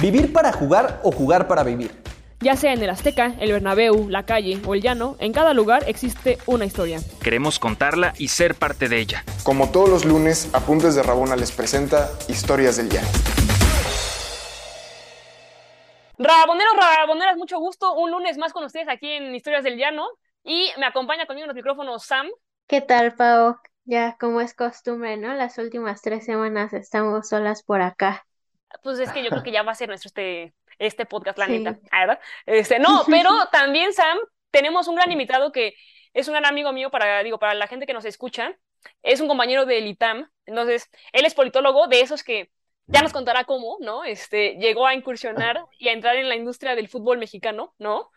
Vivir 0.00 0.32
para 0.32 0.52
jugar 0.52 1.00
o 1.02 1.10
jugar 1.10 1.48
para 1.48 1.64
vivir. 1.64 1.90
Ya 2.38 2.54
sea 2.54 2.72
en 2.72 2.80
el 2.80 2.88
Azteca, 2.88 3.34
el 3.40 3.50
Bernabéu, 3.50 4.08
la 4.08 4.22
calle 4.22 4.60
o 4.64 4.74
el 4.76 4.80
llano, 4.80 5.16
en 5.18 5.32
cada 5.32 5.54
lugar 5.54 5.82
existe 5.88 6.38
una 6.46 6.64
historia. 6.64 7.00
Queremos 7.20 7.58
contarla 7.58 8.14
y 8.16 8.28
ser 8.28 8.54
parte 8.54 8.88
de 8.88 9.00
ella. 9.00 9.24
Como 9.42 9.72
todos 9.72 9.88
los 9.88 10.04
lunes, 10.04 10.54
Apuntes 10.54 10.94
de 10.94 11.02
Rabona 11.02 11.34
les 11.34 11.50
presenta 11.50 12.10
Historias 12.28 12.76
del 12.76 12.90
Llano. 12.90 13.08
Raboneros, 16.16 16.74
raboneras, 16.76 17.36
mucho 17.36 17.58
gusto. 17.58 17.94
Un 17.94 18.12
lunes 18.12 18.38
más 18.38 18.52
con 18.52 18.62
ustedes 18.62 18.88
aquí 18.88 19.10
en 19.10 19.34
Historias 19.34 19.64
del 19.64 19.78
Llano. 19.78 20.06
Y 20.44 20.70
me 20.78 20.86
acompaña 20.86 21.26
conmigo 21.26 21.46
en 21.46 21.48
los 21.48 21.56
micrófonos 21.56 22.04
Sam. 22.04 22.28
¿Qué 22.68 22.80
tal, 22.80 23.16
Pau? 23.16 23.56
Ya 23.84 24.16
como 24.20 24.40
es 24.40 24.54
costumbre, 24.54 25.16
¿no? 25.16 25.34
Las 25.34 25.58
últimas 25.58 26.02
tres 26.02 26.24
semanas 26.24 26.72
estamos 26.72 27.28
solas 27.28 27.64
por 27.64 27.82
acá. 27.82 28.27
Pues 28.82 28.98
es 28.98 29.10
que 29.12 29.22
yo 29.22 29.30
creo 29.30 29.42
que 29.42 29.52
ya 29.52 29.62
va 29.62 29.72
a 29.72 29.76
ser 29.76 29.88
nuestro 29.88 30.08
este, 30.08 30.54
este 30.78 31.06
podcast, 31.06 31.38
la 31.38 31.46
neta. 31.48 31.78
¿verdad? 31.90 32.20
Este, 32.46 32.78
no, 32.78 33.04
pero 33.08 33.30
también, 33.50 33.92
Sam, 33.92 34.18
tenemos 34.50 34.88
un 34.88 34.96
gran 34.96 35.10
invitado 35.10 35.52
que 35.52 35.74
es 36.14 36.28
un 36.28 36.34
gran 36.34 36.46
amigo 36.46 36.72
mío 36.72 36.90
para, 36.90 37.22
digo, 37.22 37.38
para 37.38 37.54
la 37.54 37.66
gente 37.66 37.86
que 37.86 37.94
nos 37.94 38.04
escucha. 38.04 38.56
Es 39.02 39.20
un 39.20 39.28
compañero 39.28 39.66
del 39.66 39.86
ITAM. 39.86 40.30
Entonces, 40.46 40.90
él 41.12 41.24
es 41.24 41.34
politólogo, 41.34 41.88
de 41.88 42.00
esos 42.00 42.22
que 42.22 42.50
ya 42.86 43.02
nos 43.02 43.12
contará 43.12 43.44
cómo, 43.44 43.76
¿no? 43.80 44.04
Este, 44.04 44.56
llegó 44.56 44.86
a 44.86 44.94
incursionar 44.94 45.64
y 45.78 45.88
a 45.88 45.92
entrar 45.92 46.16
en 46.16 46.28
la 46.28 46.36
industria 46.36 46.74
del 46.74 46.88
fútbol 46.88 47.18
mexicano, 47.18 47.74
¿no? 47.78 48.10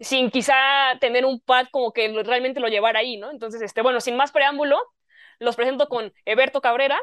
Sin 0.00 0.30
quizá 0.30 0.54
tener 1.00 1.24
un 1.24 1.40
pad 1.40 1.66
como 1.70 1.92
que 1.92 2.08
realmente 2.22 2.60
lo 2.60 2.68
llevara 2.68 3.00
ahí, 3.00 3.16
¿no? 3.16 3.30
Entonces, 3.30 3.62
este, 3.62 3.82
bueno, 3.82 4.00
sin 4.00 4.16
más 4.16 4.30
preámbulo, 4.30 4.78
los 5.38 5.56
presento 5.56 5.88
con 5.88 6.12
Eberto 6.24 6.60
Cabrera, 6.60 7.00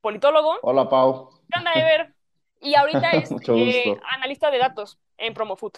politólogo. 0.00 0.58
Hola, 0.62 0.88
Pau. 0.88 1.30
¿Qué 1.50 1.58
onda, 1.58 1.72
Eber? 1.74 2.19
Y 2.60 2.74
ahorita 2.74 3.10
es 3.12 3.30
eh, 3.48 3.96
analista 4.16 4.50
de 4.50 4.58
datos 4.58 4.98
en 5.16 5.34
Promofood. 5.34 5.72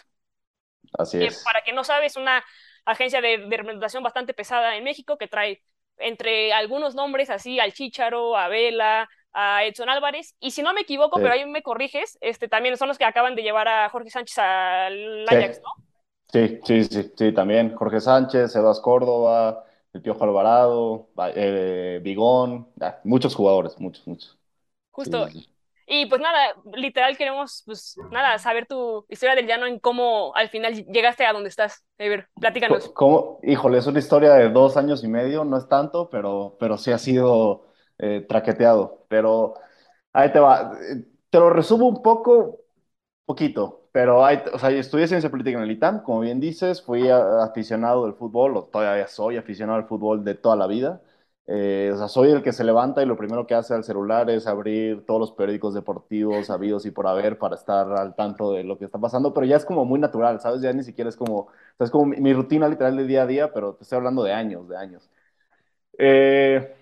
Así 0.98 1.24
es. 1.24 1.42
para 1.44 1.62
quien 1.62 1.76
no 1.76 1.84
sabe, 1.84 2.06
es 2.06 2.16
una 2.16 2.44
agencia 2.84 3.20
de, 3.20 3.38
de, 3.38 3.56
representación 3.56 4.02
bastante 4.02 4.34
pesada 4.34 4.76
en 4.76 4.84
México 4.84 5.16
que 5.16 5.28
trae 5.28 5.62
entre 5.98 6.52
algunos 6.52 6.94
nombres 6.94 7.30
así 7.30 7.60
al 7.60 7.72
Chicharo, 7.72 8.36
a 8.36 8.48
Vela, 8.48 9.08
a 9.32 9.64
Edson 9.64 9.88
Álvarez. 9.88 10.34
Y 10.40 10.50
si 10.50 10.62
no 10.62 10.74
me 10.74 10.82
equivoco, 10.82 11.18
pero 11.18 11.32
ahí 11.32 11.46
me 11.46 11.62
corriges, 11.62 12.18
este, 12.20 12.48
también 12.48 12.76
son 12.76 12.88
los 12.88 12.98
que 12.98 13.04
acaban 13.04 13.34
de 13.34 13.42
llevar 13.42 13.68
a 13.68 13.88
Jorge 13.88 14.10
Sánchez 14.10 14.38
al 14.38 15.28
Ajax, 15.28 15.60
¿no? 15.62 15.70
Sí, 16.32 16.60
sí, 16.64 16.84
sí, 16.84 17.12
sí, 17.16 17.32
también. 17.32 17.74
Jorge 17.74 18.00
Sánchez, 18.00 18.52
Sebas 18.52 18.80
Córdoba, 18.80 19.64
el 19.92 20.00
Piojo 20.00 20.24
Alvarado, 20.24 21.08
eh, 21.34 22.00
Bigón, 22.02 22.68
muchos 23.04 23.34
jugadores, 23.34 23.78
muchos, 23.78 24.06
muchos. 24.06 24.38
Justo. 24.90 25.28
Y 25.94 26.06
pues 26.06 26.22
nada, 26.22 26.54
literal 26.74 27.18
queremos, 27.18 27.62
pues 27.66 27.98
nada, 28.10 28.38
saber 28.38 28.64
tu 28.64 29.04
historia 29.10 29.34
del 29.34 29.46
llano 29.46 29.66
en 29.66 29.78
cómo 29.78 30.34
al 30.34 30.48
final 30.48 30.86
llegaste 30.86 31.26
a 31.26 31.34
donde 31.34 31.50
estás. 31.50 31.84
Ever, 31.98 32.28
platícanos. 32.40 32.88
¿Cómo? 32.94 33.40
Híjole, 33.42 33.76
es 33.76 33.86
una 33.86 33.98
historia 33.98 34.32
de 34.32 34.48
dos 34.48 34.78
años 34.78 35.04
y 35.04 35.08
medio, 35.08 35.44
no 35.44 35.58
es 35.58 35.68
tanto, 35.68 36.08
pero, 36.08 36.56
pero 36.58 36.78
sí 36.78 36.92
ha 36.92 36.96
sido 36.96 37.66
eh, 37.98 38.24
traqueteado. 38.26 39.04
Pero 39.08 39.52
ahí 40.14 40.32
te 40.32 40.40
va. 40.40 40.72
Te 41.28 41.38
lo 41.38 41.50
resumo 41.50 41.88
un 41.88 42.02
poco, 42.02 42.60
poquito, 43.26 43.90
pero 43.92 44.24
hay, 44.24 44.42
o 44.50 44.58
sea, 44.58 44.70
estudié 44.70 45.06
ciencia 45.06 45.30
política 45.30 45.58
en 45.58 45.64
el 45.64 45.72
ITAM, 45.72 46.02
como 46.02 46.20
bien 46.20 46.40
dices, 46.40 46.80
fui 46.80 47.10
aficionado 47.10 48.06
del 48.06 48.14
fútbol, 48.14 48.56
o 48.56 48.64
todavía 48.64 49.08
soy 49.08 49.36
aficionado 49.36 49.78
al 49.78 49.86
fútbol 49.86 50.24
de 50.24 50.36
toda 50.36 50.56
la 50.56 50.66
vida. 50.66 51.02
Eh, 51.46 51.90
o 51.92 51.98
sea, 51.98 52.06
soy 52.08 52.30
el 52.30 52.42
que 52.42 52.52
se 52.52 52.62
levanta 52.62 53.02
y 53.02 53.06
lo 53.06 53.16
primero 53.16 53.46
que 53.46 53.54
hace 53.54 53.74
al 53.74 53.82
celular 53.82 54.30
es 54.30 54.46
abrir 54.46 55.04
todos 55.04 55.18
los 55.20 55.32
periódicos 55.32 55.74
deportivos 55.74 56.50
habidos 56.50 56.86
y 56.86 56.92
por 56.92 57.06
haber 57.08 57.36
para 57.36 57.56
estar 57.56 57.90
al 57.92 58.14
tanto 58.14 58.52
de 58.52 58.62
lo 58.62 58.78
que 58.78 58.84
está 58.84 58.98
pasando, 58.98 59.34
pero 59.34 59.46
ya 59.46 59.56
es 59.56 59.64
como 59.64 59.84
muy 59.84 59.98
natural, 59.98 60.40
¿sabes? 60.40 60.62
Ya 60.62 60.72
ni 60.72 60.84
siquiera 60.84 61.10
es 61.10 61.16
como, 61.16 61.38
o 61.40 61.50
sea, 61.78 61.86
es 61.86 61.90
como 61.90 62.06
mi, 62.06 62.32
rutina 62.32 62.68
literal 62.68 62.96
de 62.96 63.06
día 63.06 63.22
a 63.22 63.26
día, 63.26 63.52
pero 63.52 63.74
te 63.74 63.82
estoy 63.82 63.96
hablando 63.96 64.22
de 64.22 64.32
años, 64.32 64.68
de 64.68 64.76
años. 64.76 65.10
Eh, 65.98 66.74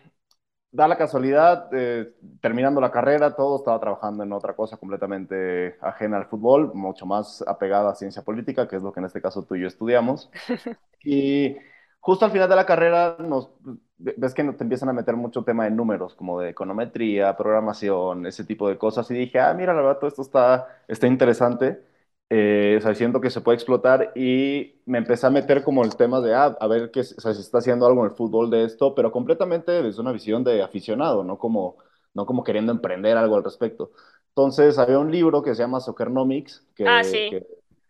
da 0.72 0.88
la 0.88 0.96
casualidad, 0.98 1.68
eh, 1.72 2.14
terminando 2.40 2.80
la 2.80 2.92
carrera, 2.92 3.34
todo 3.34 3.56
estaba 3.56 3.80
trabajando 3.80 4.22
en 4.24 4.32
otra 4.32 4.54
cosa 4.54 4.76
completamente 4.76 5.76
ajena 5.80 6.18
al 6.18 6.26
fútbol, 6.26 6.72
mucho 6.74 7.06
más 7.06 7.42
apegada 7.46 7.90
a 7.90 7.94
ciencia 7.94 8.22
política, 8.22 8.68
que 8.68 8.76
es 8.76 8.82
lo 8.82 8.92
que 8.92 9.00
en 9.00 9.06
este 9.06 9.22
caso 9.22 9.44
tú 9.44 9.56
y 9.56 9.62
yo 9.62 9.68
estudiamos. 9.68 10.30
Y 11.02 11.56
justo 12.00 12.24
al 12.24 12.32
final 12.32 12.48
de 12.48 12.56
la 12.56 12.66
carrera 12.66 13.16
nos 13.20 13.50
ves 13.98 14.34
que 14.34 14.42
te 14.44 14.64
empiezan 14.64 14.88
a 14.88 14.92
meter 14.92 15.16
mucho 15.16 15.44
tema 15.44 15.64
de 15.64 15.70
números, 15.70 16.14
como 16.14 16.40
de 16.40 16.50
econometría, 16.50 17.36
programación, 17.36 18.26
ese 18.26 18.44
tipo 18.44 18.68
de 18.68 18.78
cosas, 18.78 19.10
y 19.10 19.14
dije, 19.14 19.38
ah, 19.40 19.52
mira, 19.54 19.74
la 19.74 19.82
verdad, 19.82 19.98
todo 19.98 20.08
esto 20.08 20.22
está, 20.22 20.68
está 20.88 21.06
interesante, 21.06 21.82
eh, 22.30 22.76
o 22.78 22.80
sea, 22.82 22.94
siento 22.94 23.20
que 23.20 23.30
se 23.30 23.40
puede 23.42 23.56
explotar, 23.56 24.12
y 24.14 24.80
me 24.86 24.98
empecé 24.98 25.26
a 25.26 25.30
meter 25.30 25.62
como 25.62 25.84
el 25.84 25.96
tema 25.96 26.20
de, 26.20 26.34
ah, 26.34 26.56
a 26.58 26.66
ver 26.66 26.90
qué, 26.90 27.00
o 27.00 27.04
sea, 27.04 27.34
si 27.34 27.40
está 27.40 27.58
haciendo 27.58 27.86
algo 27.86 28.00
en 28.04 28.10
el 28.10 28.16
fútbol 28.16 28.50
de 28.50 28.64
esto, 28.64 28.94
pero 28.94 29.12
completamente 29.12 29.72
desde 29.82 30.00
una 30.00 30.12
visión 30.12 30.44
de 30.44 30.62
aficionado, 30.62 31.24
no 31.24 31.38
como, 31.38 31.76
no 32.14 32.24
como 32.26 32.42
queriendo 32.44 32.72
emprender 32.72 33.16
algo 33.16 33.36
al 33.36 33.44
respecto. 33.44 33.92
Entonces, 34.28 34.78
había 34.78 34.98
un 34.98 35.10
libro 35.10 35.42
que 35.42 35.54
se 35.54 35.62
llama 35.62 35.80
Soccernomics, 35.80 36.66
que, 36.74 36.86
ah, 36.86 37.04
sí. 37.04 37.30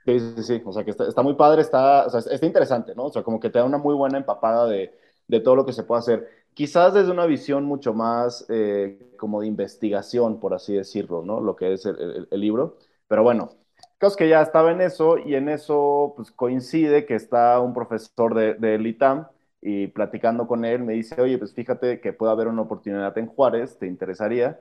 Sí, 0.04 0.20
sí, 0.36 0.42
sí, 0.42 0.62
o 0.64 0.72
sea, 0.72 0.84
que 0.84 0.90
está, 0.90 1.06
está 1.08 1.22
muy 1.22 1.34
padre, 1.34 1.62
está, 1.62 2.06
o 2.06 2.10
sea, 2.10 2.20
está 2.20 2.46
interesante, 2.46 2.94
¿no? 2.94 3.06
O 3.06 3.12
sea, 3.12 3.22
como 3.22 3.40
que 3.40 3.50
te 3.50 3.58
da 3.58 3.64
una 3.64 3.78
muy 3.78 3.94
buena 3.94 4.18
empapada 4.18 4.66
de 4.66 4.92
de 5.30 5.40
todo 5.40 5.56
lo 5.56 5.64
que 5.64 5.72
se 5.72 5.84
puede 5.84 6.00
hacer. 6.00 6.28
Quizás 6.54 6.92
desde 6.92 7.10
una 7.12 7.26
visión 7.26 7.64
mucho 7.64 7.94
más 7.94 8.44
eh, 8.48 9.12
como 9.16 9.40
de 9.40 9.46
investigación, 9.46 10.40
por 10.40 10.52
así 10.52 10.74
decirlo, 10.74 11.22
¿no? 11.24 11.40
Lo 11.40 11.56
que 11.56 11.72
es 11.72 11.86
el, 11.86 12.28
libro. 12.32 12.76
Pero 13.08 13.22
bueno, 13.22 13.50
caso 13.98 14.16
que 14.16 14.28
ya 14.28 14.42
estaba 14.42 14.72
en 14.72 14.80
eso 14.80 15.18
y 15.18 15.36
en 15.36 15.48
eso 15.48 16.14
pues 16.16 16.30
coincide 16.32 17.06
que 17.06 17.14
está 17.14 17.60
un 17.60 17.72
profesor 17.72 18.34
de, 18.34 18.54
de 18.54 18.88
ITAM 18.88 19.28
y 19.62 19.86
platicando 19.88 20.46
con 20.46 20.64
él 20.64 20.82
me 20.82 20.94
dice, 20.94 21.20
oye, 21.20 21.38
pues 21.38 21.54
fíjate 21.54 22.00
que 22.00 22.12
puede 22.12 22.32
haber 22.32 22.48
una 22.48 22.62
oportunidad 22.62 23.16
en 23.18 23.26
Juárez, 23.26 23.78
¿te 23.78 23.86
interesaría? 23.86 24.58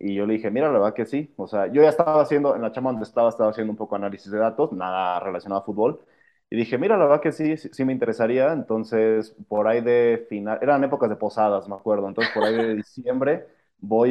Y 0.00 0.14
yo 0.14 0.26
le 0.26 0.34
dije, 0.34 0.50
mira, 0.50 0.68
la 0.68 0.78
verdad 0.78 0.94
que 0.94 1.06
sí. 1.06 1.32
O 1.36 1.46
sea, 1.46 1.66
yo 1.68 1.82
ya 1.82 1.90
estaba 1.90 2.22
haciendo, 2.22 2.56
en 2.56 2.62
la 2.62 2.72
chama 2.72 2.90
donde 2.90 3.04
estaba, 3.04 3.28
estaba 3.28 3.50
haciendo 3.50 3.72
un 3.72 3.76
poco 3.76 3.96
análisis 3.96 4.32
de 4.32 4.38
datos, 4.38 4.72
nada 4.72 5.20
relacionado 5.20 5.60
a 5.60 5.64
fútbol. 5.64 6.00
Y 6.50 6.56
dije, 6.56 6.78
mira, 6.78 6.96
la 6.96 7.04
verdad 7.04 7.20
que 7.22 7.32
sí, 7.32 7.56
sí, 7.56 7.84
me 7.84 7.92
interesaría. 7.92 8.52
Entonces, 8.52 9.36
por 9.48 9.68
ahí 9.68 9.80
de 9.82 10.26
final, 10.28 10.58
eran 10.62 10.82
épocas 10.84 11.10
de 11.10 11.16
posadas, 11.16 11.68
me 11.68 11.74
acuerdo. 11.76 12.08
Entonces, 12.08 12.32
por 12.34 12.44
ahí 12.44 12.54
de 12.56 12.74
diciembre, 12.76 13.46
voy 13.78 14.10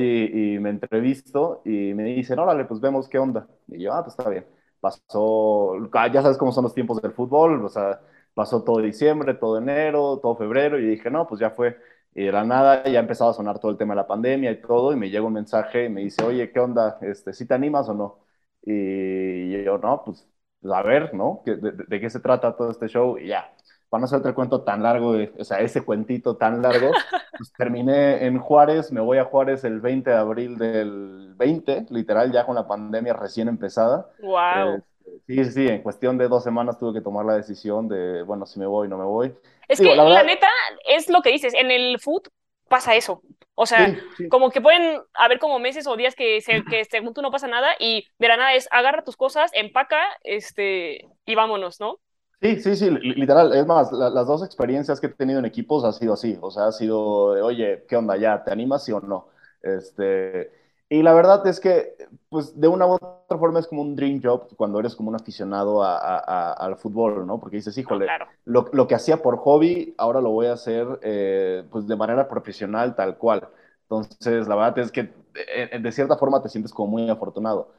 y, 0.55 0.59
me 0.59 0.69
entrevisto 0.69 1.61
y 1.65 1.93
me 1.93 2.03
dicen, 2.03 2.39
órale, 2.39 2.65
pues 2.65 2.79
vemos 2.79 3.09
qué 3.09 3.19
onda. 3.19 3.47
Y 3.67 3.81
yo, 3.83 3.93
ah, 3.93 4.03
pues 4.03 4.15
está 4.17 4.29
bien. 4.29 4.45
Pasó, 4.79 5.73
ah, 5.93 6.07
ya 6.11 6.21
sabes 6.21 6.37
cómo 6.37 6.51
son 6.51 6.63
los 6.63 6.73
tiempos 6.73 7.01
del 7.01 7.11
fútbol, 7.11 7.63
o 7.65 7.69
sea, 7.69 7.99
pasó 8.33 8.63
todo 8.63 8.79
diciembre, 8.79 9.33
todo 9.33 9.57
enero, 9.57 10.19
todo 10.21 10.35
febrero, 10.37 10.79
y 10.79 10.85
dije, 10.85 11.09
no, 11.11 11.27
pues 11.27 11.41
ya 11.41 11.51
fue. 11.51 11.77
Y 12.13 12.25
de 12.25 12.31
la 12.31 12.43
nada 12.43 12.83
ya 12.85 12.99
empezaba 12.99 13.31
a 13.31 13.33
sonar 13.33 13.59
todo 13.59 13.71
el 13.71 13.77
tema 13.77 13.93
de 13.93 13.97
la 14.01 14.07
pandemia 14.07 14.51
y 14.51 14.61
todo, 14.61 14.93
y 14.93 14.95
me 14.95 15.09
llega 15.09 15.25
un 15.25 15.33
mensaje 15.33 15.85
y 15.85 15.89
me 15.89 16.01
dice, 16.01 16.23
oye, 16.23 16.51
¿qué 16.51 16.59
onda? 16.59 16.97
Este, 17.01 17.33
¿Sí 17.33 17.47
te 17.47 17.53
animas 17.53 17.87
o 17.89 17.93
no? 17.93 18.19
Y 18.63 19.63
yo, 19.63 19.77
no, 19.77 20.03
pues 20.05 20.27
pues, 20.61 20.73
a 20.73 20.81
ver, 20.83 21.13
¿no? 21.13 21.41
De, 21.45 21.99
qué 21.99 22.09
se 22.09 22.19
trata 22.19 22.55
todo 22.55 22.71
este 22.71 22.87
show? 22.87 23.17
Y 23.17 23.27
ya, 23.27 23.53
para 23.89 24.01
no 24.01 24.05
hacerte 24.05 24.29
el 24.29 24.35
cuento 24.35 24.63
tan 24.63 24.83
largo, 24.83 25.13
o 25.37 25.43
sea, 25.43 25.59
ese 25.59 25.83
cuentito 25.83 26.37
tan 26.37 26.61
largo, 26.61 26.91
pues 27.37 27.53
terminé 27.53 28.25
en 28.25 28.39
Juárez, 28.39 28.91
me 28.91 29.01
voy 29.01 29.17
a 29.17 29.25
Juárez 29.25 29.63
el 29.63 29.79
20 29.79 30.09
de 30.09 30.15
abril 30.15 30.57
del 30.57 31.33
20, 31.35 31.87
literal, 31.89 32.31
ya 32.31 32.45
con 32.45 32.55
la 32.55 32.67
pandemia 32.67 33.13
recién 33.13 33.47
empezada. 33.47 34.09
¡Wow! 34.21 34.77
Eh, 34.77 34.81
sí, 35.27 35.45
sí, 35.45 35.67
en 35.67 35.81
cuestión 35.81 36.17
de 36.17 36.27
dos 36.27 36.43
semanas 36.43 36.77
tuve 36.77 36.93
que 36.93 37.03
tomar 37.03 37.25
la 37.25 37.35
decisión 37.35 37.87
de, 37.87 38.23
bueno, 38.23 38.45
si 38.45 38.59
me 38.59 38.65
voy, 38.65 38.87
no 38.87 38.97
me 38.97 39.05
voy. 39.05 39.33
Es 39.67 39.79
que 39.79 39.95
la, 39.95 40.23
neta 40.23 40.47
es 40.87 41.09
lo 41.09 41.21
que 41.21 41.31
dices, 41.31 41.53
en 41.53 41.71
el 41.71 41.99
food 41.99 42.23
pasa 42.67 42.95
eso. 42.95 43.21
O 43.55 43.65
sea, 43.65 43.99
como 44.29 44.51
que 44.51 44.61
pueden 44.61 45.01
haber 45.13 45.37
como 45.39 45.59
meses 45.59 45.85
o 45.85 45.97
días 45.97 46.15
que, 46.15 46.39
se, 46.39 46.63
que 46.63 46.85
según 46.85 47.13
tú 47.13 47.21
no 47.21 47.29
pasa 47.29 47.47
nada 47.47 47.67
y 47.77 48.05
de 48.17 48.27
la 48.29 48.37
nada 48.37 48.53
es 48.53 48.69
agarra 48.71 49.03
tus 49.03 49.17
cosas, 49.17 49.51
empaca 49.53 49.99
este, 50.23 51.05
y 51.25 51.35
vámonos, 51.35 51.79
¿no? 51.81 51.99
Sí, 52.41 52.57
sí, 52.61 52.75
sí, 52.77 52.89
literal. 52.89 53.53
Es 53.53 53.65
más, 53.65 53.91
las 53.91 54.25
dos 54.25 54.45
experiencias 54.45 55.01
que 55.01 55.07
he 55.07 55.09
tenido 55.09 55.39
en 55.39 55.45
equipos 55.45 55.83
ha 55.83 55.91
sido 55.91 56.13
así. 56.13 56.37
O 56.39 56.49
sea, 56.51 56.67
ha 56.67 56.71
sido, 56.71 57.33
de, 57.33 57.41
oye, 57.41 57.85
¿qué 57.87 57.97
onda 57.97 58.15
ya? 58.15 58.43
¿Te 58.45 58.51
animas 58.51 58.85
sí 58.85 58.93
o 58.93 59.01
no? 59.01 59.27
Este, 59.61 60.49
y 60.89 61.03
la 61.03 61.13
verdad 61.13 61.45
es 61.45 61.59
que, 61.59 61.95
pues, 62.29 62.59
de 62.59 62.67
una 62.67 62.87
u 62.87 62.93
otra 62.93 63.37
forma 63.37 63.59
es 63.59 63.67
como 63.67 63.83
un 63.83 63.95
dream 63.95 64.19
job 64.23 64.47
cuando 64.55 64.79
eres 64.79 64.95
como 64.95 65.09
un 65.09 65.15
aficionado 65.15 65.83
a, 65.83 66.53
al 66.53 66.77
fútbol, 66.77 67.27
¿no? 67.27 67.39
Porque 67.39 67.57
dices, 67.57 67.77
híjole, 67.77 68.07
lo, 68.45 68.65
lo, 68.73 68.87
que 68.87 68.95
hacía 68.95 69.21
por 69.21 69.37
hobby, 69.37 69.93
ahora 69.99 70.19
lo 70.19 70.31
voy 70.31 70.47
a 70.47 70.53
hacer, 70.53 70.87
eh, 71.03 71.63
pues, 71.69 71.87
de 71.87 71.95
manera 71.95 72.27
profesional, 72.27 72.95
tal 72.95 73.17
cual. 73.17 73.47
Entonces, 73.83 74.47
la 74.47 74.55
verdad 74.55 74.79
es 74.79 74.91
que 74.91 75.13
eh, 75.35 75.79
de, 75.79 75.91
cierta 75.91 76.17
forma 76.17 76.41
te 76.41 76.49
sientes 76.49 76.73
como 76.73 76.91
muy 76.91 77.07
afortunado. 77.07 77.71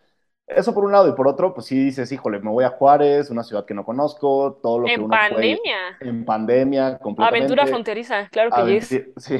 Eso 0.46 0.72
por 0.72 0.84
un 0.84 0.92
lado, 0.92 1.08
y 1.08 1.12
por 1.12 1.26
otro, 1.26 1.52
pues 1.52 1.66
sí 1.66 1.84
dices, 1.84 2.10
híjole, 2.12 2.38
me 2.38 2.50
voy 2.50 2.64
a 2.64 2.70
Juárez, 2.70 3.30
una 3.30 3.42
ciudad 3.42 3.64
que 3.64 3.74
no 3.74 3.84
conozco, 3.84 4.58
todo 4.62 4.80
lo 4.80 4.86
que 4.86 4.98
uno 4.98 5.08
pandemia. 5.08 5.96
en 6.00 6.24
pandemia, 6.24 6.98
completamente. 6.98 7.44
Aventura 7.44 7.66
fronteriza, 7.66 8.28
claro 8.30 8.50
que 8.50 8.80
sí. 8.82 9.04
Sí, 9.16 9.38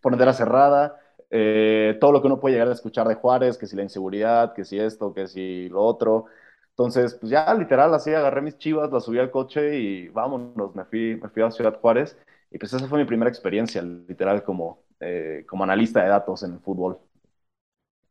frontera 0.00 0.32
cerrada. 0.32 0.98
Eh, 1.30 1.96
todo 2.00 2.12
lo 2.12 2.20
que 2.20 2.26
uno 2.28 2.40
puede 2.40 2.54
llegar 2.54 2.68
a 2.68 2.72
escuchar 2.72 3.08
de 3.08 3.14
Juárez, 3.16 3.58
que 3.58 3.66
si 3.66 3.76
la 3.76 3.82
inseguridad, 3.82 4.54
que 4.54 4.64
si 4.64 4.78
esto, 4.78 5.12
que 5.14 5.26
si 5.28 5.68
lo 5.68 5.82
otro. 5.84 6.26
Entonces, 6.70 7.14
pues 7.14 7.30
ya 7.30 7.52
literal, 7.54 7.92
así 7.94 8.14
agarré 8.14 8.40
mis 8.42 8.56
chivas, 8.58 8.90
las 8.92 9.04
subí 9.04 9.18
al 9.18 9.30
coche 9.30 9.78
y 9.78 10.08
vámonos, 10.08 10.74
me 10.74 10.84
fui, 10.84 11.16
me 11.20 11.28
fui 11.28 11.42
a 11.42 11.50
Ciudad 11.50 11.78
Juárez. 11.80 12.16
Y 12.50 12.58
pues 12.58 12.72
esa 12.72 12.86
fue 12.88 12.98
mi 13.00 13.04
primera 13.04 13.28
experiencia, 13.30 13.82
literal, 13.82 14.42
como, 14.44 14.84
eh, 15.00 15.44
como 15.48 15.64
analista 15.64 16.02
de 16.02 16.08
datos 16.08 16.42
en 16.44 16.52
el 16.54 16.60
fútbol, 16.60 16.98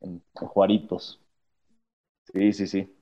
en, 0.01 0.23
en 0.41 0.47
Juaritos. 0.47 1.21
Sí, 2.33 2.53
sí, 2.53 2.67
sí. 2.67 2.93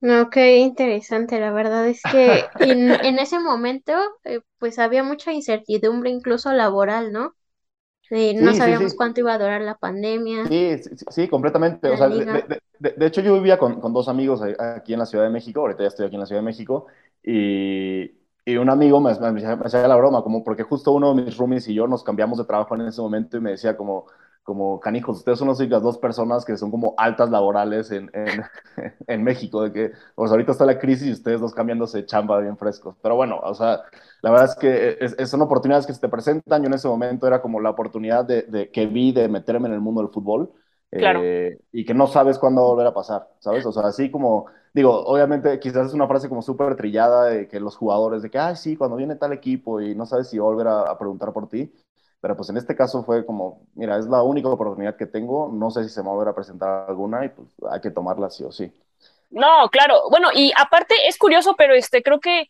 No, 0.00 0.28
qué 0.30 0.58
interesante, 0.58 1.40
la 1.40 1.50
verdad 1.50 1.88
es 1.88 2.04
que 2.06 2.52
en, 2.58 2.90
en 3.04 3.18
ese 3.18 3.40
momento 3.40 3.92
eh, 4.24 4.40
pues 4.58 4.78
había 4.78 5.02
mucha 5.02 5.32
incertidumbre 5.32 6.10
incluso 6.10 6.52
laboral, 6.52 7.10
¿no? 7.12 7.34
No 8.34 8.54
Sí, 8.54 8.54
sabíamos 8.54 8.94
sí. 8.94 8.96
cuánto 8.96 9.20
iba 9.20 9.34
a 9.34 9.38
durar 9.38 9.60
la 9.62 9.76
pandemia, 9.78 10.44
Sí, 10.46 10.76
sí, 11.10 11.28
completamente. 11.28 11.88
O 11.88 11.96
sea, 11.96 12.08
de, 12.10 12.26
de- 12.26 12.60
de- 12.78 12.90
de 12.92 13.06
hecho 13.06 13.22
yo 13.22 13.34
vivía 13.34 13.58
con, 13.58 13.80
con 13.80 13.92
dos 13.94 14.08
amigos 14.08 14.42
aquí 14.58 14.92
en 14.92 14.98
la 14.98 15.06
Ciudad 15.06 15.24
de 15.24 15.30
México, 15.30 15.60
ahorita 15.60 15.82
ya 15.82 15.88
estoy 15.88 16.06
aquí 16.06 16.16
en 16.16 16.20
la 16.20 16.26
Ciudad 16.26 16.42
de 16.42 16.44
México, 16.44 16.86
y, 17.22 18.12
y 18.44 18.56
un 18.56 18.68
amigo 18.68 19.00
me, 19.00 19.14
me 19.18 19.32
me 19.32 19.64
hacía 19.64 19.88
la 19.88 19.96
broma, 19.96 20.22
como 20.22 20.44
porque 20.44 20.62
justo 20.62 20.92
uno 20.92 21.14
de 21.14 21.22
mis 21.22 21.36
roomies 21.38 21.66
y 21.68 21.74
yo 21.74 21.86
nos 21.86 22.04
cambiamos 22.04 22.36
de 22.38 22.44
trabajo 22.44 22.74
en 22.74 22.82
ese 22.82 23.00
momento 23.00 23.38
y 23.38 23.40
me 23.40 23.52
decía 23.52 23.74
como, 23.76 24.06
como 24.44 24.78
canijos, 24.80 25.18
ustedes 25.18 25.38
son 25.40 25.48
las 25.48 25.58
únicas 25.60 25.82
dos 25.82 25.98
personas 25.98 26.44
que 26.44 26.56
son 26.58 26.70
como 26.70 26.94
altas 26.98 27.30
laborales 27.30 27.90
en, 27.90 28.10
en, 28.14 28.42
en 29.08 29.22
México, 29.24 29.62
de 29.62 29.72
que 29.72 29.92
pues 30.14 30.30
ahorita 30.30 30.52
está 30.52 30.66
la 30.66 30.78
crisis 30.78 31.08
y 31.08 31.12
ustedes 31.12 31.40
dos 31.40 31.54
cambiándose 31.54 32.06
chamba 32.06 32.38
bien 32.40 32.56
frescos. 32.58 32.96
Pero 33.02 33.16
bueno, 33.16 33.40
o 33.42 33.54
sea, 33.54 33.82
la 34.22 34.30
verdad 34.30 34.46
es 34.50 34.56
que 34.56 34.96
es, 35.00 35.14
es- 35.18 35.30
son 35.30 35.42
oportunidades 35.42 35.86
que 35.86 35.94
se 35.94 36.00
te 36.00 36.08
presentan. 36.08 36.62
Yo 36.62 36.68
en 36.68 36.74
ese 36.74 36.88
momento 36.88 37.26
era 37.26 37.42
como 37.42 37.60
la 37.60 37.70
oportunidad 37.70 38.24
de, 38.24 38.42
de- 38.42 38.70
que 38.70 38.86
vi 38.86 39.12
de 39.12 39.28
meterme 39.28 39.68
en 39.68 39.74
el 39.74 39.80
mundo 39.80 40.00
del 40.02 40.10
fútbol 40.12 40.52
Claro. 40.96 41.30
eh, 41.30 41.58
y 41.72 41.84
que 41.84 41.94
no 41.94 42.06
sabes 42.06 42.38
cuándo 42.38 42.60
va 42.62 42.68
a 42.68 42.70
volver 42.70 42.86
a 42.86 42.94
pasar, 42.94 43.28
¿sabes? 43.40 43.66
O 43.66 43.72
sea, 43.72 43.82
así 43.84 44.10
como, 44.10 44.46
digo, 44.72 44.92
obviamente 45.06 45.58
quizás 45.58 45.88
es 45.88 45.94
una 45.94 46.06
frase 46.06 46.28
como 46.28 46.42
súper 46.42 46.76
trillada 46.76 47.24
de 47.26 47.48
que 47.48 47.58
los 47.60 47.76
jugadores, 47.76 48.22
de 48.22 48.30
que, 48.30 48.38
ay, 48.38 48.56
sí, 48.56 48.76
cuando 48.76 48.96
viene 48.96 49.16
tal 49.16 49.32
equipo 49.32 49.80
y 49.80 49.94
no 49.94 50.06
sabes 50.06 50.28
si 50.28 50.38
va 50.38 50.44
a 50.44 50.48
volver 50.48 50.68
a, 50.68 50.82
a 50.90 50.98
preguntar 50.98 51.32
por 51.32 51.48
ti. 51.48 51.72
Pero 52.24 52.36
pues 52.36 52.48
en 52.50 52.56
este 52.56 52.76
caso 52.76 53.04
fue 53.04 53.26
como, 53.26 53.66
mira, 53.74 53.98
es 53.98 54.06
la 54.06 54.22
única 54.24 54.48
oportunidad 54.48 54.96
que 54.96 55.06
tengo, 55.06 55.50
no 55.52 55.70
sé 55.70 55.84
si 55.84 55.90
se 55.90 56.00
me 56.02 56.06
va 56.08 56.12
a 56.12 56.16
volver 56.16 56.30
a 56.30 56.34
presentar 56.34 56.86
alguna 56.88 57.24
y 57.26 57.28
pues 57.30 57.48
hay 57.70 57.80
que 57.82 57.90
tomarla 57.92 58.30
sí 58.30 58.44
o 58.44 58.52
sí. 58.52 58.72
No, 59.30 59.68
claro. 59.70 60.08
Bueno, 60.10 60.28
y 60.32 60.52
aparte 60.56 60.94
es 61.08 61.18
curioso, 61.18 61.54
pero 61.56 61.74
este 61.74 62.02
creo 62.02 62.20
que 62.20 62.48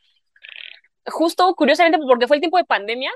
justo 1.07 1.55
curiosamente 1.55 1.99
porque 2.07 2.27
fue 2.27 2.37
el 2.37 2.41
tiempo 2.41 2.59
de 2.59 2.65
pandemia, 2.65 3.11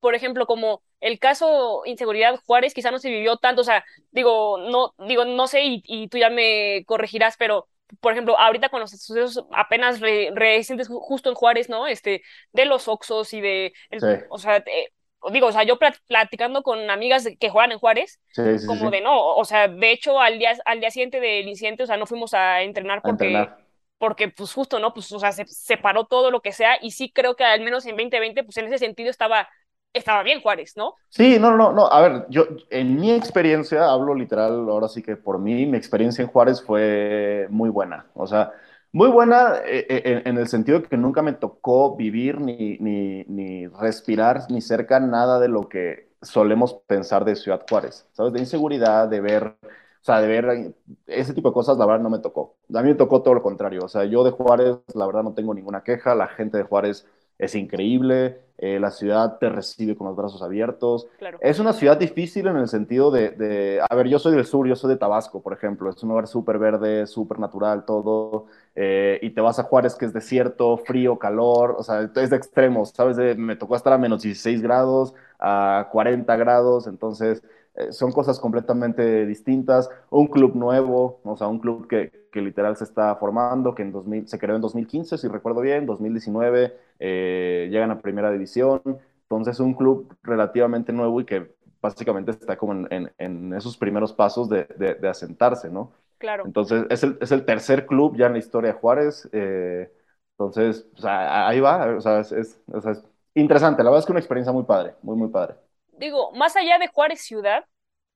por 0.00 0.14
ejemplo, 0.14 0.46
como 0.46 0.82
el 1.00 1.18
caso 1.18 1.82
inseguridad 1.86 2.38
Juárez 2.46 2.74
quizá 2.74 2.90
no 2.90 2.98
se 2.98 3.10
vivió 3.10 3.36
tanto, 3.36 3.62
o 3.62 3.64
sea, 3.64 3.84
digo, 4.10 4.58
no, 4.58 4.94
digo, 5.06 5.24
no 5.24 5.46
sé, 5.46 5.62
y, 5.64 5.82
y 5.86 6.08
tú 6.08 6.18
ya 6.18 6.30
me 6.30 6.84
corregirás, 6.86 7.36
pero 7.38 7.68
por 8.00 8.12
ejemplo, 8.12 8.38
ahorita 8.38 8.68
con 8.68 8.80
los 8.80 8.90
sucesos 8.90 9.44
apenas 9.52 10.00
re- 10.00 10.30
recientes 10.34 10.88
ju- 10.88 11.00
justo 11.00 11.28
en 11.28 11.34
Juárez, 11.34 11.68
¿no? 11.68 11.86
Este, 11.88 12.22
de 12.52 12.64
los 12.64 12.86
Oxos 12.88 13.32
y 13.34 13.40
de, 13.40 13.72
el- 13.90 14.02
Sí, 14.02 14.06
o 14.28 14.38
sea, 14.38 14.58
eh, 14.58 14.92
digo, 15.32 15.48
o 15.48 15.52
sea, 15.52 15.62
yo 15.64 15.78
plat- 15.78 15.98
platicando 16.06 16.62
con 16.62 16.90
amigas 16.90 17.28
que 17.38 17.50
juegan 17.50 17.72
en 17.72 17.78
Juárez, 17.78 18.20
sí, 18.32 18.42
sí, 18.58 18.58
sí, 18.58 18.64
como 18.64 18.90
sí, 18.90 18.90
de 18.90 19.00
no, 19.00 19.34
o 19.36 19.44
sea, 19.44 19.68
de 19.68 19.90
hecho 19.92 20.20
al 20.20 20.38
día, 20.38 20.52
al 20.64 20.80
día 20.80 20.90
siguiente 20.90 21.20
del 21.20 21.48
incidente, 21.48 21.82
o 21.84 21.86
sea, 21.86 21.96
no 21.96 22.06
fuimos 22.06 22.34
a 22.34 22.62
entrenar 22.62 23.02
a 23.02 23.10
porque 23.10 23.10
entrenar. 23.10 23.66
porque 23.98 24.28
pues 24.28 24.52
justo, 24.54 24.78
¿no? 24.78 24.94
Pues, 24.94 25.12
o 25.12 25.18
sea, 25.20 25.32
se 25.32 25.44
separó 25.46 26.06
todo 26.06 26.30
lo 26.30 26.40
que 26.40 26.52
sea 26.52 26.78
y 26.80 26.92
sí 26.92 27.12
creo 27.12 27.36
que 27.36 27.44
al 27.44 27.60
menos 27.60 27.84
en 27.86 27.96
2020, 27.96 28.44
pues 28.44 28.56
en 28.56 28.66
ese 28.66 28.78
sentido 28.78 29.10
estaba, 29.10 29.48
estaba 29.92 30.22
bien 30.22 30.40
Juárez, 30.40 30.72
¿no? 30.76 30.94
Sí, 31.08 31.38
no, 31.40 31.56
no, 31.56 31.72
no. 31.72 31.86
A 31.90 32.00
ver, 32.02 32.26
yo 32.30 32.44
en 32.70 32.96
mi 33.00 33.10
experiencia, 33.10 33.90
hablo 33.90 34.14
literal, 34.14 34.68
ahora 34.68 34.88
sí 34.88 35.02
que 35.02 35.16
por 35.16 35.38
mí, 35.40 35.66
mi 35.66 35.76
experiencia 35.76 36.22
en 36.22 36.28
Juárez 36.28 36.62
fue 36.62 37.46
muy 37.50 37.68
buena. 37.68 38.06
O 38.14 38.26
sea, 38.28 38.52
muy 38.92 39.08
buena 39.08 39.56
eh, 39.64 39.86
eh, 39.88 40.22
en, 40.24 40.38
el 40.38 40.48
sentido 40.48 40.82
que 40.82 40.96
nunca 40.96 41.22
me 41.22 41.32
tocó 41.32 41.96
vivir 41.96 42.40
ni, 42.40 42.76
ni, 42.78 43.24
ni 43.24 43.66
respirar 43.68 44.50
ni 44.50 44.60
cerca 44.60 45.00
nada 45.00 45.38
de 45.38 45.48
lo 45.48 45.68
que 45.68 46.10
solemos 46.22 46.74
pensar 46.86 47.24
de 47.24 47.36
Ciudad 47.36 47.64
Juárez, 47.68 48.06
¿sabes? 48.12 48.32
De 48.32 48.40
inseguridad, 48.40 49.08
de 49.08 49.20
ver, 49.20 49.56
o 49.62 50.02
sea, 50.02 50.20
de 50.20 50.28
ver 50.28 50.74
ese 51.06 51.34
tipo 51.34 51.48
de 51.48 51.54
cosas, 51.54 51.78
la 51.78 51.86
verdad 51.86 52.02
no 52.02 52.10
me 52.10 52.18
tocó. 52.18 52.56
A 52.74 52.82
mí 52.82 52.88
me 52.88 52.94
tocó 52.94 53.22
todo 53.22 53.34
lo 53.34 53.42
contrario. 53.42 53.80
O 53.84 53.88
sea, 53.88 54.04
yo 54.04 54.24
de 54.24 54.30
Juárez, 54.30 54.76
la 54.94 55.06
verdad 55.06 55.22
no 55.22 55.34
tengo 55.34 55.54
ninguna 55.54 55.82
queja. 55.82 56.14
La 56.14 56.28
gente 56.28 56.58
de 56.58 56.64
Juárez 56.64 57.06
es 57.40 57.54
increíble. 57.54 58.40
eh, 58.62 58.78
la 58.78 58.90
ciudad 58.90 59.38
te 59.38 59.48
recibe 59.48 59.96
con 59.96 60.06
los 60.08 60.16
brazos 60.16 60.42
abiertos. 60.42 61.06
Claro. 61.18 61.38
Es 61.40 61.58
una 61.60 61.72
ciudad 61.72 61.96
difícil 61.96 62.46
en 62.46 62.58
el 62.58 62.68
sentido 62.68 63.10
de, 63.10 63.30
de- 63.30 63.80
a 63.88 63.94
ver, 63.94 64.06
yo 64.08 64.18
soy 64.18 64.34
del 64.36 64.44
sur, 64.44 64.66
yo 64.68 64.76
soy 64.76 64.90
de 64.90 64.98
Tabasco, 64.98 65.40
por 65.42 65.54
ejemplo, 65.54 65.88
es 65.88 66.02
un 66.02 66.10
lugar 66.10 66.26
súper 66.26 66.58
verde, 66.58 67.06
súper 67.06 67.38
natural, 67.38 67.86
todo, 67.86 68.46
eh, 68.74 69.18
y 69.22 69.30
te 69.30 69.40
vas 69.40 69.58
a 69.58 69.62
Juárez, 69.62 69.94
que 69.94 70.04
es 70.04 70.12
desierto, 70.12 70.76
frío, 70.76 71.18
calor, 71.18 71.74
o 71.78 71.82
sea, 71.82 72.02
es 72.02 72.30
de 72.30 72.36
extremos, 72.36 72.90
¿sabes? 72.90 73.16
De- 73.16 73.34
me 73.34 73.56
tocó 73.56 73.76
estar 73.76 73.94
a 73.94 73.98
menos 73.98 74.20
16 74.22 74.60
grados, 74.60 75.14
a 75.38 75.88
40 75.90 76.36
grados, 76.36 76.86
entonces 76.86 77.42
eh, 77.74 77.92
son 77.92 78.12
cosas 78.12 78.38
completamente 78.40 79.26
distintas. 79.26 79.88
Un 80.10 80.26
club 80.26 80.54
nuevo, 80.56 81.20
o 81.24 81.36
sea, 81.36 81.48
un 81.48 81.58
club 81.60 81.86
que, 81.88 82.28
que 82.32 82.40
literal 82.42 82.76
se 82.76 82.84
está 82.84 83.14
formando, 83.16 83.74
que 83.74 83.82
en 83.82 83.92
2000, 83.92 84.28
se 84.28 84.38
creó 84.38 84.56
en 84.56 84.62
2015, 84.62 85.18
si 85.18 85.28
recuerdo 85.28 85.60
bien, 85.60 85.86
2019, 85.86 86.76
eh, 86.98 87.68
llegan 87.70 87.90
a 87.90 88.00
primera 88.00 88.30
división. 88.30 88.82
Entonces, 89.22 89.60
un 89.60 89.74
club 89.74 90.14
relativamente 90.22 90.92
nuevo 90.92 91.20
y 91.20 91.24
que 91.24 91.54
básicamente 91.80 92.32
está 92.32 92.56
como 92.58 92.72
en, 92.74 92.88
en- 92.90 93.12
en 93.18 93.54
esos 93.54 93.76
primeros 93.76 94.12
pasos 94.12 94.48
de, 94.48 94.64
de- 94.78 94.94
de 94.94 95.08
asentarse, 95.08 95.70
¿no? 95.70 95.92
Claro. 96.18 96.44
Entonces, 96.44 96.86
es 96.90 97.02
el, 97.02 97.18
es 97.20 97.32
el 97.32 97.44
tercer 97.44 97.86
club 97.86 98.16
ya 98.16 98.26
en 98.26 98.32
la 98.32 98.38
historia 98.38 98.72
de 98.72 98.78
Juárez. 98.78 99.28
eh, 99.32 99.90
entonces, 100.32 100.86
o 100.96 101.00
sea, 101.00 101.48
ahí 101.48 101.60
va, 101.60 101.96
o 101.96 102.00
sea, 102.00 102.20
es, 102.20 102.32
es- 102.32 102.60
o 102.72 102.80
sea, 102.80 102.92
es 102.92 103.04
interesante. 103.34 103.82
La 103.82 103.90
verdad 103.90 104.00
es 104.00 104.06
que 104.06 104.12
una 104.12 104.20
experiencia 104.20 104.52
muy 104.52 104.64
padre, 104.64 104.94
muy, 105.02 105.16
muy 105.16 105.28
padre. 105.28 105.56
Digo, 106.00 106.32
más 106.32 106.56
allá 106.56 106.78
de 106.78 106.88
Juárez 106.88 107.22
Ciudad, 107.22 107.64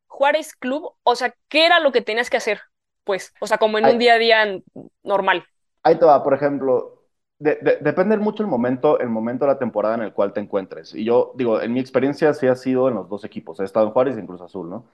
Juárez 0.09 0.55
Club, 0.57 0.95
o 1.05 1.17
sea, 1.17 1.35
¿qué 1.49 1.67
era 1.67 1.81
lo 1.81 1.93
que 1.93 2.03
tenías 2.03 2.31
que 2.31 2.39
hacer? 2.39 2.63
Pues, 3.05 3.35
o 3.41 3.47
sea, 3.49 3.59
como 3.59 3.79
en 3.79 3.87
Ahí, 3.87 3.95
un 3.95 3.99
día 3.99 4.15
a 4.15 4.19
día 4.19 4.47
normal. 5.05 5.47
ahí 5.83 5.99
te 5.99 6.05
va, 6.07 6.23
por 6.23 6.35
ejemplo, 6.35 7.05
de- 7.39 7.57
de- 7.63 7.77
depende 7.81 8.17
mucho 8.17 8.43
el 8.43 8.49
momento, 8.49 8.99
el 9.01 9.09
momento 9.09 9.45
de 9.45 9.53
la 9.53 9.59
temporada 9.59 9.95
en 9.97 10.03
el 10.03 10.13
cual 10.13 10.33
te 10.33 10.41
encuentres. 10.41 10.95
Y 10.95 11.05
yo 11.05 11.33
digo, 11.37 11.61
en 11.61 11.73
mi 11.73 11.81
experiencia 11.81 12.33
sí 12.35 12.47
ha 12.47 12.57
sido 12.57 12.89
en 12.89 12.95
los 12.95 13.09
dos 13.09 13.25
equipos. 13.25 13.61
He 13.61 13.65
estado 13.65 13.87
en 13.87 13.93
Juárez 13.93 14.17
y 14.17 14.21
en 14.21 14.27
Cruz 14.27 14.41
Azul, 14.41 14.69
¿no? 14.71 14.87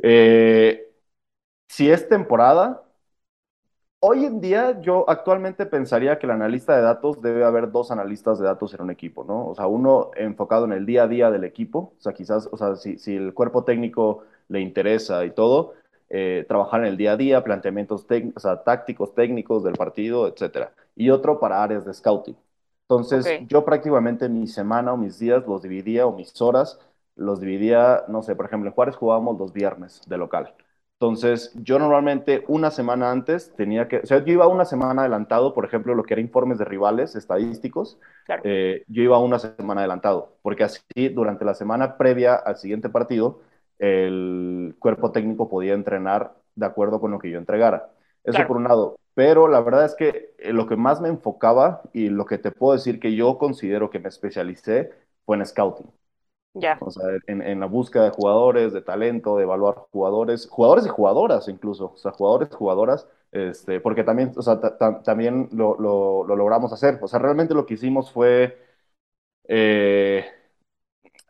Eh, 0.00 0.92
si 1.68 1.90
es 1.90 2.08
temporada, 2.08 2.84
hoy 4.00 4.24
en 4.24 4.40
día 4.40 4.80
yo 4.80 5.08
actualmente 5.08 5.66
pensaría 5.66 6.18
que 6.18 6.26
el 6.26 6.32
analista 6.32 6.76
de 6.76 6.82
datos 6.82 7.20
debe 7.22 7.44
haber 7.44 7.70
dos 7.70 7.90
analistas 7.90 8.38
de 8.38 8.46
datos 8.46 8.74
en 8.74 8.82
un 8.82 8.90
equipo, 8.90 9.24
¿no? 9.24 9.48
O 9.48 9.54
sea, 9.54 9.66
uno 9.66 10.10
enfocado 10.16 10.64
en 10.64 10.72
el 10.72 10.86
día 10.86 11.04
a 11.04 11.08
día 11.08 11.30
del 11.30 11.44
equipo, 11.44 11.94
o 11.98 12.00
sea, 12.00 12.12
quizás, 12.12 12.48
o 12.50 12.56
sea, 12.56 12.76
si, 12.76 12.98
si 12.98 13.16
el 13.16 13.34
cuerpo 13.34 13.64
técnico 13.64 14.24
le 14.48 14.60
interesa 14.60 15.24
y 15.24 15.30
todo, 15.30 15.74
eh, 16.08 16.44
trabajar 16.48 16.80
en 16.82 16.86
el 16.86 16.96
día 16.96 17.12
a 17.12 17.16
día, 17.16 17.42
planteamientos 17.42 18.06
o 18.34 18.40
sea, 18.40 18.62
tácticos, 18.62 19.14
técnicos 19.14 19.64
del 19.64 19.74
partido, 19.74 20.28
etcétera. 20.28 20.72
Y 20.94 21.10
otro 21.10 21.40
para 21.40 21.62
áreas 21.62 21.84
de 21.84 21.92
scouting. 21.92 22.36
Entonces, 22.88 23.26
yo 23.48 23.64
prácticamente 23.64 24.28
mi 24.28 24.46
semana 24.46 24.92
o 24.92 24.96
mis 24.96 25.18
días 25.18 25.44
los 25.46 25.62
dividía, 25.62 26.06
o 26.06 26.12
mis 26.16 26.40
horas, 26.40 26.78
los 27.16 27.40
dividía, 27.40 28.04
no 28.08 28.22
sé, 28.22 28.36
por 28.36 28.46
ejemplo, 28.46 28.68
en 28.68 28.74
Juárez 28.74 28.94
jugábamos 28.94 29.38
los 29.38 29.52
viernes 29.52 30.00
de 30.06 30.16
local. 30.18 30.54
Entonces, 30.98 31.52
yo 31.56 31.78
normalmente 31.78 32.42
una 32.48 32.70
semana 32.70 33.10
antes 33.10 33.52
tenía 33.54 33.86
que, 33.86 33.98
o 33.98 34.06
sea, 34.06 34.24
yo 34.24 34.32
iba 34.32 34.48
una 34.48 34.64
semana 34.64 35.02
adelantado, 35.02 35.52
por 35.52 35.66
ejemplo, 35.66 35.94
lo 35.94 36.04
que 36.04 36.14
era 36.14 36.22
informes 36.22 36.56
de 36.56 36.64
rivales 36.64 37.14
estadísticos, 37.16 37.98
claro, 38.24 38.42
eh, 38.46 38.82
yo 38.88 39.02
iba 39.02 39.18
una 39.18 39.38
semana 39.38 39.82
adelantado, 39.82 40.38
porque 40.40 40.64
así 40.64 40.80
durante 41.10 41.44
la 41.44 41.52
semana 41.52 41.98
previa 41.98 42.34
al 42.34 42.56
siguiente 42.56 42.88
partido, 42.88 43.42
el 43.78 44.74
cuerpo 44.78 45.12
técnico 45.12 45.50
podía 45.50 45.74
entrenar 45.74 46.34
de 46.54 46.64
acuerdo 46.64 46.98
con 46.98 47.10
lo 47.10 47.18
que 47.18 47.30
yo 47.30 47.36
entregara. 47.36 47.90
Eso 48.24 48.36
claro. 48.36 48.48
por 48.48 48.56
un 48.56 48.64
lado. 48.64 48.96
Pero 49.12 49.48
la 49.48 49.60
verdad 49.60 49.84
es 49.84 49.94
que 49.94 50.34
eh, 50.38 50.52
lo 50.54 50.66
que 50.66 50.76
más 50.76 51.02
me 51.02 51.08
enfocaba 51.08 51.82
y 51.92 52.08
lo 52.08 52.24
que 52.24 52.38
te 52.38 52.52
puedo 52.52 52.72
decir 52.72 53.00
que 53.00 53.14
yo 53.14 53.36
considero 53.36 53.90
que 53.90 53.98
me 53.98 54.08
especialicé 54.08 54.92
fue 55.26 55.36
en 55.36 55.44
scouting. 55.44 55.90
O 56.78 56.90
sea, 56.90 57.04
en, 57.26 57.42
en 57.42 57.60
la 57.60 57.66
búsqueda 57.66 58.04
de 58.04 58.10
jugadores, 58.10 58.72
de 58.72 58.82
talento, 58.82 59.36
de 59.36 59.44
evaluar 59.44 59.74
jugadores, 59.92 60.46
jugadores 60.48 60.86
y 60.86 60.88
jugadoras 60.90 61.48
incluso, 61.48 61.92
o 61.94 61.96
sea, 61.96 62.12
jugadores, 62.12 62.54
jugadoras, 62.54 63.08
este, 63.32 63.80
porque 63.80 64.04
también, 64.04 64.32
o 64.36 64.42
sea, 64.42 64.60
ta- 64.60 64.76
ta- 64.78 65.02
también 65.02 65.48
lo, 65.52 65.76
lo- 65.80 66.24
lo 66.26 66.36
logramos 66.36 66.72
hacer. 66.72 66.98
O 67.02 67.08
sea, 67.08 67.18
realmente 67.18 67.54
lo 67.54 67.66
que 67.66 67.74
hicimos 67.74 68.12
fue, 68.12 68.58
eh, 69.48 70.26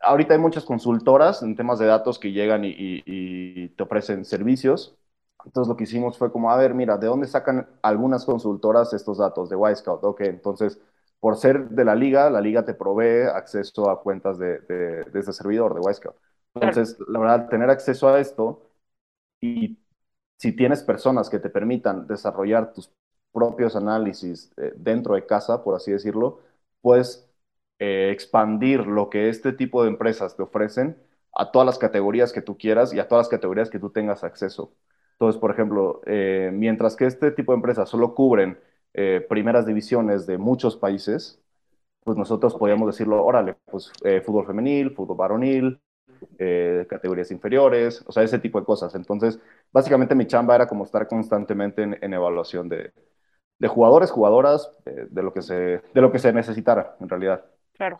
ahorita 0.01 0.33
hay 0.33 0.39
muchas 0.39 0.65
consultoras 0.65 1.41
en 1.43 1.55
temas 1.55 1.79
de 1.79 1.85
datos 1.85 2.19
que 2.19 2.31
llegan 2.31 2.63
y, 2.65 2.69
y- 2.69 3.03
y 3.05 3.69
te 3.69 3.83
ofrecen 3.83 4.25
servicios. 4.25 4.97
Entonces 5.45 5.69
lo 5.69 5.77
que 5.77 5.83
hicimos 5.85 6.17
fue 6.17 6.31
como, 6.31 6.51
a 6.51 6.57
ver, 6.57 6.73
mira, 6.73 6.97
¿de 6.97 7.07
dónde 7.07 7.27
sacan 7.27 7.67
algunas 7.81 8.25
consultoras 8.25 8.93
estos 8.93 9.17
datos? 9.19 9.49
De 9.49 9.55
Wisecout. 9.55 10.03
Ok, 10.03 10.21
entonces, 10.21 10.79
por 11.19 11.37
ser 11.37 11.69
de 11.69 11.85
la 11.85 11.95
liga, 11.95 12.29
la 12.29 12.41
liga 12.41 12.65
te 12.65 12.73
provee 12.73 13.23
acceso 13.33 13.89
a 13.89 14.01
cuentas 14.01 14.37
de, 14.39 14.59
de, 14.61 15.03
de 15.05 15.19
ese 15.19 15.33
servidor, 15.33 15.73
de 15.73 15.81
Wisecout. 15.81 16.15
Entonces, 16.55 16.97
la 17.07 17.19
verdad, 17.19 17.49
tener 17.49 17.69
acceso 17.69 18.09
a 18.09 18.19
esto 18.19 18.63
y 19.41 19.79
si 20.37 20.53
tienes 20.53 20.83
personas 20.83 21.29
que 21.29 21.39
te 21.39 21.49
permitan 21.49 22.07
desarrollar 22.07 22.73
tus 22.73 22.91
propios 23.31 23.75
análisis 23.75 24.51
eh, 24.57 24.73
dentro 24.77 25.15
de 25.15 25.25
casa, 25.25 25.63
por 25.63 25.75
así 25.75 25.91
decirlo, 25.91 26.41
puedes 26.81 27.29
eh, 27.79 28.09
expandir 28.11 28.87
lo 28.87 29.09
que 29.09 29.29
este 29.29 29.53
tipo 29.53 29.83
de 29.83 29.89
empresas 29.89 30.35
te 30.35 30.43
ofrecen 30.43 30.97
a 31.33 31.51
todas 31.51 31.65
las 31.65 31.77
categorías 31.79 32.33
que 32.33 32.41
tú 32.41 32.57
quieras 32.57 32.93
y 32.93 32.99
a 32.99 33.07
todas 33.07 33.25
las 33.27 33.29
categorías 33.31 33.69
que 33.69 33.79
tú 33.79 33.89
tengas 33.91 34.23
acceso. 34.23 34.73
Entonces, 35.13 35.39
por 35.39 35.51
ejemplo, 35.51 36.01
eh, 36.05 36.51
mientras 36.53 36.95
que 36.95 37.05
este 37.05 37.31
tipo 37.31 37.51
de 37.51 37.57
empresas 37.57 37.89
solo 37.89 38.13
cubren 38.15 38.59
primeras 39.29 39.65
divisiones 39.65 40.25
de 40.25 40.37
muchos 40.37 40.77
países, 40.77 41.39
pues 42.03 42.17
nosotros 42.17 42.55
podíamos 42.55 42.87
decirlo, 42.87 43.23
órale, 43.23 43.55
pues 43.65 43.91
fútbol 44.25 44.45
femenil, 44.45 44.91
fútbol 44.95 45.17
varonil, 45.17 45.81
categorías 46.89 47.31
inferiores, 47.31 48.03
o 48.07 48.11
sea, 48.11 48.23
ese 48.23 48.39
tipo 48.39 48.59
de 48.59 48.65
cosas. 48.65 48.95
Entonces, 48.95 49.39
básicamente 49.71 50.15
mi 50.15 50.25
chamba 50.25 50.55
era 50.55 50.67
como 50.67 50.83
estar 50.85 51.07
constantemente 51.07 51.83
en 51.83 52.13
evaluación 52.13 52.69
de, 52.69 52.91
de 53.59 53.67
jugadores, 53.67 54.11
jugadoras, 54.11 54.71
de, 54.85 55.23
lo 55.23 55.33
que 55.33 55.41
se, 55.41 55.53
de 55.53 56.01
lo 56.01 56.11
que 56.11 56.19
se 56.19 56.31
necesitara, 56.33 56.95
en 56.99 57.09
realidad. 57.09 57.45
Claro. 57.73 57.97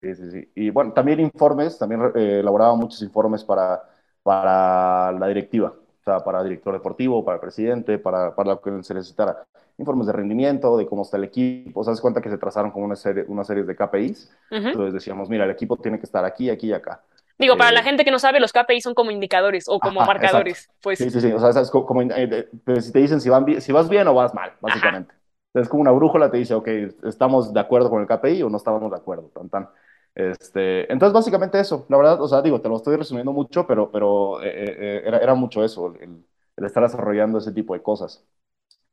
Sí, 0.00 0.14
sí, 0.14 0.30
sí. 0.30 0.52
Y 0.54 0.70
bueno, 0.70 0.92
también 0.92 1.20
informes, 1.20 1.78
también 1.78 2.00
eh, 2.14 2.40
elaboraba 2.40 2.74
muchos 2.76 3.02
informes 3.02 3.44
para, 3.44 3.82
para 4.22 5.12
la 5.12 5.26
directiva, 5.26 5.74
o 5.76 6.04
sea, 6.04 6.20
para 6.20 6.42
director 6.42 6.72
deportivo, 6.72 7.24
para 7.24 7.40
presidente, 7.40 7.98
para, 7.98 8.34
para 8.34 8.50
lo 8.50 8.60
que 8.60 8.82
se 8.82 8.94
necesitara. 8.94 9.46
Informes 9.78 10.06
de 10.08 10.12
rendimiento, 10.12 10.76
de 10.76 10.86
cómo 10.86 11.02
está 11.02 11.16
el 11.16 11.24
equipo. 11.24 11.80
O 11.80 11.84
sea, 11.84 11.94
se 11.94 12.02
cuenta 12.02 12.20
que 12.20 12.28
se 12.28 12.36
trazaron 12.36 12.70
como 12.70 12.84
una 12.84 12.96
serie, 12.96 13.24
una 13.28 13.44
serie 13.44 13.62
de 13.62 13.76
KPIs. 13.76 14.30
Entonces 14.50 14.92
decíamos, 14.92 15.28
mira, 15.28 15.44
el 15.44 15.50
equipo 15.50 15.76
tiene 15.76 15.98
que 15.98 16.04
estar 16.04 16.24
aquí, 16.24 16.50
aquí 16.50 16.68
y 16.68 16.72
acá. 16.72 17.02
Digo, 17.38 17.56
para 17.56 17.70
la 17.70 17.80
eh, 17.80 17.84
gente 17.84 18.04
que 18.04 18.10
no 18.10 18.18
sabe, 18.18 18.40
los 18.40 18.52
KPIs 18.52 18.82
son 18.82 18.94
como 18.94 19.12
indicadores 19.12 19.68
o 19.68 19.78
como 19.78 20.00
marcadores. 20.00 20.68
Pues. 20.82 20.98
Sí, 20.98 21.08
sí, 21.10 21.20
sí. 21.20 21.32
O 21.32 21.38
sea, 21.38 21.62
es 21.62 21.70
como, 21.70 22.02
eh, 22.02 22.48
pues, 22.64 22.86
si 22.86 22.92
te 22.92 22.98
dicen 22.98 23.20
si, 23.20 23.28
van 23.28 23.60
si 23.60 23.70
vas 23.70 23.88
bien 23.88 24.08
o 24.08 24.14
vas 24.14 24.34
mal, 24.34 24.52
básicamente. 24.60 25.14
Es 25.54 25.68
como 25.68 25.82
una 25.82 25.92
brújula, 25.92 26.30
te 26.30 26.38
dice, 26.38 26.54
ok, 26.54 26.68
estamos 27.04 27.54
de 27.54 27.60
acuerdo 27.60 27.90
con 27.90 28.02
el 28.02 28.08
KPI 28.08 28.42
o 28.42 28.50
no 28.50 28.56
estamos 28.56 28.90
de 28.90 28.96
acuerdo. 28.96 29.30
Tan, 29.32 29.48
tan. 29.48 29.68
Este, 30.14 30.92
entonces, 30.92 31.12
básicamente 31.12 31.60
eso. 31.60 31.86
La 31.88 31.96
verdad, 31.96 32.20
o 32.20 32.26
sea, 32.26 32.42
digo, 32.42 32.60
te 32.60 32.68
lo 32.68 32.76
estoy 32.76 32.96
resumiendo 32.96 33.32
mucho, 33.32 33.66
pero, 33.68 33.90
pero 33.92 34.42
eh, 34.42 35.02
era, 35.06 35.18
era, 35.18 35.34
mucho 35.34 35.62
eso, 35.62 35.94
el, 36.00 36.24
el 36.56 36.64
estar 36.64 36.82
desarrollando 36.82 37.38
ese 37.38 37.52
tipo 37.52 37.74
de 37.74 37.82
cosas. 37.82 38.24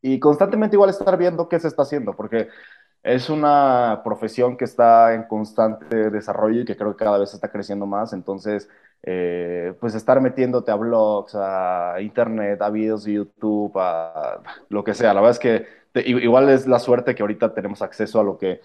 Y 0.06 0.20
constantemente 0.20 0.76
igual 0.76 0.92
estar 0.92 1.18
viendo 1.18 1.50
qué 1.50 1.60
se 1.60 1.68
está 1.68 1.82
haciendo, 1.82 2.14
porque 2.16 2.48
es 3.02 3.28
una 3.28 4.02
profesión 4.04 4.56
que 4.56 4.66
está 4.66 5.16
en 5.16 5.24
constante 5.24 6.12
desarrollo 6.12 6.62
y 6.62 6.66
que 6.66 6.78
creo 6.78 6.96
que 6.96 7.04
cada 7.04 7.18
vez 7.18 7.34
está 7.34 7.52
creciendo 7.52 7.88
más. 7.88 8.14
Entonces, 8.14 8.70
eh, 9.02 9.74
pues 9.80 9.96
estar 9.96 10.22
metiéndote 10.22 10.70
a 10.70 10.76
blogs, 10.76 11.34
a 11.34 11.96
internet, 12.02 12.62
a 12.62 12.70
videos 12.70 13.06
de 13.06 13.14
YouTube, 13.14 13.72
a 13.78 14.42
lo 14.70 14.84
que 14.84 14.94
sea. 14.94 15.12
La 15.16 15.22
verdad 15.22 15.32
es 15.32 15.40
que 15.40 15.66
igual 16.08 16.50
es 16.50 16.68
la 16.68 16.78
suerte 16.78 17.16
que 17.16 17.24
ahorita 17.24 17.56
tenemos 17.56 17.82
acceso 17.82 18.20
a 18.20 18.24
lo 18.24 18.38
que... 18.38 18.62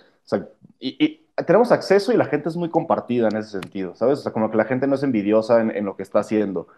y, 0.79 1.27
tenemos 1.47 1.73
acceso 1.73 2.13
y 2.13 2.19
la 2.19 2.27
gente 2.27 2.51
es 2.51 2.57
muy 2.57 2.69
compartida 2.69 3.29
en 3.29 3.37
ese 3.39 3.49
sentido, 3.49 3.95
¿sabes? 3.95 4.19
O 4.19 4.23
sea, 4.25 4.33
como 4.33 4.51
que 4.51 4.59
la 4.59 4.67
gente 4.67 4.87
no 4.87 4.97
es 4.97 5.03
envidiosa 5.03 5.63
en, 5.63 5.75
en 5.75 5.87
lo 5.87 5.97
que 5.97 6.03
está 6.03 6.19
haciendo. 6.19 6.69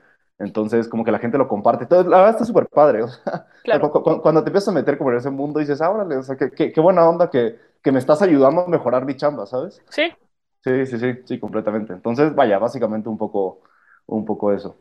Entonces, 0.43 0.89
como 0.89 1.05
que 1.05 1.13
la 1.13 1.21
gente 1.21 1.39
lo 1.39 1.47
comparte. 1.47 1.85
Entonces, 1.85 2.11
la 2.11 2.19
verdad 2.19 2.33
está 2.33 2.45
súper 2.45 2.67
padre. 2.67 3.05
O 3.05 3.09
sea, 3.09 3.49
cuando, 4.23 4.43
te 4.43 4.49
empiezas 4.49 4.69
a 4.69 4.73
meter 4.73 4.99
como 4.99 5.13
en 5.13 5.19
ese 5.19 5.31
mundo, 5.31 5.61
dices, 5.61 5.81
ah, 5.81 5.91
órale, 5.91 6.17
o 6.17 6.23
sea, 6.23 6.37
qué, 6.37 6.73
qué, 6.73 6.81
buena 6.81 7.09
onda 7.09 7.31
que, 7.31 7.59
que, 7.83 7.93
me 7.93 8.01
estás 8.01 8.23
ayudando 8.23 8.63
a 8.63 8.69
mejorar 8.69 9.05
mi 9.05 9.17
chamba, 9.17 9.47
¿sabes? 9.47 9.81
Sí. 9.89 10.11
Sí, 10.65 10.87
sí, 10.87 10.99
sí, 10.99 11.15
sí, 11.25 11.39
completamente. 11.39 11.93
Entonces, 11.93 12.35
vaya, 12.35 12.59
básicamente 12.59 13.09
un 13.09 13.19
poco, 13.19 13.61
un 14.07 14.25
poco 14.25 14.53
eso. 14.53 14.77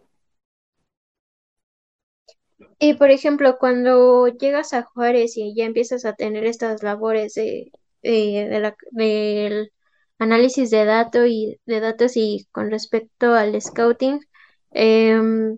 Y 2.79 2.95
por 2.95 3.11
ejemplo, 3.11 3.57
cuando 3.59 4.27
llegas 4.27 4.73
a 4.73 4.83
Juárez 4.83 5.37
y 5.37 5.53
ya 5.55 5.65
empiezas 5.65 6.05
a 6.05 6.13
tener 6.13 6.45
estas 6.45 6.81
labores 6.81 7.35
de, 7.35 7.71
de 8.01 8.59
la, 8.59 8.75
del 8.91 9.71
análisis 10.17 10.69
de 10.71 10.85
datos 10.85 11.27
y 11.27 11.59
de 11.65 11.79
datos 11.79 12.17
y 12.17 12.47
con 12.51 12.71
respecto 12.71 13.33
al 13.33 13.59
scouting, 13.61 14.19
Em, 14.71 15.57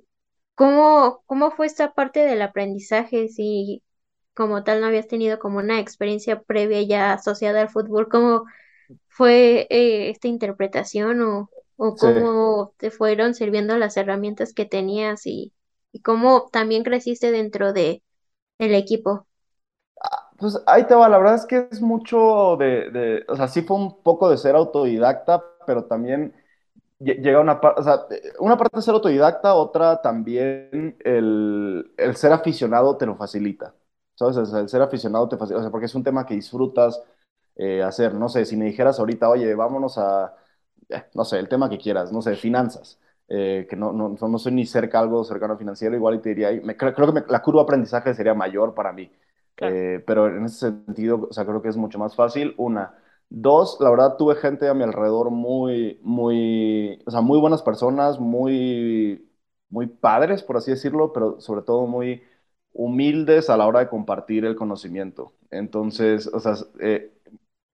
¿cómo, 0.56 1.24
cómo 1.28 1.52
fue 1.52 1.68
esta 1.68 1.94
parte 1.94 2.22
del 2.22 2.42
aprendizaje? 2.42 3.30
Si 3.30 3.84
como 4.36 4.64
tal 4.64 4.82
no 4.82 4.88
habías 4.88 5.08
tenido 5.08 5.40
como 5.40 5.60
una 5.60 5.80
experiencia 5.80 6.42
previa 6.44 6.82
ya 6.84 7.14
asociada 7.14 7.62
al 7.62 7.70
fútbol, 7.70 8.10
¿cómo 8.10 8.46
fue 9.10 9.68
eh, 9.72 10.10
esta 10.12 10.28
interpretación 10.30 11.22
o, 11.22 11.52
o 11.78 11.98
cómo 11.98 12.74
te 12.78 12.92
fueron 12.92 13.36
sirviendo 13.36 13.78
las 13.78 13.98
herramientas 13.98 14.54
que 14.54 14.66
tenías 14.66 15.26
y, 15.28 15.54
y 15.94 16.02
cómo 16.02 16.50
también 16.52 16.84
creciste 16.84 17.32
dentro 17.32 17.74
de 17.74 18.04
el 18.60 18.76
equipo? 18.76 19.28
Ah, 20.02 20.30
pues 20.38 20.62
ahí 20.68 20.86
te 20.86 20.96
va, 20.96 21.08
la 21.10 21.18
verdad 21.18 21.36
es 21.36 21.46
que 21.46 21.68
es 21.72 21.82
mucho 21.82 22.58
de, 22.58 22.90
de, 22.92 23.26
o 23.30 23.36
sea, 23.36 23.48
sí 23.48 23.62
fue 23.62 23.78
un 23.78 24.02
poco 24.04 24.30
de 24.30 24.38
ser 24.38 24.56
autodidacta, 24.56 25.44
pero 25.66 25.86
también 25.86 26.34
llega 27.04 27.40
una 27.40 27.60
parte, 27.60 27.82
o 27.82 27.84
sea, 27.84 28.06
una 28.40 28.58
parte 28.58 28.82
ser 28.82 28.94
autodidacta, 28.94 29.54
otra 29.56 30.02
también 30.02 30.98
el, 31.04 31.94
el, 31.98 32.16
ser 32.16 32.32
aficionado 32.34 32.98
te 32.98 33.06
lo 33.06 33.16
facilita, 33.16 33.74
¿sabes? 34.16 34.38
el 34.54 34.70
ser 34.70 34.82
aficionado 34.82 35.28
te 35.30 35.38
facilita, 35.38 35.60
o 35.60 35.64
sea, 35.64 35.72
porque 35.72 35.86
es 35.88 35.96
un 35.96 36.04
tema 36.04 36.26
que 36.26 36.36
disfrutas 36.36 37.02
eh, 37.56 37.84
hacer, 37.84 38.14
no 38.16 38.30
sé, 38.30 38.46
si 38.46 38.58
me 38.58 38.66
dijeras 38.66 39.00
ahorita, 39.00 39.30
oye, 39.30 39.54
vámonos 39.56 39.98
a, 39.98 40.36
eh, 40.90 41.06
no 41.14 41.26
sé, 41.26 41.40
el 41.40 41.50
tema 41.50 41.70
que 41.70 41.78
quieras, 41.78 42.12
no 42.12 42.22
sé, 42.22 42.36
finanzas, 42.36 43.00
eh, 43.28 43.68
que 43.70 43.76
no, 43.76 43.94
no, 43.94 44.16
no, 44.20 44.40
soy 44.40 44.54
ni 44.54 44.66
cerca 44.66 45.00
algo 45.00 45.24
cercano 45.24 45.58
financiero, 45.58 45.96
igual 45.96 46.16
y 46.16 46.20
te 46.20 46.30
diría, 46.30 46.52
me, 46.64 46.76
creo, 46.78 46.94
creo, 46.94 47.14
que 47.14 47.24
la 47.30 47.42
curva 47.42 47.62
de 47.62 47.64
aprendizaje 47.66 48.14
sería 48.14 48.34
mayor 48.34 48.74
para 48.74 48.92
mí, 48.94 49.12
pero 49.56 50.28
en 50.28 50.46
ese 50.46 50.72
sentido, 50.72 51.28
o 51.30 51.34
sea, 51.34 51.46
creo 51.46 51.62
que 51.62 51.70
es 51.70 51.78
mucho 51.78 52.00
más 52.00 52.16
fácil, 52.16 52.54
una, 52.58 52.96
Dos, 53.36 53.78
la 53.80 53.90
verdad 53.90 54.16
tuve 54.18 54.36
gente 54.36 54.68
a 54.70 54.76
mi 54.76 54.84
alrededor 54.84 55.32
muy, 55.32 55.98
muy, 56.04 57.02
o 57.06 57.10
sea, 57.12 57.22
muy 57.22 57.40
buenas 57.40 57.64
personas, 57.64 58.20
muy, 58.20 59.28
muy 59.70 59.88
padres, 59.88 60.44
por 60.44 60.58
así 60.58 60.70
decirlo, 60.72 61.12
pero 61.14 61.42
sobre 61.42 61.64
todo 61.64 61.88
muy 61.88 62.22
humildes 62.74 63.50
a 63.50 63.58
la 63.58 63.66
hora 63.68 63.80
de 63.80 63.90
compartir 63.90 64.46
el 64.46 64.56
conocimiento. 64.56 65.34
Entonces, 65.50 66.28
o 66.28 66.40
sea, 66.40 66.54
eh, 66.80 67.12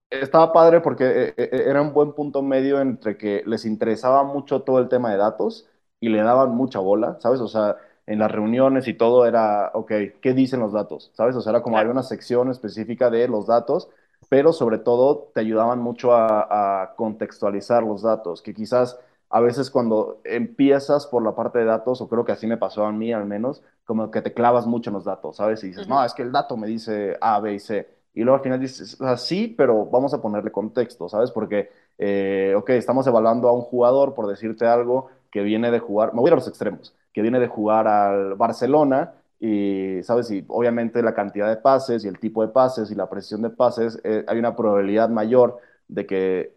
estaba 0.10 0.54
padre 0.54 0.82
porque 0.82 1.06
eh, 1.06 1.34
eh, 1.38 1.50
era 1.68 1.82
un 1.82 1.94
buen 1.94 2.14
punto 2.14 2.42
medio 2.44 2.82
entre 2.82 3.18
que 3.18 3.44
les 3.46 3.66
interesaba 3.66 4.24
mucho 4.24 4.64
todo 4.64 4.80
el 4.80 4.90
tema 4.90 5.12
de 5.12 5.18
datos 5.18 5.68
y 6.00 6.10
le 6.10 6.20
daban 6.22 6.52
mucha 6.52 6.80
bola, 6.80 7.18
¿sabes? 7.22 7.42
O 7.42 7.48
sea, 7.50 7.78
en 8.08 8.20
las 8.20 8.32
reuniones 8.32 8.88
y 8.88 8.94
todo 8.96 9.26
era, 9.28 9.72
ok, 9.74 9.92
¿qué 10.22 10.34
dicen 10.34 10.62
los 10.62 10.74
datos? 10.74 11.12
¿Sabes? 11.16 11.36
O 11.36 11.42
sea, 11.42 11.52
era 11.52 11.62
como 11.64 11.78
había 11.78 11.92
una 11.92 12.04
sección 12.04 12.50
específica 12.52 13.10
de 13.10 13.28
los 13.28 13.48
datos 13.48 13.90
pero 14.30 14.54
sobre 14.54 14.78
todo 14.78 15.32
te 15.34 15.42
ayudaban 15.42 15.80
mucho 15.80 16.14
a, 16.14 16.94
contextualizar 16.96 17.84
los 17.84 18.04
datos, 18.04 18.42
que 18.42 18.54
quizás 18.54 19.00
a 19.30 19.42
veces 19.42 19.70
cuando 19.70 20.22
empiezas 20.24 21.08
por 21.08 21.24
la 21.24 21.36
parte 21.36 21.60
de 21.60 21.66
datos, 21.66 22.02
o 22.02 22.08
creo 22.08 22.26
que 22.26 22.32
así 22.32 22.48
me 22.48 22.58
pasó 22.58 22.86
a 22.86 22.92
mí 22.92 23.12
al 23.12 23.26
menos, 23.26 23.64
como 23.86 24.12
que 24.12 24.22
te 24.22 24.34
clavas 24.34 24.68
mucho 24.68 24.92
en 24.92 24.96
los 24.96 25.06
datos, 25.06 25.38
¿sabes? 25.38 25.64
Y 25.64 25.68
dices, 25.68 25.88
no, 25.88 26.04
es 26.04 26.14
que 26.14 26.22
el 26.22 26.32
dato 26.32 26.58
me 26.58 26.68
dice 26.68 27.18
A, 27.22 27.40
B 27.40 27.54
y 27.54 27.60
C. 27.60 27.88
Y 28.14 28.24
luego 28.24 28.38
al 28.38 28.44
final 28.44 28.60
dices, 28.60 28.98
sí, 29.18 29.54
pero 29.58 29.86
vamos 29.86 30.14
a 30.14 30.22
ponerle 30.22 30.52
contexto, 30.52 31.10
¿sabes? 31.10 31.32
Porque, 31.32 31.70
eh, 31.98 32.54
ok, 32.58 32.72
estamos 32.72 33.06
evaluando 33.08 33.48
a 33.48 33.54
un 33.54 33.62
jugador, 33.62 34.14
por 34.16 34.28
decirte 34.28 34.66
algo, 34.66 35.10
que 35.32 35.42
viene 35.42 35.72
de 35.72 35.80
jugar, 35.80 36.14
me 36.14 36.22
voy 36.22 36.32
a 36.32 36.36
los 36.36 36.48
extremos, 36.48 36.96
que 37.14 37.22
viene 37.22 37.40
de 37.40 37.48
jugar 37.48 37.88
al 37.88 38.36
Barcelona 38.36 39.14
y, 39.40 40.04
¿sabes? 40.04 40.32
Y 40.32 40.46
obviamente 40.50 41.02
la 41.04 41.14
cantidad 41.14 41.50
de 41.50 41.58
pases 41.58 42.04
y 42.06 42.08
el 42.08 42.20
tipo 42.20 42.42
de 42.46 42.50
pases 42.54 42.92
y 42.92 42.96
la 42.96 43.10
precisión 43.10 43.42
de 43.42 43.50
pases, 43.52 44.00
eh, 44.04 44.26
hay 44.28 44.38
una 44.40 44.56
probabilidad 44.56 45.10
mayor 45.10 45.60
de 45.88 46.06
que 46.06 46.56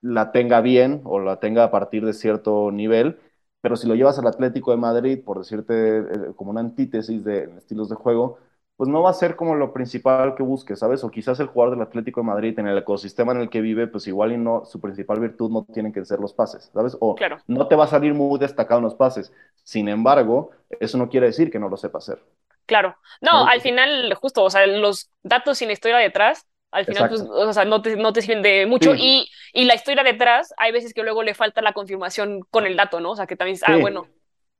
la 0.00 0.32
tenga 0.32 0.60
bien 0.60 1.02
o 1.04 1.20
la 1.20 1.40
tenga 1.40 1.64
a 1.64 1.70
partir 1.70 2.04
de 2.06 2.12
cierto 2.14 2.70
nivel, 2.72 3.18
pero 3.60 3.76
si 3.76 3.86
lo 3.88 3.94
llevas 3.94 4.18
al 4.18 4.26
Atlético 4.26 4.70
de 4.70 4.78
Madrid, 4.78 5.20
por 5.24 5.38
decirte 5.38 5.98
eh, 6.00 6.04
como 6.36 6.50
una 6.50 6.60
antítesis 6.60 7.24
de 7.24 7.44
estilos 7.58 7.88
de 7.90 7.96
juego, 7.96 8.38
pues 8.80 8.88
no 8.88 9.02
va 9.02 9.10
a 9.10 9.12
ser 9.12 9.36
como 9.36 9.56
lo 9.56 9.74
principal 9.74 10.34
que 10.34 10.42
busques, 10.42 10.78
¿sabes? 10.78 11.04
O 11.04 11.10
quizás 11.10 11.38
el 11.38 11.48
jugador 11.48 11.76
del 11.76 11.86
Atlético 11.86 12.22
de 12.22 12.28
Madrid 12.28 12.58
en 12.58 12.66
el 12.66 12.78
ecosistema 12.78 13.32
en 13.32 13.42
el 13.42 13.50
que 13.50 13.60
vive, 13.60 13.86
pues 13.88 14.06
igual 14.06 14.32
y 14.32 14.38
no, 14.38 14.64
su 14.64 14.80
principal 14.80 15.20
virtud 15.20 15.50
no 15.50 15.66
tienen 15.70 15.92
que 15.92 16.02
ser 16.06 16.18
los 16.18 16.32
pases, 16.32 16.70
¿sabes? 16.72 16.96
O 16.98 17.14
no 17.46 17.68
te 17.68 17.76
va 17.76 17.84
a 17.84 17.88
salir 17.88 18.14
muy 18.14 18.38
destacado 18.38 18.78
en 18.78 18.84
los 18.84 18.94
pases. 18.94 19.34
Sin 19.64 19.86
embargo, 19.90 20.52
eso 20.80 20.96
no 20.96 21.10
quiere 21.10 21.26
decir 21.26 21.50
que 21.50 21.58
no 21.58 21.68
lo 21.68 21.76
sepa 21.76 21.98
hacer. 21.98 22.22
Claro. 22.64 22.96
No, 23.20 23.46
al 23.46 23.60
final, 23.60 24.14
justo, 24.14 24.44
o 24.44 24.48
sea, 24.48 24.66
los 24.66 25.10
datos 25.22 25.58
sin 25.58 25.70
historia 25.70 25.98
detrás, 25.98 26.46
al 26.70 26.86
final, 26.86 27.10
pues, 27.10 27.20
o 27.20 27.52
sea, 27.52 27.66
no 27.66 27.82
te, 27.82 27.96
no 27.96 28.14
te 28.14 28.22
sirven 28.22 28.42
de 28.42 28.64
mucho. 28.64 28.94
Y, 28.94 29.28
y, 29.52 29.66
la 29.66 29.74
historia 29.74 30.04
detrás, 30.04 30.54
hay 30.56 30.72
veces 30.72 30.94
que 30.94 31.02
luego 31.02 31.22
le 31.22 31.34
falta 31.34 31.60
la 31.60 31.74
confirmación 31.74 32.40
con 32.50 32.64
el 32.64 32.78
dato, 32.78 32.98
¿no? 32.98 33.10
O 33.10 33.16
sea, 33.16 33.26
que 33.26 33.36
también, 33.36 33.58
ah, 33.66 33.76
bueno. 33.76 34.06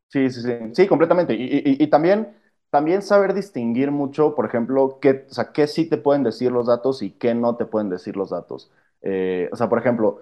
Sí, 0.08 0.28
sí, 0.28 0.42
sí, 0.42 0.52
sí, 0.74 0.86
completamente. 0.86 1.32
Y, 1.32 1.44
y, 1.44 1.82
y 1.84 1.86
también 1.86 2.38
también 2.70 3.02
saber 3.02 3.34
distinguir 3.34 3.90
mucho, 3.90 4.34
por 4.34 4.46
ejemplo, 4.46 4.98
qué, 5.00 5.26
o 5.30 5.34
sea, 5.34 5.52
qué 5.52 5.66
sí 5.66 5.88
te 5.88 5.98
pueden 5.98 6.22
decir 6.24 6.52
los 6.52 6.66
datos 6.66 7.02
y 7.02 7.12
qué 7.12 7.34
no 7.34 7.56
te 7.56 7.66
pueden 7.66 7.88
decir 7.90 8.16
los 8.16 8.30
datos. 8.30 8.70
Eh, 9.02 9.48
o 9.52 9.56
sea, 9.56 9.68
por 9.68 9.78
ejemplo, 9.78 10.20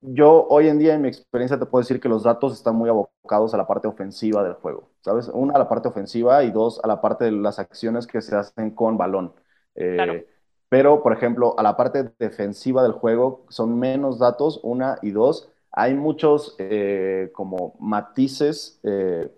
yo 0.00 0.46
hoy 0.48 0.68
en 0.68 0.78
día 0.78 0.94
en 0.94 1.02
mi 1.02 1.08
experiencia 1.08 1.58
te 1.58 1.66
puedo 1.66 1.82
decir 1.82 2.00
que 2.00 2.08
los 2.08 2.22
datos 2.22 2.52
están 2.54 2.76
muy 2.76 2.88
abocados 2.88 3.52
a 3.54 3.56
la 3.56 3.66
parte 3.66 3.88
ofensiva 3.88 4.44
del 4.44 4.54
juego, 4.54 4.90
¿sabes? 5.00 5.28
Una 5.32 5.54
a 5.54 5.58
la 5.58 5.68
parte 5.68 5.88
ofensiva 5.88 6.44
y 6.44 6.50
dos 6.52 6.80
a 6.84 6.86
la 6.88 7.00
parte 7.00 7.24
de 7.24 7.32
las 7.32 7.58
acciones 7.58 8.06
que 8.06 8.20
se 8.20 8.36
hacen 8.36 8.70
con 8.70 8.96
balón. 8.96 9.34
Eh, 9.74 10.26
pero, 10.68 11.02
por 11.02 11.12
ejemplo, 11.12 11.54
a 11.58 11.62
la 11.62 11.76
parte 11.76 12.12
defensiva 12.18 12.82
del 12.82 12.92
juego 12.92 13.44
son 13.48 13.78
menos 13.78 14.18
datos, 14.18 14.60
una 14.62 14.98
y 15.02 15.10
dos. 15.12 15.50
Hay 15.72 15.94
muchos 15.94 16.54
eh, 16.58 17.30
como 17.34 17.74
matices 17.80 18.78
eh, 18.84 19.32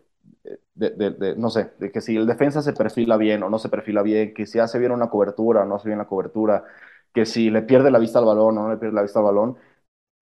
de, 0.74 1.34
no 1.36 1.50
sé, 1.50 1.72
de 1.78 1.90
que 1.92 2.00
si 2.00 2.16
el 2.16 2.26
defensa 2.26 2.62
se 2.62 2.72
perfila 2.72 3.16
bien 3.16 3.42
o 3.42 3.50
no 3.50 3.58
se 3.58 3.68
perfila 3.68 4.02
bien, 4.02 4.34
que 4.34 4.46
si 4.46 4.58
hace 4.58 4.78
bien 4.78 4.92
una 4.92 5.10
cobertura 5.10 5.62
o 5.62 5.64
no 5.66 5.76
hace 5.76 5.88
bien 5.88 5.98
la 5.98 6.06
cobertura, 6.06 6.64
que 7.12 7.26
si 7.26 7.50
le 7.50 7.62
pierde 7.62 7.90
la 7.90 7.98
vista 7.98 8.18
al 8.18 8.24
balón 8.24 8.58
o 8.58 8.62
no 8.62 8.70
le 8.70 8.78
pierde 8.78 8.94
la 8.94 9.02
vista 9.02 9.18
al 9.18 9.26
balón 9.26 9.56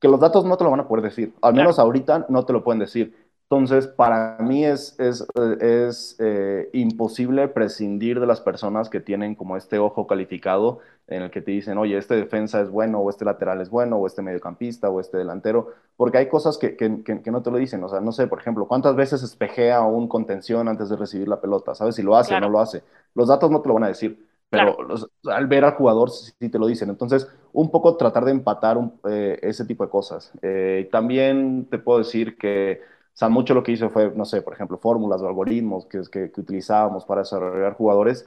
que 0.01 0.09
los 0.09 0.21
datos 0.21 0.45
no 0.45 0.57
te 0.57 0.65
lo 0.65 0.71
van 0.71 0.81
a 0.81 0.89
poder 0.89 1.05
decir, 1.05 1.35
al 1.43 1.55
menos 1.55 1.79
ahorita 1.79 2.27
no 2.29 2.45
te 2.45 2.53
lo 2.53 2.65
pueden 2.65 2.81
decir. 2.81 3.28
Entonces, 3.51 3.87
para 3.87 4.37
mí 4.41 4.67
es, 4.67 4.95
es, 5.01 5.27
es 5.61 6.17
eh, 6.19 6.69
imposible 6.75 7.49
prescindir 7.49 8.21
de 8.21 8.27
las 8.27 8.43
personas 8.43 8.91
que 8.91 9.01
tienen 9.01 9.35
como 9.35 9.57
este 9.57 9.79
ojo 9.79 10.07
calificado 10.07 10.81
en 11.07 11.23
el 11.23 11.31
que 11.31 11.41
te 11.41 11.53
dicen, 11.53 11.79
oye, 11.79 11.97
este 11.97 12.15
defensa 12.15 12.61
es 12.61 12.69
bueno, 12.69 13.01
o 13.01 13.09
este 13.09 13.25
lateral 13.25 13.63
es 13.63 13.71
bueno, 13.71 13.97
o 13.97 14.07
este 14.07 14.21
mediocampista, 14.21 14.91
o 14.91 15.01
este 15.01 15.17
delantero, 15.17 15.73
porque 15.97 16.19
hay 16.19 16.29
cosas 16.29 16.59
que, 16.59 16.77
que, 16.77 17.03
que, 17.03 17.31
no 17.31 17.43
te 17.43 17.51
lo 17.51 17.57
dicen. 17.57 17.83
O 17.83 17.89
sea, 17.89 18.01
no 18.01 18.13
sé, 18.13 18.27
por 18.27 18.39
ejemplo, 18.39 18.67
¿cuántas 18.67 18.95
veces 18.95 19.23
espejea 19.23 19.81
un 19.81 20.09
contención 20.09 20.69
antes 20.69 20.91
de 20.91 20.97
recibir 20.97 21.27
la 21.27 21.41
pelota? 21.41 21.75
¿Sabes 21.75 21.95
si 21.95 22.03
lo 22.03 22.17
hace 22.17 22.35
o 22.35 22.41
no 22.41 22.51
lo 22.51 22.61
hace? 22.61 22.83
Los 23.15 23.29
datos 23.29 23.51
no 23.51 23.63
te 23.63 23.69
lo 23.69 23.75
van 23.75 23.85
a 23.85 23.89
decir 23.89 24.29
pero 24.51 24.79
al 25.25 25.47
ver 25.47 25.65
al 25.65 25.75
jugador 25.75 26.11
sí 26.11 26.49
te 26.49 26.59
lo 26.59 26.67
dicen. 26.67 26.89
Entonces, 26.89 27.29
un 27.53 27.71
poco 27.71 27.97
tratar 27.97 28.25
de 28.25 28.31
empatar 28.31 28.79
eh, 29.09 29.39
ese 29.43 29.65
tipo 29.67 29.85
de 29.85 29.91
cosas. 29.91 30.33
Eh, 30.43 30.89
también 30.91 31.67
te 31.71 31.79
puedo 31.79 31.99
decir 31.99 32.39
que, 32.39 32.81
sea, 33.19 33.29
mucho 33.29 33.55
lo 33.55 33.63
que 33.63 33.73
hizo 33.73 33.91
fue, 33.91 34.13
no 34.15 34.25
sé, 34.25 34.43
por 34.43 34.55
ejemplo, 34.55 34.79
fórmulas 34.79 35.21
o 35.23 35.29
algoritmos 35.29 35.87
que, 35.87 36.03
que, 36.11 36.41
utilizábamos 36.41 37.05
para 37.05 37.23
desarrollar 37.23 37.75
jugadores. 37.75 38.27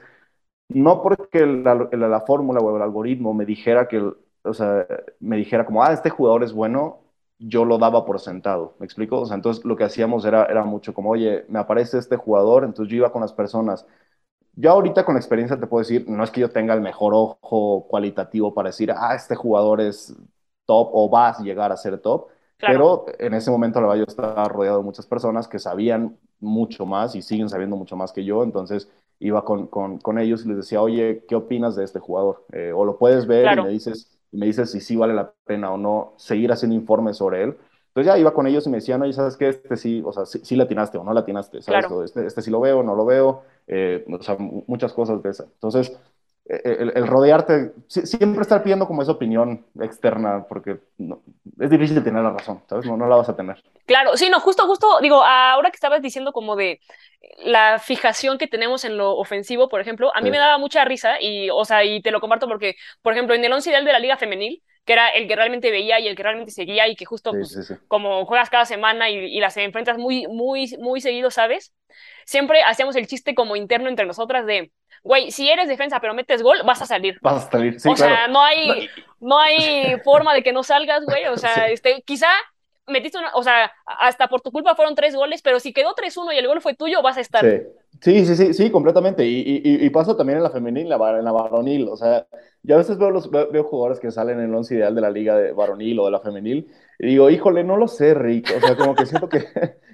No 0.68 1.02
porque 1.02 1.46
la, 1.46 1.74
la, 1.92 2.20
fórmula 2.22 2.60
o 2.60 2.76
el 2.76 2.82
algoritmo 2.82 3.34
me 3.34 3.44
dijera 3.46 3.88
que, 3.88 4.00
o 4.42 4.54
sea, 4.54 4.86
me 5.20 5.36
dijera 5.36 5.66
como, 5.66 5.82
ah, 5.82 5.92
este 5.92 6.10
jugador 6.10 6.44
es 6.44 6.52
bueno, 6.52 7.00
yo 7.38 7.64
lo 7.64 7.78
daba 7.78 8.04
por 8.04 8.20
sentado, 8.20 8.74
¿me 8.78 8.86
explico? 8.86 9.20
O 9.20 9.26
sea, 9.26 9.36
entonces 9.36 9.64
lo 9.64 9.76
que 9.76 9.84
hacíamos 9.84 10.24
era, 10.24 10.46
era 10.46 10.64
mucho 10.64 10.94
como, 10.94 11.10
oye, 11.10 11.44
me 11.48 11.58
aparece 11.58 11.98
este 11.98 12.16
jugador, 12.16 12.64
entonces 12.64 12.90
yo 12.90 12.98
iba 12.98 13.12
con 13.12 13.22
las 13.22 13.32
personas 13.32 13.86
yo 14.54 14.70
ahorita 14.70 15.04
con 15.04 15.14
la 15.14 15.20
experiencia 15.20 15.58
te 15.58 15.66
puedo 15.66 15.82
decir, 15.82 16.08
no 16.08 16.24
es 16.24 16.30
que 16.30 16.40
yo 16.40 16.50
tenga 16.50 16.74
el 16.74 16.80
mejor 16.80 17.14
ojo 17.14 17.86
cualitativo 17.88 18.52
para 18.54 18.68
decir, 18.68 18.92
ah, 18.92 19.14
este 19.14 19.34
jugador 19.34 19.80
es 19.80 20.14
top 20.66 20.90
o 20.92 21.10
va 21.10 21.30
a 21.30 21.42
llegar 21.42 21.72
a 21.72 21.76
ser 21.76 21.98
top, 21.98 22.28
pero 22.66 23.06
en 23.18 23.34
ese 23.34 23.50
momento 23.50 23.80
la 23.80 23.96
yo 23.96 24.04
estaba 24.04 24.44
rodeado 24.44 24.78
de 24.78 24.84
muchas 24.84 25.06
personas 25.06 25.48
que 25.48 25.58
sabían 25.58 26.16
mucho 26.40 26.86
más 26.86 27.14
y 27.14 27.22
siguen 27.22 27.48
sabiendo 27.48 27.76
mucho 27.76 27.96
más 27.96 28.12
que 28.12 28.24
yo, 28.24 28.42
entonces 28.42 28.90
iba 29.18 29.44
con, 29.44 29.66
con, 29.68 29.98
con 29.98 30.18
ellos 30.18 30.44
y 30.44 30.48
les 30.48 30.56
decía, 30.58 30.82
oye, 30.82 31.24
¿qué 31.28 31.36
opinas 31.36 31.76
de 31.76 31.84
este 31.84 32.00
jugador? 32.00 32.44
Eh, 32.52 32.72
o 32.74 32.84
lo 32.84 32.98
puedes 32.98 33.26
ver 33.26 33.58
y 33.58 33.62
me 33.62 33.68
dices, 33.68 34.18
me 34.32 34.46
dices 34.46 34.70
si 34.70 34.80
sí 34.80 34.96
vale 34.96 35.14
la 35.14 35.32
pena 35.44 35.70
o 35.72 35.76
no 35.76 36.14
seguir 36.16 36.50
haciendo 36.50 36.74
informes 36.74 37.16
sobre 37.18 37.44
él. 37.44 37.56
Entonces 37.88 38.12
ya 38.12 38.18
iba 38.18 38.32
con 38.32 38.46
ellos 38.46 38.66
y 38.66 38.70
me 38.70 38.78
decían, 38.78 39.02
oye, 39.02 39.12
¿sabes 39.12 39.36
qué? 39.36 39.48
Este 39.48 39.76
sí, 39.76 40.02
o 40.04 40.12
sea, 40.12 40.24
sí, 40.24 40.40
sí 40.42 40.56
latinaste 40.56 40.96
o 40.96 41.04
no 41.04 41.12
latinaste, 41.12 41.60
¿sabes? 41.60 41.86
Este, 42.04 42.26
este 42.26 42.40
sí 42.40 42.50
lo 42.50 42.60
veo, 42.60 42.82
no 42.82 42.94
lo 42.94 43.04
veo, 43.04 43.42
eh, 43.66 44.04
o 44.10 44.22
sea, 44.22 44.36
muchas 44.38 44.94
cosas 44.94 45.22
de 45.22 45.30
esas. 45.30 45.46
Entonces, 45.52 45.96
e, 46.44 46.56
e, 46.56 46.92
el, 46.98 47.06
rodearte, 47.06 47.72
siempre 47.86 48.42
estar 48.42 48.62
pidiendo 48.62 48.88
como 48.88 49.02
esa 49.02 49.12
opinión 49.12 49.64
externa, 49.80 50.44
porque 50.48 50.80
es 51.60 51.70
difícil 51.70 52.02
tener 52.02 52.22
la 52.22 52.32
razón, 52.32 52.62
¿sabes? 52.68 52.84
No, 52.84 52.96
no 52.96 53.06
la 53.06 53.16
vas 53.16 53.28
a 53.28 53.36
tener. 53.36 53.62
Claro, 53.86 54.16
sí, 54.16 54.28
no, 54.28 54.40
justo, 54.40 54.66
justo, 54.66 54.98
digo, 55.00 55.22
ahora 55.22 55.70
que 55.70 55.76
estabas 55.76 56.02
diciendo 56.02 56.32
como 56.32 56.56
de 56.56 56.80
la 57.44 57.78
fijación 57.78 58.38
que 58.38 58.48
tenemos 58.48 58.84
en 58.84 58.96
lo 58.96 59.16
ofensivo, 59.16 59.68
por 59.68 59.80
ejemplo, 59.80 60.10
a 60.14 60.20
mí 60.20 60.32
me 60.32 60.38
daba 60.38 60.58
mucha 60.58 60.84
risa 60.84 61.20
y, 61.20 61.48
o 61.50 61.64
sea, 61.64 61.84
y 61.84 62.02
te 62.02 62.10
lo 62.10 62.20
comparto 62.20 62.48
porque, 62.48 62.74
por 63.02 63.12
ejemplo, 63.12 63.36
en 63.36 63.44
el 63.44 63.52
once 63.52 63.70
ideal 63.70 63.84
de 63.84 63.92
la 63.92 64.00
Liga 64.00 64.16
Femenil, 64.16 64.62
que 64.84 64.94
era 64.94 65.10
el 65.10 65.28
que 65.28 65.36
realmente 65.36 65.70
veía 65.70 66.00
y 66.00 66.08
el 66.08 66.16
que 66.16 66.24
realmente 66.24 66.50
seguía 66.50 66.88
y 66.88 66.96
que 66.96 67.04
justo 67.04 67.30
pues, 67.30 67.72
como 67.86 68.26
juegas 68.26 68.50
cada 68.50 68.64
semana 68.64 69.10
y, 69.10 69.16
y, 69.16 69.38
las 69.38 69.56
enfrentas 69.56 69.96
muy, 69.96 70.26
muy, 70.26 70.76
muy 70.80 71.00
seguido, 71.00 71.30
¿sabes? 71.30 71.72
Siempre 72.26 72.62
hacíamos 72.62 72.96
el 72.96 73.06
chiste 73.06 73.36
como 73.36 73.54
interno 73.54 73.88
entre 73.88 74.06
nosotras 74.06 74.44
de, 74.44 74.72
güey, 75.02 75.30
si 75.30 75.48
eres 75.50 75.68
defensa 75.68 76.00
pero 76.00 76.14
metes 76.14 76.42
gol, 76.42 76.58
vas 76.64 76.82
a 76.82 76.86
salir. 76.86 77.18
Vas 77.22 77.46
a 77.46 77.50
salir, 77.50 77.80
sí, 77.80 77.88
O 77.88 77.96
sea, 77.96 78.28
no 78.28 78.42
hay, 78.42 78.88
no 79.20 79.38
hay 79.38 80.00
forma 80.04 80.34
de 80.34 80.42
que 80.42 80.52
no 80.52 80.62
salgas, 80.62 81.04
güey, 81.04 81.26
o 81.26 81.36
sea, 81.36 81.68
este, 81.68 82.02
quizá 82.02 82.28
metiste 82.86 83.18
una, 83.18 83.30
o 83.34 83.42
sea, 83.42 83.72
hasta 83.86 84.28
por 84.28 84.40
tu 84.40 84.50
culpa 84.50 84.74
fueron 84.74 84.94
tres 84.94 85.14
goles, 85.14 85.42
pero 85.42 85.60
si 85.60 85.72
quedó 85.72 85.94
3-1 85.94 86.34
y 86.34 86.38
el 86.38 86.46
gol 86.46 86.60
fue 86.60 86.74
tuyo, 86.74 87.02
vas 87.02 87.16
a 87.16 87.20
estar. 87.20 87.44
Sí, 88.00 88.24
sí, 88.26 88.34
sí, 88.34 88.54
sí, 88.54 88.70
completamente. 88.70 89.24
Y, 89.24 89.40
y, 89.40 89.86
y, 89.86 89.90
pasa 89.90 90.16
también 90.16 90.38
en 90.38 90.42
la 90.42 90.50
femenil, 90.50 90.84
en 90.84 90.98
la, 90.98 91.18
en 91.18 91.24
la 91.24 91.30
varonil. 91.30 91.88
O 91.88 91.96
sea, 91.96 92.26
yo 92.62 92.74
a 92.74 92.78
veces 92.78 92.98
veo, 92.98 93.10
los, 93.10 93.30
veo, 93.30 93.64
jugadores 93.64 94.00
que 94.00 94.10
salen 94.10 94.40
en 94.40 94.46
el 94.46 94.54
once 94.54 94.74
ideal 94.74 94.94
de 94.94 95.00
la 95.00 95.10
liga 95.10 95.36
de 95.36 95.52
varonil 95.52 96.00
o 96.00 96.06
de 96.06 96.10
la 96.10 96.20
femenil 96.20 96.68
y 96.98 97.06
digo, 97.06 97.30
híjole, 97.30 97.62
no 97.62 97.76
lo 97.76 97.86
sé, 97.86 98.14
Rick. 98.14 98.52
O 98.56 98.60
sea, 98.60 98.76
como 98.76 98.94
que 98.94 99.06
siento 99.06 99.28
que, 99.28 99.44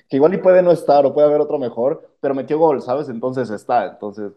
que 0.09 0.16
igual 0.16 0.35
y 0.35 0.38
puede 0.38 0.62
no 0.62 0.71
estar 0.71 1.05
o 1.05 1.14
puede 1.14 1.29
haber 1.29 1.40
otro 1.40 1.59
mejor, 1.59 2.16
pero 2.21 2.35
metió 2.35 2.59
gol, 2.59 2.81
¿sabes? 2.83 3.09
Entonces 3.09 3.51
está. 3.51 3.87
Entonces, 3.87 4.33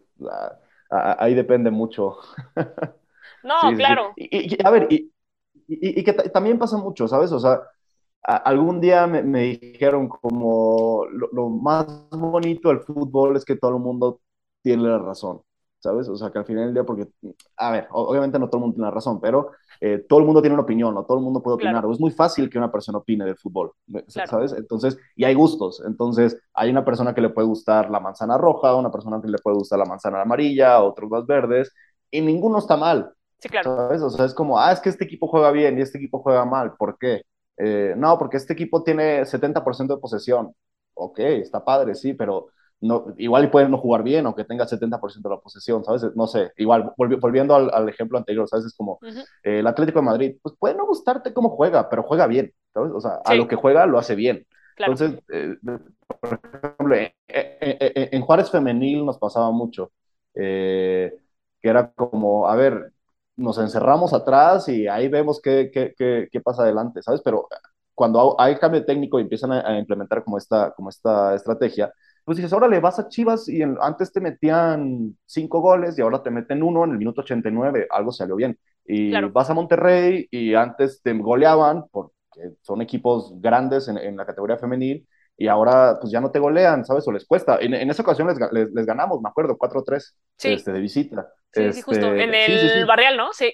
ahí 0.90 1.34
depende 1.34 1.72
mucho. 1.72 2.18
No, 3.44 3.76
claro. 3.76 4.14
Y, 4.16 4.64
a 4.64 4.70
ver, 4.70 4.86
y, 4.92 5.12
y, 5.68 6.04
que 6.04 6.14
también 6.14 6.60
pasa 6.60 6.78
mucho, 6.78 7.08
¿sabes? 7.08 7.32
O 7.32 7.40
sea, 7.40 7.60
algún 8.24 8.80
día 8.80 9.08
me, 9.08 9.58
dijeron 9.58 10.08
como 10.08 11.06
lo, 11.08 11.50
más 11.50 12.10
bonito 12.12 12.70
del 12.70 12.82
fútbol 12.82 13.36
es 13.36 13.46
que 13.46 13.56
todo 13.56 13.72
el 13.78 13.82
mundo 13.82 14.22
tiene 14.62 14.84
la 14.84 15.00
razón, 15.00 15.42
¿sabes? 15.82 16.08
O 16.08 16.16
sea, 16.16 16.32
que 16.32 16.38
al 16.40 16.46
final 16.46 16.66
del 16.66 16.74
día, 16.76 16.84
porque, 16.84 17.08
a 17.58 17.72
ver, 17.72 17.88
obviamente 17.92 18.38
no 18.38 18.48
todo 18.48 18.58
el 18.58 18.62
mundo 18.62 18.76
tiene 18.76 18.88
la 18.88 18.94
razón, 18.94 19.20
pero 19.20 19.52
eh, 19.82 20.06
todo 20.08 20.20
el 20.20 20.26
mundo 20.26 20.42
tiene 20.42 20.54
una 20.54 20.64
opinión, 20.64 20.94
¿no? 20.94 21.04
Todo 21.06 21.18
el 21.18 21.24
mundo 21.24 21.42
puede 21.42 21.56
opinar. 21.56 21.84
Es 21.92 22.00
muy 22.00 22.12
fácil 22.12 22.50
que 22.50 22.58
una 22.60 22.72
persona 22.72 23.00
opine 23.00 23.26
del 23.26 23.36
fútbol, 23.36 23.72
¿sabes? 24.08 24.54
Entonces, 24.54 24.98
y 25.16 25.24
hay 25.24 25.34
gustos. 25.34 25.82
Entonces, 25.86 26.40
hay 26.54 26.70
una 26.70 26.86
persona 26.86 27.16
que 27.16 27.22
le 27.22 27.30
puede 27.30 27.48
gustar 27.48 27.90
la 27.90 28.00
manzana 28.00 28.38
roja, 28.38 28.76
una 28.76 28.92
persona 28.92 29.20
que 29.22 29.28
le 29.28 29.40
puede 29.40 29.58
gustar 29.58 29.80
la 29.80 29.86
manzana 29.86 30.22
amarilla, 30.22 30.82
otros 30.82 31.10
más 31.10 31.26
verdes, 31.26 31.74
y 32.12 32.22
ninguno 32.22 32.60
está 32.60 32.78
mal. 32.78 33.12
Sí, 33.40 33.50
claro. 33.50 33.76
¿Sabes? 33.76 34.02
O 34.04 34.10
sea, 34.12 34.26
es 34.26 34.36
como, 34.36 34.60
ah, 34.60 34.72
es 34.72 34.80
que 34.80 34.90
este 34.90 35.06
equipo 35.06 35.28
juega 35.28 35.50
bien 35.52 35.78
y 35.78 35.82
este 35.82 35.98
equipo 35.98 36.20
juega 36.20 36.46
mal. 36.46 36.76
¿Por 36.78 36.98
qué? 37.00 37.24
Eh, 37.58 37.96
no, 37.98 38.18
porque 38.20 38.38
este 38.38 38.54
equipo 38.54 38.84
tiene 38.84 39.26
70% 39.26 39.96
de 39.96 40.02
posesión. 40.02 40.54
Ok, 40.94 41.20
está 41.20 41.66
padre, 41.66 41.96
sí, 41.96 42.14
pero 42.14 42.50
no, 42.82 43.14
igual 43.18 43.50
puede 43.52 43.70
no 43.70 43.78
jugar 43.78 44.04
bien 44.04 44.26
o 44.26 44.36
que 44.36 44.44
tenga 44.44 44.66
70% 44.66 45.30
de 45.30 45.36
la 45.36 45.42
posesión, 45.42 45.84
¿sabes? 45.86 46.04
No 46.16 46.28
sé, 46.28 46.52
igual, 46.58 46.92
volviendo 46.98 47.56
al, 47.56 47.88
ejemplo 47.90 48.18
anterior, 48.18 48.48
¿sabes? 48.48 48.66
Es 48.66 48.76
como 48.76 49.00
eh, 49.04 49.60
el 49.60 49.68
Atlético 49.68 50.00
de 50.00 50.06
Madrid, 50.06 50.36
pues 50.42 50.56
puede 50.58 50.76
no 50.76 50.86
gustarte 50.86 51.34
cómo 51.34 51.50
juega, 51.50 51.90
pero 51.90 52.04
juega 52.04 52.26
bien, 52.26 52.52
¿sabes? 52.74 52.92
O 52.94 53.00
sea, 53.00 53.20
a 53.24 53.36
lo 53.36 53.48
que 53.48 53.56
juega 53.56 53.86
lo 53.86 54.00
hace 54.00 54.16
bien. 54.16 54.46
Entonces, 54.78 55.20
eh, 55.32 55.58
por 56.08 56.40
ejemplo, 56.54 56.96
en, 57.28 58.22
Juárez 58.22 58.50
Femenil 58.50 59.06
nos 59.06 59.20
pasaba 59.20 59.52
mucho, 59.52 59.92
que 60.34 61.12
era 61.62 61.92
como, 61.92 62.48
a 62.48 62.56
ver, 62.56 62.92
nos 63.36 63.58
encerramos 63.60 64.14
atrás 64.14 64.68
y 64.70 64.88
ahí 64.88 65.08
vemos 65.08 65.40
qué, 65.40 65.70
qué, 65.72 65.94
qué, 66.32 66.42
pasa 66.42 66.64
adelante, 66.64 67.02
¿sabes? 67.04 67.22
Pero 67.24 67.48
cuando 67.94 68.36
hay 68.40 68.56
cambio 68.56 68.84
técnico 68.86 69.20
y 69.20 69.24
empiezan 69.24 69.52
a, 69.52 69.78
implementar 69.78 70.24
como 70.24 70.38
esta, 70.38 70.72
como 70.72 70.90
esta 70.90 71.36
estrategia, 71.36 71.94
pues 72.24 72.38
dices, 72.38 72.54
órale, 72.54 72.80
vas 72.80 73.00
a 73.00 73.08
Chivas 73.10 73.48
y 73.50 73.62
antes 73.62 74.12
te 74.12 74.22
metían 74.22 75.18
cinco 75.26 75.60
goles 75.60 75.98
y 75.98 76.02
ahora 76.02 76.22
te 76.22 76.32
meten 76.32 76.64
uno 76.64 76.84
en 76.84 76.92
el 76.92 76.98
minuto 76.98 77.22
89, 77.22 77.88
algo 77.90 78.12
salió 78.12 78.36
bien. 78.36 78.58
Y 78.86 79.12
vas 79.30 79.50
a 79.50 79.54
Monterrey 79.54 80.28
y 80.32 80.56
antes 80.56 81.02
te 81.02 81.14
goleaban 81.14 81.86
porque 81.92 82.14
son 82.62 82.82
equipos 82.82 83.34
grandes 83.40 83.88
en, 83.88 83.98
en 83.98 84.18
la 84.18 84.26
categoría 84.26 84.58
femenil 84.58 85.08
y 85.42 85.48
ahora 85.48 85.98
pues 86.00 86.12
ya 86.12 86.22
no 86.22 86.30
te 86.30 86.38
golean, 86.38 86.86
¿sabes? 86.86 87.08
O 87.08 87.12
les 87.12 87.26
cuesta. 87.26 87.58
En, 87.60 87.74
en 87.74 87.90
esa 87.90 88.04
ocasión 88.04 88.28
les, 88.28 88.72
les, 88.72 88.86
ganamos, 88.86 89.22
me 89.22 89.30
acuerdo, 89.30 89.58
4-3 89.58 90.16
este, 90.44 90.72
de 90.72 90.80
visita. 90.80 91.34
Sí, 91.52 91.74
sí, 91.74 91.82
justo. 91.82 92.14
Este, 92.14 92.24
en 92.24 92.80
el 92.80 92.86
Barrial, 92.86 93.18
¿no? 93.18 93.34
Sí. 93.34 93.52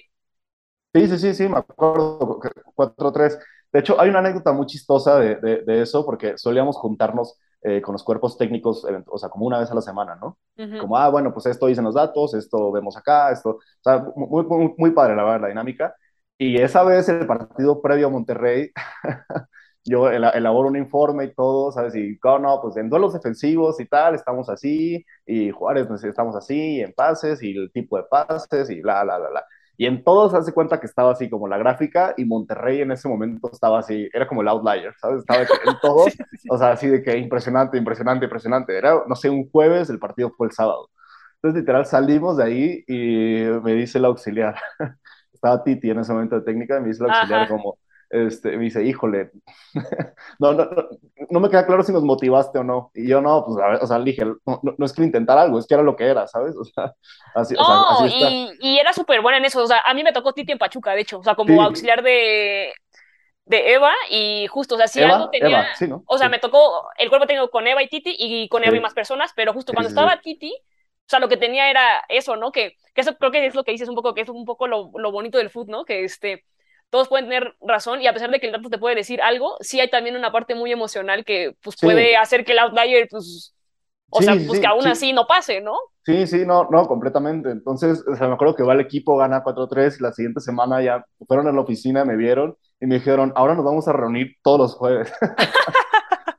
Sí, 0.94 1.06
sí, 1.06 1.18
sí, 1.18 1.34
sí, 1.34 1.48
me 1.48 1.58
acuerdo, 1.58 2.40
4-3. 2.74 3.38
De 3.72 3.80
hecho, 3.80 4.00
hay 4.00 4.10
una 4.10 4.18
anécdota 4.18 4.52
muy 4.52 4.66
chistosa 4.66 5.18
de, 5.18 5.36
de, 5.36 5.82
eso, 5.82 6.04
porque 6.04 6.36
solíamos 6.36 6.76
juntarnos 6.76 7.38
eh, 7.62 7.82
con 7.82 7.92
los 7.92 8.04
cuerpos 8.04 8.36
técnicos, 8.38 8.86
o 9.06 9.18
sea, 9.18 9.28
como 9.28 9.46
una 9.46 9.58
vez 9.58 9.70
a 9.70 9.74
la 9.74 9.82
semana, 9.82 10.16
¿no? 10.16 10.38
Como, 10.78 10.96
ah, 10.96 11.08
bueno, 11.08 11.32
pues 11.32 11.46
esto 11.46 11.66
dicen 11.66 11.84
los 11.84 11.94
datos, 11.94 12.34
esto 12.34 12.70
vemos 12.72 12.96
acá, 12.96 13.32
esto, 13.32 13.50
o 13.50 13.60
sea, 13.82 14.04
muy, 14.16 14.44
muy, 14.44 14.74
muy 14.76 14.90
padre, 14.92 15.16
la 15.16 15.24
verdad, 15.24 15.42
la 15.42 15.48
dinámica. 15.48 15.94
Y 16.38 16.58
esa 16.60 16.84
vez 16.84 17.08
el 17.08 17.26
partido 17.26 17.82
previo 17.82 18.06
a 18.08 18.10
Monterrey, 18.10 18.70
yo 19.84 20.10
elaboro 20.10 20.68
un 20.68 20.76
informe 20.76 21.24
y 21.24 21.34
todo, 21.34 21.72
¿sabes? 21.72 21.94
Y, 21.96 22.18
oh, 22.22 22.38
no, 22.38 22.60
pues 22.62 22.76
en 22.76 22.90
duelos 22.90 23.12
defensivos 23.14 23.80
y 23.80 23.86
tal, 23.86 24.14
estamos 24.14 24.48
así, 24.48 25.04
y 25.26 25.50
Juárez 25.50 25.88
estamos 26.04 26.36
así, 26.36 26.80
en 26.80 26.92
pases, 26.92 27.42
y 27.42 27.56
el 27.56 27.72
tipo 27.72 27.96
de 27.96 28.04
pases, 28.04 28.70
y 28.70 28.80
bla, 28.80 29.02
bla, 29.04 29.18
bla, 29.18 29.30
bla. 29.30 29.44
Y 29.80 29.86
en 29.86 30.02
todos 30.02 30.34
hace 30.34 30.52
cuenta 30.52 30.80
que 30.80 30.86
estaba 30.86 31.12
así 31.12 31.30
como 31.30 31.46
la 31.46 31.56
gráfica 31.56 32.12
y 32.16 32.24
Monterrey 32.24 32.80
en 32.80 32.90
ese 32.90 33.08
momento 33.08 33.48
estaba 33.52 33.78
así, 33.78 34.08
era 34.12 34.26
como 34.26 34.42
el 34.42 34.48
outlier, 34.48 34.92
¿sabes? 35.00 35.20
Estaba 35.20 35.42
en 35.42 35.78
todos, 35.80 36.12
o 36.50 36.58
sea, 36.58 36.72
así 36.72 36.88
de 36.88 37.00
que 37.00 37.16
impresionante, 37.16 37.78
impresionante, 37.78 38.24
impresionante. 38.24 38.76
Era, 38.76 39.04
no 39.06 39.14
sé, 39.14 39.30
un 39.30 39.48
jueves, 39.48 39.88
el 39.88 40.00
partido 40.00 40.32
fue 40.36 40.48
el 40.48 40.52
sábado. 40.52 40.90
Entonces, 41.36 41.60
literal, 41.60 41.86
salimos 41.86 42.36
de 42.38 42.44
ahí 42.44 42.84
y 42.88 43.44
me 43.62 43.74
dice 43.74 43.98
el 43.98 44.06
auxiliar, 44.06 44.56
estaba 45.32 45.62
Titi 45.62 45.90
en 45.90 46.00
ese 46.00 46.12
momento 46.12 46.34
de 46.34 46.44
técnica, 46.44 46.78
y 46.78 46.80
me 46.82 46.88
dice 46.88 47.04
el 47.04 47.10
auxiliar 47.10 47.48
como, 47.48 47.78
este, 48.10 48.56
me 48.56 48.64
dice, 48.64 48.82
híjole, 48.84 49.30
no, 50.38 50.52
no, 50.52 50.68
no, 51.30 51.40
me 51.40 51.50
queda 51.50 51.66
claro 51.66 51.82
si 51.82 51.92
nos 51.92 52.02
motivaste 52.02 52.58
o 52.58 52.64
no. 52.64 52.90
Y 52.94 53.08
yo 53.08 53.20
no, 53.20 53.44
pues, 53.44 53.58
a 53.62 53.68
ver, 53.68 53.78
o 53.82 53.86
sea, 53.86 53.98
dije, 54.00 54.24
no, 54.24 54.60
no, 54.62 54.86
es 54.86 54.92
que 54.92 55.02
intentar 55.02 55.38
algo, 55.38 55.58
es 55.58 55.66
que 55.66 55.74
era 55.74 55.82
lo 55.82 55.96
que 55.96 56.04
era, 56.04 56.26
¿sabes? 56.26 56.56
O 56.56 56.64
sea, 56.64 56.94
así, 57.34 57.54
no, 57.54 57.62
o 57.62 57.98
sea, 57.98 58.06
así 58.06 58.16
y, 58.60 58.70
y, 58.70 58.78
era 58.78 58.92
súper 58.92 59.20
buena 59.20 59.38
en 59.38 59.44
eso. 59.44 59.62
O 59.62 59.66
sea, 59.66 59.80
a 59.84 59.94
mí 59.94 60.02
me 60.02 60.12
tocó 60.12 60.32
Titi 60.32 60.52
en 60.52 60.58
Pachuca, 60.58 60.92
de 60.92 61.02
hecho, 61.02 61.18
o 61.18 61.22
sea, 61.22 61.34
como 61.34 61.54
sí. 61.54 61.60
auxiliar 61.60 62.02
de, 62.02 62.72
de 63.44 63.72
Eva 63.72 63.92
y 64.10 64.46
justo, 64.48 64.74
o 64.74 64.78
sea, 64.78 64.88
si 64.88 65.00
Eva, 65.00 65.16
algo 65.16 65.30
tenía, 65.30 65.48
Eva, 65.48 65.66
sí, 65.74 65.88
¿no? 65.88 66.02
o 66.06 66.18
sea, 66.18 66.28
Sí. 66.28 66.30
me 66.30 66.38
tocó 66.38 66.88
el 66.96 67.08
cuerpo 67.08 67.26
técnico 67.26 67.50
con 67.50 67.66
Eva 67.66 67.82
y 67.82 67.88
Titi 67.88 68.14
y 68.18 68.48
con 68.48 68.64
Eva 68.64 68.76
y 68.76 68.80
más 68.80 68.94
personas, 68.94 69.32
pero 69.34 69.52
justo 69.52 69.72
cuando 69.72 69.88
estaba 69.88 70.20
Titi, 70.20 70.52
o 70.52 71.10
sea, 71.10 71.20
lo 71.20 71.28
que 71.28 71.38
tenía 71.38 71.70
era 71.70 72.04
eso, 72.08 72.36
¿no? 72.36 72.52
Que, 72.52 72.76
que 72.94 73.00
eso 73.00 73.16
creo 73.16 73.30
que 73.30 73.46
es 73.46 73.54
lo 73.54 73.64
que 73.64 73.72
dices 73.72 73.88
un 73.88 73.94
poco, 73.94 74.14
que 74.14 74.20
es 74.20 74.28
un 74.28 74.44
poco 74.44 74.66
lo, 74.66 74.90
lo 74.94 75.10
bonito 75.10 75.38
del 75.38 75.48
foot, 75.48 75.68
¿no? 75.68 75.84
Que 75.86 76.04
este, 76.04 76.44
todos 76.90 77.08
pueden 77.08 77.26
tener 77.26 77.54
razón 77.60 78.00
y 78.02 78.06
a 78.06 78.12
pesar 78.12 78.30
de 78.30 78.40
que 78.40 78.46
el 78.46 78.52
dato 78.52 78.70
te 78.70 78.78
puede 78.78 78.94
decir 78.96 79.20
algo, 79.22 79.56
sí 79.60 79.80
hay 79.80 79.90
también 79.90 80.16
una 80.16 80.32
parte 80.32 80.54
muy 80.54 80.72
emocional 80.72 81.24
que 81.24 81.54
pues 81.62 81.76
Sí. 81.76 81.88
puede 81.92 82.16
hacer 82.16 82.44
que 82.44 82.52
el 82.52 82.58
outlier, 82.60 83.08
pues, 83.10 83.54
o 84.10 84.20
Sí, 84.20 84.24
sea, 84.24 84.42
pues 84.46 84.60
sí, 84.60 84.60
que 84.60 84.66
aún 84.68 84.86
sí. 84.86 84.88
así 84.88 85.12
no 85.12 85.26
pase, 85.26 85.60
¿no? 85.60 85.76
Sí, 86.04 86.26
sí, 86.26 86.46
no, 86.46 86.68
no, 86.70 86.88
completamente. 86.88 87.50
Entonces, 87.50 88.02
o 88.08 88.16
sea, 88.16 88.28
me 88.28 88.34
acuerdo 88.34 88.54
que 88.56 88.62
va 88.62 88.72
el 88.72 88.80
equipo, 88.80 89.16
gana 89.18 89.42
4-3, 89.42 90.00
y 90.00 90.02
la 90.02 90.12
siguiente 90.12 90.40
semana 90.40 90.80
ya 90.82 91.04
fueron 91.26 91.46
a 91.48 91.52
la 91.52 91.60
oficina, 91.60 92.04
me 92.06 92.16
vieron 92.16 92.56
y 92.80 92.86
me 92.86 92.94
dijeron, 92.96 93.32
ahora 93.36 93.54
nos 93.54 93.64
vamos 93.64 93.88
a 93.88 93.92
reunir 93.92 94.36
todos 94.42 94.58
los 94.58 94.74
jueves. 94.74 95.12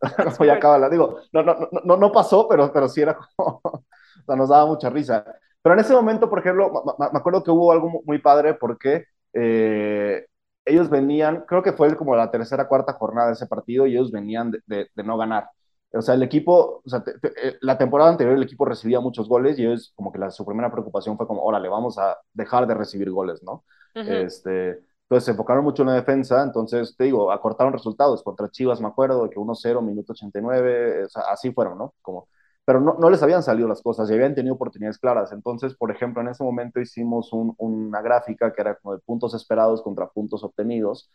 Como 0.37 0.45
ya 0.45 0.53
acaba 0.53 0.77
la, 0.77 0.89
digo, 0.89 1.19
no, 1.31 1.43
no, 1.43 1.53
no, 1.55 1.69
no, 1.83 1.97
no 1.97 2.11
pasó, 2.11 2.47
pero, 2.47 2.71
pero 2.71 2.87
sí 2.87 3.01
era 3.01 3.17
como, 3.35 3.61
o 3.63 3.83
sea, 4.25 4.35
nos 4.35 4.49
daba 4.49 4.65
mucha 4.65 4.89
risa. 4.89 5.25
Pero 5.61 5.73
en 5.73 5.79
ese 5.81 5.93
momento, 5.93 6.29
por 6.29 6.39
ejemplo, 6.39 6.71
me 6.97 7.19
acuerdo 7.19 7.43
que 7.43 7.51
hubo 7.51 7.71
algo 7.71 7.89
mu- 7.89 8.01
muy 8.05 8.19
padre 8.19 8.53
porque 8.53 9.05
eh, 9.33 10.25
ellos 10.69 10.89
venían, 10.89 11.43
creo 11.47 11.63
que 11.63 11.73
fue 11.73 11.95
como 11.97 12.15
la 12.15 12.31
tercera, 12.31 12.67
cuarta 12.67 12.93
jornada 12.93 13.27
de 13.27 13.33
ese 13.33 13.47
partido 13.47 13.85
y 13.87 13.91
ellos 13.93 14.11
venían 14.11 14.51
de, 14.51 14.59
de- 14.67 14.87
de 14.95 15.03
no 15.03 15.17
ganar. 15.17 15.49
O 15.91 16.01
sea, 16.01 16.13
el 16.15 16.23
equipo, 16.23 16.81
o 16.85 16.89
sea, 16.89 17.03
te- 17.03 17.17
te- 17.19 17.49
eh, 17.49 17.57
la 17.61 17.77
temporada 17.77 18.11
anterior 18.11 18.35
el 18.35 18.43
equipo 18.43 18.65
recibía 18.65 18.99
muchos 18.99 19.27
goles 19.27 19.57
y 19.57 19.65
ellos 19.65 19.91
como 19.95 20.11
que 20.11 20.19
la, 20.19 20.29
su 20.31 20.45
primera 20.45 20.71
preocupación 20.71 21.17
fue 21.17 21.27
como, 21.27 21.43
órale, 21.43 21.67
vamos 21.69 21.97
a 21.97 22.17
dejar 22.33 22.67
de 22.67 22.75
recibir 22.75 23.09
goles, 23.11 23.41
¿no? 23.43 23.63
Ujú. 23.95 24.29
Este, 24.29 24.79
entonces 25.03 25.25
se 25.25 25.31
enfocaron 25.31 25.63
mucho 25.63 25.81
en 25.83 25.87
la 25.89 25.95
defensa, 25.95 26.43
entonces 26.43 26.95
te 26.95 27.05
digo, 27.05 27.31
acortaron 27.31 27.73
resultados 27.73 28.21
contra 28.23 28.49
Chivas, 28.49 28.79
me 28.81 28.87
acuerdo, 28.87 29.23
de 29.23 29.29
que 29.31 29.39
1-0, 29.39 29.81
minuto 29.81 30.13
89, 30.13 31.05
o 31.05 31.09
sea, 31.09 31.23
así 31.31 31.51
fueron, 31.51 31.77
¿no? 31.79 31.93
Como, 32.01 32.27
pero 32.69 32.79
no, 32.81 32.95
no 32.99 33.09
les 33.09 33.23
habían 33.23 33.41
salido 33.43 33.67
las 33.67 33.81
cosas 33.81 34.09
y 34.11 34.13
habían 34.13 34.35
tenido 34.35 34.53
oportunidades 34.55 34.99
claras. 34.99 35.31
Entonces, 35.31 35.75
por 35.75 35.89
ejemplo, 35.91 36.21
en 36.21 36.27
ese 36.29 36.43
momento 36.43 36.79
hicimos 36.79 37.33
un- 37.33 37.55
una 37.57 38.01
gráfica 38.03 38.53
que 38.53 38.61
era 38.61 38.75
como 38.75 38.93
de 38.95 39.01
puntos 39.01 39.33
esperados 39.33 39.81
contra 39.81 40.07
puntos 40.09 40.43
obtenidos, 40.43 41.09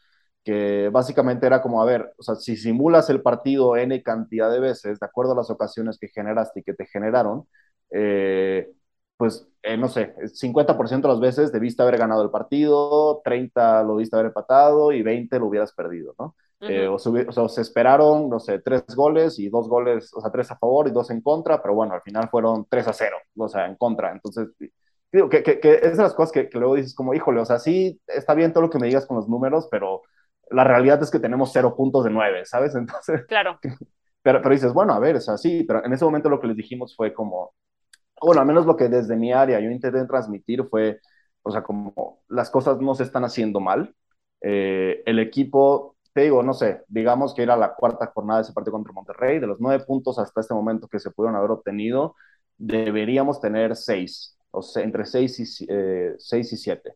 que 0.44 0.88
básicamente 0.90 1.46
era 1.46 1.62
como, 1.62 1.80
a 1.80 1.84
ver, 1.84 2.12
o 2.18 2.22
sea, 2.24 2.34
si 2.34 2.56
simulas 2.56 3.08
el 3.10 3.22
partido 3.22 3.76
N 3.76 4.02
cantidad 4.02 4.50
de 4.50 4.58
veces, 4.60 4.98
de 5.00 5.06
acuerdo 5.06 5.32
a 5.32 5.36
las 5.36 5.50
ocasiones 5.50 5.98
que 5.98 6.08
generaste 6.08 6.60
y 6.60 6.62
que 6.64 6.74
te 6.74 6.86
generaron, 6.86 7.46
eh, 7.90 8.68
pues, 9.16 9.46
eh, 9.62 9.76
no 9.76 9.88
sé, 9.88 10.14
50% 10.34 11.06
de 11.08 11.14
las 11.14 11.20
veces 11.20 11.52
debiste 11.52 11.82
haber 11.82 11.98
ganado 11.98 12.22
el 12.24 12.30
partido, 12.30 13.20
30 13.24 13.82
lo 13.84 13.94
debiste 13.96 14.16
haber 14.16 14.26
empatado 14.26 14.90
y 14.92 15.02
20 15.02 15.38
lo 15.38 15.46
hubieras 15.46 15.72
perdido, 15.72 16.14
¿no? 16.18 16.34
Eh, 16.66 16.86
o, 16.88 16.98
se, 16.98 17.10
hubi- 17.10 17.26
o 17.28 17.32
sea, 17.32 17.48
se 17.48 17.60
esperaron, 17.62 18.28
no 18.30 18.40
sé, 18.40 18.58
tres 18.60 18.84
goles 18.96 19.38
y 19.38 19.48
dos 19.50 19.68
goles, 19.68 20.12
o 20.14 20.20
sea, 20.20 20.30
tres 20.30 20.50
a 20.50 20.56
favor 20.58 20.88
y 20.88 20.92
dos 20.92 21.10
en 21.10 21.20
contra, 21.20 21.60
pero 21.62 21.74
bueno, 21.74 21.94
al 21.94 22.02
final 22.02 22.28
fueron 22.30 22.66
3 22.70 22.88
a 22.88 22.92
0, 22.94 23.18
o 23.36 23.48
sea, 23.48 23.66
en 23.66 23.76
contra. 23.76 24.12
Entonces, 24.12 24.48
digo, 25.12 25.28
que, 25.28 25.42
que, 25.42 25.60
que 25.60 25.74
es 25.82 25.96
de 25.96 26.02
las 26.02 26.14
cosas 26.14 26.32
que, 26.32 26.48
que 26.48 26.58
luego 26.58 26.74
dices 26.76 26.94
como, 26.94 27.14
híjole, 27.14 27.40
o 27.40 27.44
sea, 27.44 27.58
sí, 27.58 28.00
está 28.06 28.34
bien 28.34 28.52
todo 28.52 28.62
lo 28.62 28.70
que 28.70 28.78
me 28.78 28.86
digas 28.86 29.06
con 29.06 29.16
los 29.16 29.28
números, 29.28 29.68
pero 29.70 30.02
la 30.50 30.64
realidad 30.64 31.02
es 31.02 31.10
que 31.10 31.18
tenemos 31.20 31.50
cero 31.52 31.74
puntos 31.76 32.04
de 32.04 32.10
nueve, 32.10 32.44
¿sabes? 32.46 32.74
Entonces, 32.76 33.22
Claro. 33.26 33.58
pero, 34.22 34.40
pero 34.42 34.54
dices, 34.54 34.72
bueno, 34.72 34.94
a 34.94 34.98
ver, 34.98 35.16
es 35.16 35.28
así, 35.28 35.64
pero 35.64 35.84
en 35.84 35.92
ese 35.92 36.04
momento 36.04 36.28
lo 36.30 36.40
que 36.40 36.46
les 36.48 36.56
dijimos 36.56 36.94
fue 36.96 37.12
como, 37.12 37.54
bueno, 38.22 38.40
al 38.42 38.46
menos 38.46 38.66
lo 38.66 38.76
que 38.76 38.88
desde 38.88 39.16
mi 39.16 39.32
área 39.32 39.60
yo 39.60 39.70
intenté 39.70 40.04
transmitir 40.06 40.64
fue, 40.70 41.00
o 41.42 41.50
sea, 41.50 41.62
como 41.62 42.22
las 42.28 42.50
cosas 42.50 42.80
no 42.80 42.94
se 42.94 43.04
están 43.04 43.24
haciendo 43.24 43.60
mal. 43.60 43.94
Eh, 44.42 45.02
el 45.06 45.18
equipo, 45.20 45.93
te 46.14 46.22
digo, 46.22 46.42
no 46.42 46.55
sé, 46.55 46.83
digamos 46.88 47.35
que 47.35 47.42
era 47.42 47.57
la 47.57 47.74
cuarta 47.74 48.07
jornada 48.14 48.38
de 48.38 48.44
ese 48.44 48.53
partido 48.53 48.72
contra 48.72 48.92
Monterrey, 48.92 49.40
de 49.40 49.48
los 49.48 49.61
nueve 49.61 49.85
puntos 49.85 50.18
hasta 50.18 50.40
este 50.40 50.55
momento 50.55 50.88
que 50.88 51.00
se 51.00 51.11
pudieron 51.11 51.37
haber 51.37 51.50
obtenido, 51.50 52.14
deberíamos 52.57 53.40
tener 53.40 53.74
seis, 53.74 54.38
o 54.53 54.62
sea, 54.62 54.85
entre 54.85 55.07
seis 55.07 55.40
y, 55.40 55.66
eh, 55.68 56.14
seis 56.18 56.53
y 56.53 56.57
siete. 56.57 56.94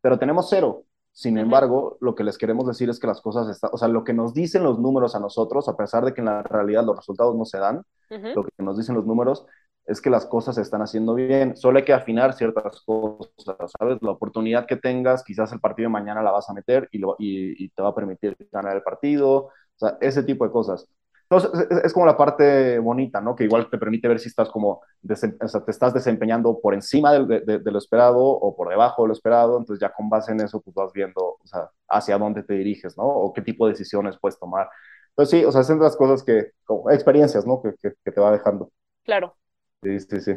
Pero 0.00 0.18
tenemos 0.18 0.48
cero. 0.48 0.84
Sin 1.12 1.36
embargo, 1.36 1.98
lo 2.00 2.14
que 2.14 2.22
les 2.22 2.38
queremos 2.38 2.66
decir 2.68 2.88
es 2.88 3.00
que 3.00 3.08
las 3.08 3.20
cosas 3.20 3.48
están, 3.48 3.70
o 3.72 3.76
sea, 3.76 3.88
lo 3.88 4.04
que 4.04 4.12
nos 4.12 4.32
dicen 4.32 4.62
los 4.62 4.78
números 4.78 5.16
a 5.16 5.20
nosotros, 5.20 5.68
a 5.68 5.76
pesar 5.76 6.04
de 6.04 6.14
que 6.14 6.20
en 6.20 6.26
la 6.26 6.42
realidad 6.44 6.84
los 6.84 6.96
resultados 6.96 7.34
no 7.34 7.44
se 7.44 7.58
dan, 7.58 7.82
lo 8.08 8.44
que 8.44 8.50
nos 8.58 8.78
dicen 8.78 8.94
los 8.94 9.04
números 9.04 9.44
es 9.90 10.00
que 10.00 10.10
las 10.10 10.26
cosas 10.26 10.54
se 10.56 10.62
están 10.62 10.82
haciendo 10.82 11.14
bien. 11.14 11.56
Solo 11.56 11.78
hay 11.78 11.84
que 11.84 11.92
afinar 11.92 12.32
ciertas 12.34 12.80
cosas, 12.82 13.32
¿sabes? 13.78 13.98
La 14.02 14.10
oportunidad 14.12 14.66
que 14.66 14.76
tengas, 14.76 15.24
quizás 15.24 15.52
el 15.52 15.60
partido 15.60 15.88
de 15.88 15.92
mañana 15.92 16.22
la 16.22 16.30
vas 16.32 16.48
a 16.50 16.54
meter 16.54 16.88
y, 16.92 16.98
lo- 16.98 17.16
y- 17.18 17.68
te 17.70 17.82
va 17.82 17.90
a 17.90 17.94
permitir 17.94 18.36
ganar 18.52 18.76
el 18.76 18.82
partido. 18.82 19.30
O 19.46 19.52
sea, 19.76 19.96
ese 20.00 20.22
tipo 20.22 20.44
de 20.44 20.50
cosas. 20.52 20.86
Entonces, 21.28 21.68
es, 21.84 21.92
como 21.92 22.06
la 22.06 22.16
parte 22.16 22.78
bonita, 22.80 23.20
¿no? 23.20 23.36
Que 23.36 23.44
igual 23.44 23.70
te 23.70 23.78
permite 23.78 24.08
ver 24.08 24.18
si 24.18 24.28
estás 24.28 24.48
como, 24.50 24.80
o 25.08 25.16
sea, 25.48 25.64
te 25.64 25.70
estás 25.70 25.94
desempeñando 25.94 26.58
por 26.60 26.74
encima 26.74 27.12
de, 27.12 27.40
de- 27.40 27.70
lo 27.70 27.78
esperado 27.78 28.18
o 28.20 28.56
por 28.56 28.68
debajo 28.68 29.02
de 29.02 29.08
lo 29.08 29.14
esperado. 29.14 29.56
Entonces, 29.58 29.80
ya 29.80 29.92
con 29.92 30.08
base 30.08 30.32
en 30.32 30.40
eso, 30.40 30.60
pues 30.60 30.74
vas 30.74 30.92
viendo, 30.92 31.20
o 31.22 31.46
sea, 31.46 31.70
hacia 31.88 32.18
dónde 32.18 32.42
te 32.42 32.54
diriges, 32.54 32.96
¿no? 32.98 33.04
O 33.04 33.32
qué 33.32 33.42
tipo 33.42 33.66
de 33.66 33.72
decisiones 33.72 34.18
puedes 34.20 34.38
tomar. 34.40 34.68
Entonces, 35.10 35.40
sí, 35.40 35.44
o 35.44 35.52
sea, 35.52 35.62
son 35.62 35.78
las 35.80 35.96
cosas 35.96 36.24
que, 36.24 36.50
como 36.64 36.90
experiencias, 36.90 37.46
¿no? 37.46 37.62
Que, 37.62 37.74
que 38.04 38.12
te 38.12 38.20
va 38.20 38.32
dejando. 38.32 38.70
Claro. 39.04 39.36
Sí, 39.82 39.98
sí, 40.00 40.20
sí. 40.20 40.34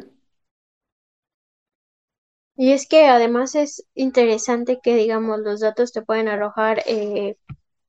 Y 2.56 2.72
es 2.72 2.86
que 2.88 3.06
además 3.08 3.54
es 3.54 3.84
interesante 3.94 4.80
que, 4.82 4.94
digamos, 4.96 5.40
los 5.40 5.60
datos 5.60 5.92
te 5.92 6.02
pueden 6.02 6.28
arrojar 6.28 6.82
eh, 6.86 7.36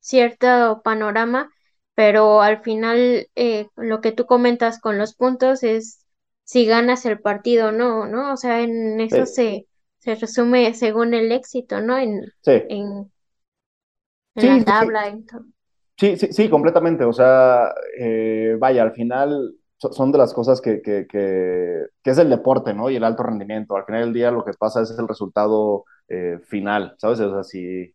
cierto 0.00 0.82
panorama, 0.84 1.50
pero 1.94 2.42
al 2.42 2.62
final 2.62 3.28
eh, 3.36 3.68
lo 3.76 4.00
que 4.00 4.12
tú 4.12 4.26
comentas 4.26 4.80
con 4.80 4.98
los 4.98 5.14
puntos 5.14 5.62
es 5.62 6.04
si 6.44 6.66
ganas 6.66 7.06
el 7.06 7.20
partido 7.20 7.68
o 7.68 7.72
no, 7.72 8.06
¿no? 8.06 8.32
O 8.32 8.36
sea, 8.36 8.60
en 8.62 9.00
eso 9.00 9.24
Sí, 9.24 9.26
se, 9.26 9.66
se 9.98 10.14
resume 10.16 10.74
según 10.74 11.14
el 11.14 11.30
éxito, 11.32 11.80
¿no? 11.80 11.96
En, 11.98 12.22
sí. 12.42 12.62
en, 12.68 13.12
en 14.36 14.46
Sí, 14.46 14.48
la 14.48 14.64
tabla, 14.64 15.08
en. 15.08 15.26
Sí, 15.98 16.16
sí, 16.18 16.28
sí, 16.32 16.50
completamente. 16.50 17.04
O 17.04 17.12
sea, 17.12 17.72
eh, 17.98 18.54
vaya, 18.58 18.82
al 18.82 18.92
final 18.92 19.54
son 19.78 20.12
de 20.12 20.18
las 20.18 20.32
cosas 20.34 20.60
que, 20.60 20.80
que, 20.82 21.06
que, 21.06 21.86
que 22.02 22.10
es 22.10 22.18
el 22.18 22.30
deporte, 22.30 22.74
¿no? 22.74 22.90
Y 22.90 22.96
el 22.96 23.04
alto 23.04 23.22
rendimiento. 23.22 23.76
Al 23.76 23.84
final 23.84 24.02
del 24.02 24.12
día 24.14 24.30
lo 24.30 24.44
que 24.44 24.52
pasa 24.54 24.82
es 24.82 24.90
el 24.98 25.08
resultado 25.08 25.84
eh, 26.08 26.38
final, 26.44 26.94
¿sabes? 26.98 27.20
O 27.20 27.32
sea, 27.32 27.44
si 27.44 27.94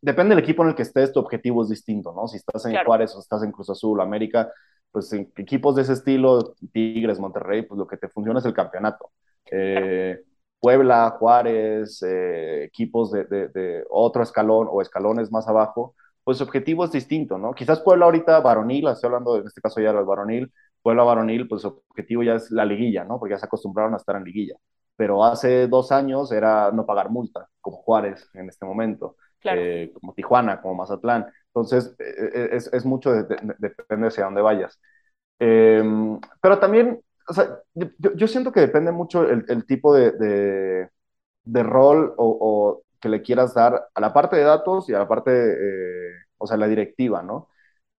depende 0.00 0.34
del 0.34 0.44
equipo 0.44 0.62
en 0.62 0.70
el 0.70 0.74
que 0.74 0.82
estés, 0.82 1.12
tu 1.12 1.20
objetivo 1.20 1.62
es 1.62 1.68
distinto, 1.68 2.12
¿no? 2.14 2.26
Si 2.28 2.36
estás 2.36 2.64
en 2.66 2.72
Claro. 2.72 2.86
Juárez 2.86 3.14
o 3.16 3.20
estás 3.20 3.42
en 3.42 3.52
Cruz 3.52 3.70
Azul, 3.70 4.00
América, 4.00 4.50
pues 4.90 5.12
en 5.12 5.32
equipos 5.36 5.74
de 5.76 5.82
ese 5.82 5.92
estilo, 5.94 6.54
Tigres, 6.72 7.18
Monterrey, 7.20 7.62
pues 7.62 7.78
lo 7.78 7.86
que 7.86 7.96
te 7.96 8.08
funciona 8.08 8.38
es 8.40 8.46
el 8.46 8.54
campeonato. 8.54 9.10
Eh, 9.50 10.20
Puebla, 10.60 11.10
Juárez, 11.18 12.02
eh, 12.02 12.64
equipos 12.64 13.12
de, 13.12 13.24
de, 13.24 13.48
de 13.48 13.84
otro 13.90 14.22
escalón 14.22 14.66
o 14.70 14.82
escalones 14.82 15.30
más 15.30 15.46
abajo, 15.48 15.94
pues 16.28 16.36
su 16.36 16.44
objetivo 16.44 16.84
es 16.84 16.92
distinto, 16.92 17.38
¿no? 17.38 17.54
Quizás 17.54 17.80
Puebla 17.80 18.04
ahorita 18.04 18.40
varonil, 18.40 18.86
estoy 18.88 19.08
hablando 19.08 19.38
en 19.38 19.46
este 19.46 19.62
caso 19.62 19.80
ya 19.80 19.94
del 19.94 20.04
varonil, 20.04 20.52
Puebla 20.82 21.02
varonil, 21.02 21.48
pues 21.48 21.62
su 21.62 21.68
objetivo 21.88 22.22
ya 22.22 22.34
es 22.34 22.50
la 22.50 22.66
liguilla, 22.66 23.02
¿no? 23.02 23.18
Porque 23.18 23.32
ya 23.32 23.38
se 23.38 23.46
acostumbraron 23.46 23.94
a 23.94 23.96
estar 23.96 24.14
en 24.14 24.24
liguilla. 24.24 24.54
Pero 24.94 25.24
hace 25.24 25.68
dos 25.68 25.90
años 25.90 26.30
era 26.30 26.70
no 26.70 26.84
pagar 26.84 27.08
multa, 27.08 27.48
como 27.62 27.78
Juárez 27.78 28.28
en 28.34 28.46
este 28.50 28.66
momento, 28.66 29.16
Claro. 29.40 29.58
eh, 29.58 29.90
como 29.94 30.12
Tijuana, 30.12 30.60
como 30.60 30.74
Mazatlán. 30.74 31.24
Entonces, 31.46 31.96
eh, 31.98 32.50
es, 32.52 32.70
es 32.74 32.84
mucho, 32.84 33.10
de, 33.10 33.22
de, 33.22 33.36
de, 33.58 33.70
depende 33.78 34.08
hacia 34.08 34.24
dónde 34.26 34.42
vayas. 34.42 34.78
Eh, 35.38 35.82
pero 36.42 36.58
también, 36.58 37.00
o 37.26 37.32
sea, 37.32 37.58
yo, 37.72 37.86
yo, 37.96 38.28
siento 38.28 38.52
que 38.52 38.60
depende 38.60 38.92
mucho 38.92 39.26
el, 39.26 39.46
el 39.48 39.64
tipo 39.64 39.94
de, 39.94 40.12
de, 40.12 40.90
de 41.44 41.62
rol 41.62 42.12
o, 42.18 42.82
que 43.00 43.08
le 43.08 43.22
quieras 43.22 43.54
dar 43.54 43.88
a 43.94 44.00
la 44.00 44.12
parte 44.12 44.36
de 44.36 44.42
datos 44.42 44.88
y 44.88 44.94
a 44.94 44.98
la 44.98 45.08
parte, 45.08 45.30
eh, 45.32 46.12
o 46.38 46.46
sea, 46.46 46.56
la 46.56 46.68
directiva, 46.68 47.22
¿no? 47.22 47.48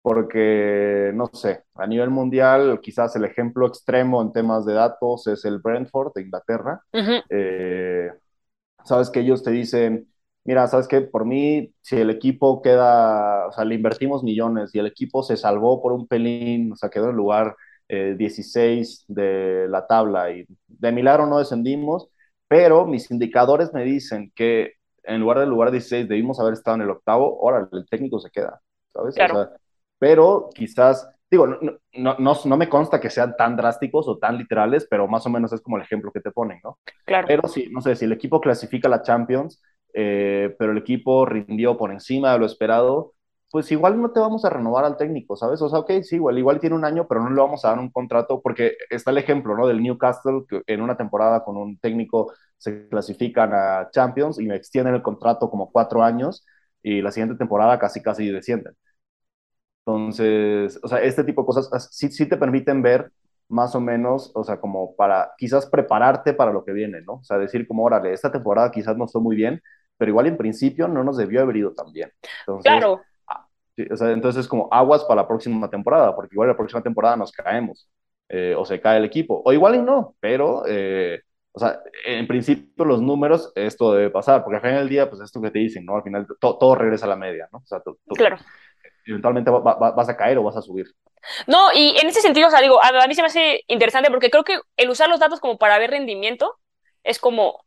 Porque, 0.02 1.12
no 1.14 1.28
sé, 1.32 1.64
a 1.74 1.86
nivel 1.86 2.10
mundial, 2.10 2.80
quizás 2.82 3.14
el 3.16 3.24
ejemplo 3.24 3.66
extremo 3.66 4.22
en 4.22 4.32
temas 4.32 4.64
de 4.66 4.74
datos 4.74 5.26
es 5.26 5.44
el 5.44 5.58
Brentford 5.60 6.12
de 6.14 6.22
Inglaterra. 6.22 6.82
Eh, 7.28 8.10
sabes 8.84 9.10
que 9.10 9.20
ellos 9.20 9.42
te 9.42 9.50
dicen, 9.50 10.08
mira, 10.44 10.66
sabes 10.66 10.88
que 10.88 11.02
por 11.02 11.24
mí, 11.26 11.74
si 11.82 11.96
el 11.96 12.10
equipo 12.10 12.62
queda, 12.62 13.48
o 13.48 13.52
sea, 13.52 13.64
le 13.64 13.74
invertimos 13.74 14.22
millones 14.24 14.74
y 14.74 14.78
el 14.78 14.86
equipo 14.86 15.22
se 15.22 15.36
salvó 15.36 15.82
por 15.82 15.92
un 15.92 16.06
pelín, 16.08 16.72
o 16.72 16.76
sea, 16.76 16.90
quedó 16.90 17.10
en 17.10 17.16
lugar 17.16 17.56
16 17.88 19.06
eh, 19.08 19.12
de 19.14 19.68
la 19.68 19.86
tabla 19.86 20.30
y 20.30 20.46
de 20.66 20.92
milagro 20.92 21.26
no 21.26 21.38
descendimos, 21.38 22.08
pero 22.48 22.86
mis 22.86 23.10
indicadores 23.10 23.72
me 23.72 23.84
dicen 23.84 24.32
que 24.34 24.74
en 25.08 25.20
lugar 25.20 25.40
del 25.40 25.48
lugar 25.48 25.70
16 25.70 26.08
debimos 26.08 26.38
haber 26.38 26.52
estado 26.52 26.76
en 26.76 26.82
el 26.82 26.90
octavo, 26.90 27.38
ahora 27.42 27.68
el 27.72 27.86
técnico 27.88 28.20
se 28.20 28.30
queda, 28.30 28.60
¿sabes? 28.92 29.16
pero 29.98 30.50
quizás, 30.54 31.10
digo, 31.30 31.46
no, 31.46 32.16
no, 32.18 32.36
no, 32.44 32.56
me 32.56 32.68
consta 32.68 33.00
que 33.00 33.10
sean 33.10 33.34
tan 33.36 33.56
drásticos 33.56 34.06
o 34.06 34.18
tan 34.18 34.38
literales, 34.38 34.86
pero 34.88 35.08
más 35.08 35.26
o 35.26 35.30
menos 35.30 35.52
es 35.52 35.60
como 35.60 35.76
el 35.76 35.82
ejemplo 35.82 36.12
que 36.12 36.20
te 36.20 36.30
ponen, 36.30 36.60
¿no? 36.62 36.78
Claro. 37.04 37.26
Pero 37.26 37.48
sí, 37.48 37.68
no 37.72 37.80
sé, 37.80 37.96
si 37.96 38.04
el 38.04 38.12
equipo 38.12 38.40
clasifica 38.40 38.88
la 38.88 39.02
Champions, 39.02 39.60
eh, 39.92 40.54
pero 40.58 40.72
el 40.72 40.78
equipo 40.78 41.26
rindió 41.26 41.76
por 41.76 41.90
encima 41.90 42.32
de 42.32 42.38
lo 42.38 42.46
esperado, 42.46 43.14
pues 43.50 43.72
igual 43.72 44.00
no 44.00 44.12
te 44.12 44.20
vamos 44.20 44.44
a 44.44 44.50
renovar 44.50 44.84
al 44.84 44.96
técnico, 44.96 45.34
¿sabes? 45.34 45.60
O 45.62 45.68
sea, 45.68 45.80
ok, 45.80 45.90
sí, 46.02 46.16
igual, 46.16 46.38
igual 46.38 46.60
tiene 46.60 46.76
un 46.76 46.84
año, 46.84 47.06
pero 47.08 47.22
no 47.22 47.30
le 47.30 47.40
vamos 47.40 47.64
a 47.64 47.70
dar 47.70 47.78
un 47.78 47.90
contrato, 47.90 48.40
porque 48.42 48.74
está 48.90 49.10
el 49.10 49.18
ejemplo, 49.18 49.56
¿no? 49.56 49.66
Del 49.66 49.82
Newcastle, 49.82 50.44
que 50.48 50.62
en 50.66 50.82
una 50.82 50.96
temporada 50.96 51.42
con 51.44 51.56
un 51.56 51.78
técnico 51.78 52.32
se 52.58 52.88
clasifican 52.88 53.52
a 53.54 53.88
Champions 53.90 54.38
y 54.40 54.46
me 54.46 54.56
extienden 54.56 54.94
el 54.94 55.02
contrato 55.02 55.50
como 55.50 55.70
cuatro 55.70 56.02
años 56.02 56.44
y 56.82 57.00
la 57.02 57.12
siguiente 57.12 57.36
temporada 57.36 57.78
casi, 57.78 58.02
casi 58.02 58.28
descienden. 58.30 58.74
Entonces, 59.86 60.78
o 60.82 60.88
sea, 60.88 61.00
este 61.00 61.24
tipo 61.24 61.42
de 61.42 61.46
cosas 61.46 61.88
sí, 61.90 62.10
sí 62.10 62.26
te 62.28 62.36
permiten 62.36 62.82
ver 62.82 63.10
más 63.48 63.74
o 63.74 63.80
menos, 63.80 64.30
o 64.34 64.44
sea, 64.44 64.60
como 64.60 64.94
para 64.96 65.32
quizás 65.38 65.66
prepararte 65.66 66.34
para 66.34 66.52
lo 66.52 66.64
que 66.64 66.72
viene, 66.72 67.00
¿no? 67.02 67.14
O 67.14 67.24
sea, 67.24 67.38
decir 67.38 67.66
como, 67.66 67.84
órale, 67.84 68.12
esta 68.12 68.30
temporada 68.30 68.70
quizás 68.70 68.96
no 68.96 69.08
fue 69.08 69.22
muy 69.22 69.36
bien, 69.36 69.62
pero 69.96 70.10
igual 70.10 70.26
en 70.26 70.36
principio 70.36 70.88
no 70.88 71.02
nos 71.04 71.16
debió 71.16 71.40
haber 71.42 71.56
ido 71.56 71.72
tan 71.72 71.92
bien. 71.92 72.12
claro. 72.62 73.00
Ah, 73.26 73.46
o 73.90 73.96
sea, 73.96 74.10
entonces 74.10 74.42
es 74.42 74.48
como 74.48 74.68
aguas 74.70 75.04
para 75.04 75.22
la 75.22 75.28
próxima 75.28 75.70
temporada, 75.70 76.14
porque 76.14 76.34
igual 76.34 76.48
la 76.48 76.56
próxima 76.56 76.82
temporada 76.82 77.16
nos 77.16 77.32
caemos, 77.32 77.88
eh, 78.28 78.54
o 78.56 78.64
se 78.66 78.80
cae 78.80 78.98
el 78.98 79.04
equipo, 79.06 79.40
o 79.44 79.52
igual 79.52 79.76
y 79.76 79.82
no, 79.82 80.14
pero, 80.20 80.64
eh, 80.66 81.22
o 81.52 81.60
sea, 81.60 81.80
en 82.04 82.26
principio 82.26 82.84
los 82.84 83.02
números, 83.02 83.52
esto 83.54 83.92
debe 83.92 84.10
pasar, 84.10 84.44
porque 84.44 84.56
al 84.56 84.62
final 84.62 84.78
del 84.78 84.88
día, 84.88 85.08
pues 85.08 85.20
esto 85.22 85.40
que 85.40 85.50
te 85.50 85.58
dicen, 85.58 85.84
¿no? 85.84 85.96
Al 85.96 86.02
final 86.02 86.26
todo 86.38 86.74
regresa 86.74 87.06
a 87.06 87.08
la 87.08 87.16
media, 87.16 87.48
¿no? 87.52 87.58
O 87.58 87.66
sea, 87.66 87.82
claro. 88.16 88.36
eventualmente 89.04 89.50
vas 89.50 90.08
a 90.08 90.16
caer 90.16 90.38
o 90.38 90.44
vas 90.44 90.56
a 90.56 90.62
subir. 90.62 90.86
No, 91.46 91.72
y 91.72 91.96
en 91.98 92.06
ese 92.06 92.20
sentido, 92.20 92.48
o 92.48 92.50
sea, 92.50 92.60
digo, 92.60 92.82
a, 92.82 93.06
mí 93.06 93.14
se 93.14 93.22
me 93.22 93.26
hace 93.26 93.64
interesante 93.66 94.10
porque 94.10 94.30
creo 94.30 94.44
que 94.44 94.60
el 94.76 94.90
usar 94.90 95.08
los 95.08 95.20
datos 95.20 95.40
como 95.40 95.58
para 95.58 95.78
ver 95.78 95.90
rendimiento 95.90 96.58
es 97.02 97.18
como 97.18 97.64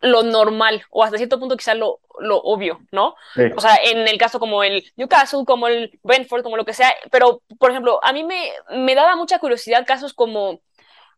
lo 0.00 0.22
normal, 0.22 0.84
o 0.90 1.02
hasta 1.02 1.16
cierto 1.16 1.40
punto 1.40 1.56
quizá 1.56 1.74
lo, 1.74 2.00
lo 2.18 2.36
obvio, 2.36 2.80
¿no? 2.92 3.14
O 3.56 3.60
sea, 3.60 3.76
en 3.82 4.06
el 4.06 4.18
caso 4.18 4.38
como 4.38 4.62
el 4.62 4.84
Newcastle, 4.96 5.44
como 5.46 5.66
el 5.66 5.98
Brentford, 6.02 6.42
como 6.42 6.58
lo 6.58 6.64
que 6.66 6.74
sea, 6.74 6.92
pero, 7.10 7.42
por 7.58 7.70
ejemplo, 7.70 8.00
a 8.02 8.12
mí 8.12 8.22
me, 8.22 8.52
me 8.70 8.94
daba 8.94 9.16
mucha 9.16 9.38
curiosidad 9.38 9.86
casos 9.86 10.12
como, 10.12 10.60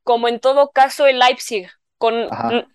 como 0.04 0.28
en 0.28 0.38
todo 0.38 0.70
caso 0.70 1.06
el 1.06 1.18
Leipzig, 1.18 1.68
con 1.98 2.28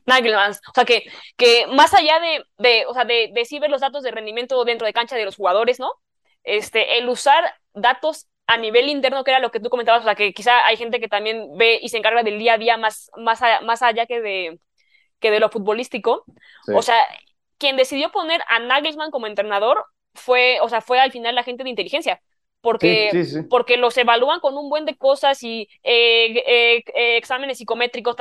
Nagelmans. 0.06 0.62
O 0.70 0.72
sea, 0.74 0.86
que, 0.86 1.04
que 1.38 1.68
más 1.68 1.94
allá 1.94 2.20
de, 2.20 2.44
de, 2.58 2.86
o 2.88 2.94
sea, 2.94 3.06
de, 3.06 3.32
de 3.34 3.46
sí 3.46 3.60
ver 3.60 3.70
los 3.70 3.82
datos 3.82 4.04
de 4.04 4.12
rendimiento 4.12 4.64
dentro 4.66 4.86
de 4.88 4.94
cancha 4.94 5.16
de 5.16 5.26
los 5.26 5.36
jugadores, 5.36 5.80
¿no? 5.80 5.92
Este, 6.44 6.98
el 6.98 7.08
usar 7.10 7.54
datos 7.74 8.28
a 8.48 8.58
nivel 8.58 8.90
interno, 8.90 9.24
que 9.24 9.32
era 9.32 9.40
lo 9.40 9.52
que 9.52 9.60
tú 9.60 9.70
comentabas, 9.70 10.02
o 10.02 10.06
sea, 10.06 10.16
que 10.16 10.34
quizá 10.34 10.66
hay 10.66 10.76
gente 10.76 11.00
que 11.00 11.08
también 11.08 11.56
ve 11.58 11.80
y 11.82 11.90
se 11.90 11.98
encarga 11.98 12.24
del 12.24 12.40
día 12.40 12.54
a 12.54 12.58
día 12.58 12.78
más, 12.78 13.10
más, 13.18 13.42
allá, 13.42 13.62
más 13.62 13.82
allá 13.82 14.06
que 14.06 14.22
de, 14.22 14.60
que 15.20 15.32
de 15.32 15.40
lo 15.40 15.50
futbolístico. 15.50 16.26
O 16.74 16.82
sea, 16.82 16.98
quien 17.58 17.78
decidió 17.78 18.12
poner 18.12 18.42
a 18.48 18.60
Nagelsmann 18.60 19.12
como 19.12 19.28
entrenador 19.28 19.86
fue, 20.14 20.60
o 20.62 20.70
sea, 20.70 20.82
fue 20.82 21.00
al 21.00 21.12
final 21.12 21.36
la 21.36 21.44
gente 21.44 21.64
de 21.64 21.70
inteligencia. 21.70 22.22
Porque, 22.62 23.46
porque 23.50 23.78
los 23.78 23.98
evalúan 23.98 24.40
con 24.40 24.56
un 24.56 24.70
buen 24.70 24.86
de 24.86 24.96
cosas 24.96 25.42
y 25.42 25.68
eh, 25.84 26.44
eh, 26.46 26.84
eh, 26.94 27.18
exámenes 27.18 27.58
psicométricos, 27.58 28.16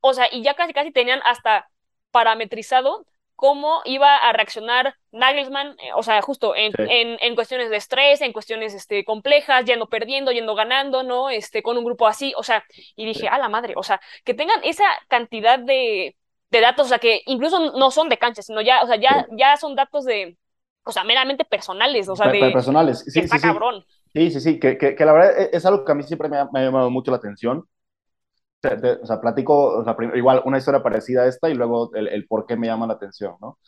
o 0.00 0.14
sea, 0.14 0.28
y 0.32 0.42
ya 0.42 0.54
casi 0.54 0.72
casi 0.72 0.92
tenían 0.92 1.20
hasta 1.24 1.68
parametrizado 2.10 3.04
cómo 3.42 3.82
iba 3.86 4.18
a 4.18 4.32
reaccionar 4.32 4.94
Nagelsmann, 5.10 5.76
eh, 5.80 5.92
o 5.96 6.04
sea, 6.04 6.22
justo 6.22 6.54
en, 6.54 6.72
en, 6.78 7.34
cuestiones 7.34 7.70
de 7.70 7.76
estrés, 7.76 8.20
en 8.20 8.32
cuestiones 8.32 8.72
este, 8.72 9.04
complejas, 9.04 9.64
yendo 9.64 9.88
perdiendo, 9.88 10.30
yendo 10.30 10.54
ganando, 10.54 11.02
¿no? 11.02 11.28
Este, 11.28 11.60
con 11.60 11.76
un 11.76 11.84
grupo 11.84 12.06
así, 12.06 12.32
o 12.36 12.44
sea, 12.44 12.64
y 12.94 13.04
dije, 13.04 13.26
a 13.26 13.38
la 13.38 13.48
madre, 13.48 13.74
o 13.76 13.82
sea, 13.82 14.00
que 14.22 14.34
tengan 14.34 14.60
esa 14.62 14.84
cantidad 15.08 15.58
de, 15.58 16.14
de, 16.50 16.60
datos, 16.60 16.86
o 16.86 16.88
sea, 16.88 17.00
que 17.00 17.22
incluso 17.26 17.72
no 17.76 17.90
son 17.90 18.08
de 18.08 18.18
cancha, 18.18 18.42
sino 18.42 18.60
ya, 18.60 18.80
o 18.84 18.86
sea, 18.86 18.94
ya, 18.94 19.26
ya 19.32 19.56
son 19.56 19.74
datos 19.74 20.04
de, 20.04 20.36
o 20.84 20.92
sea, 20.92 21.04
meramente 21.04 21.44
personales, 21.44 22.08
o 22.08 22.16
sea, 22.16 22.28
de... 22.28 22.50
Personales, 22.52 23.04
sí, 23.06 23.20
está 23.20 23.36
sí, 23.36 23.42
cabrón. 23.42 23.84
Sí, 24.12 24.30
sí, 24.30 24.40
sí, 24.40 24.60
que, 24.60 24.76
que, 24.76 24.94
que, 24.94 25.04
la 25.04 25.12
verdad 25.12 25.48
es 25.52 25.64
algo 25.64 25.84
que 25.84 25.92
a 25.92 25.94
mí 25.94 26.02
siempre 26.02 26.28
me 26.28 26.36
ha, 26.36 26.48
me 26.52 26.60
ha 26.60 26.64
llamado 26.64 26.90
mucho 26.90 27.10
la 27.10 27.16
atención, 27.16 27.66
o 29.02 29.06
sea, 29.06 29.20
platico, 29.20 29.78
o 29.78 29.84
sea, 29.84 29.96
igual 30.14 30.42
una 30.44 30.58
historia 30.58 30.82
parecida 30.82 31.22
a 31.22 31.26
esta 31.26 31.48
y 31.48 31.54
luego 31.54 31.94
el, 31.94 32.08
el 32.08 32.26
por 32.26 32.46
qué 32.46 32.56
me 32.56 32.66
llama 32.66 32.86
la 32.86 32.94
atención, 32.94 33.36
¿no? 33.40 33.58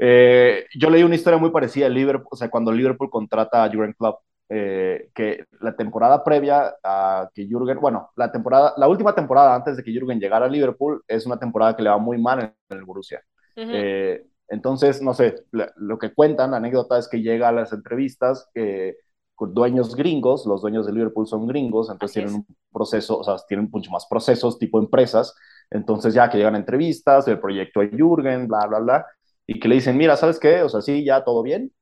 Eh, 0.00 0.66
yo 0.78 0.90
leí 0.90 1.02
una 1.02 1.16
historia 1.16 1.38
muy 1.38 1.50
parecida 1.50 1.86
a 1.86 1.88
Liverpool, 1.90 2.28
o 2.30 2.36
sea, 2.36 2.48
cuando 2.48 2.72
Liverpool 2.72 3.10
contrata 3.10 3.64
a 3.64 3.68
Jurgen 3.68 3.94
Klopp, 3.94 4.20
eh, 4.48 5.10
que 5.14 5.44
la 5.60 5.76
temporada 5.76 6.24
previa 6.24 6.74
a 6.82 7.28
que 7.34 7.46
Jurgen, 7.50 7.80
bueno, 7.80 8.10
la 8.16 8.32
temporada, 8.32 8.74
la 8.76 8.88
última 8.88 9.14
temporada 9.14 9.54
antes 9.54 9.76
de 9.76 9.82
que 9.82 9.92
Jurgen 9.92 10.20
llegara 10.20 10.46
a 10.46 10.48
Liverpool 10.48 11.02
es 11.06 11.26
una 11.26 11.38
temporada 11.38 11.76
que 11.76 11.82
le 11.82 11.90
va 11.90 11.98
muy 11.98 12.16
mal 12.16 12.40
en 12.40 12.78
el 12.78 12.84
Borussia. 12.84 13.20
eh, 13.56 14.24
entonces, 14.48 15.02
no 15.02 15.14
sé, 15.14 15.44
lo 15.52 15.98
que 15.98 16.14
cuentan, 16.14 16.52
la 16.52 16.56
anécdota 16.58 16.98
es 16.98 17.08
que 17.08 17.20
llega 17.20 17.48
a 17.48 17.52
las 17.52 17.72
entrevistas, 17.72 18.48
eh, 18.54 18.96
dueños 19.38 19.94
gringos, 19.94 20.46
los 20.46 20.62
dueños 20.62 20.86
de 20.86 20.92
Liverpool 20.92 21.26
son 21.26 21.46
gringos, 21.46 21.90
entonces 21.90 22.14
tienen 22.14 22.34
un 22.34 22.46
proceso, 22.72 23.18
o 23.18 23.24
sea, 23.24 23.36
tienen 23.46 23.68
mucho 23.70 23.90
más 23.90 24.06
procesos 24.06 24.58
tipo 24.58 24.78
empresas, 24.78 25.34
entonces 25.70 26.14
ya 26.14 26.28
que 26.28 26.38
llegan 26.38 26.54
a 26.54 26.58
entrevistas, 26.58 27.28
el 27.28 27.38
proyecto 27.38 27.80
de 27.80 27.90
Jürgen, 27.90 28.48
bla, 28.48 28.66
bla, 28.66 28.78
bla, 28.80 29.06
y 29.46 29.60
que 29.60 29.68
le 29.68 29.76
dicen, 29.76 29.96
mira, 29.96 30.16
¿sabes 30.16 30.38
qué? 30.40 30.62
O 30.62 30.68
sea, 30.68 30.80
sí, 30.80 31.04
ya 31.04 31.24
todo 31.24 31.42
bien, 31.42 31.72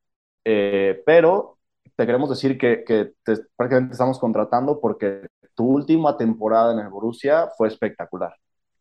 eh, 0.44 1.02
pero 1.06 1.58
te 1.96 2.04
queremos 2.06 2.28
decir 2.28 2.58
que, 2.58 2.84
que 2.84 3.12
te, 3.24 3.36
prácticamente 3.56 3.92
estamos 3.92 4.18
contratando 4.18 4.80
porque 4.80 5.26
tu 5.54 5.66
última 5.66 6.16
temporada 6.16 6.72
en 6.72 6.80
el 6.80 6.88
Borussia 6.88 7.48
fue 7.56 7.68
espectacular. 7.68 8.34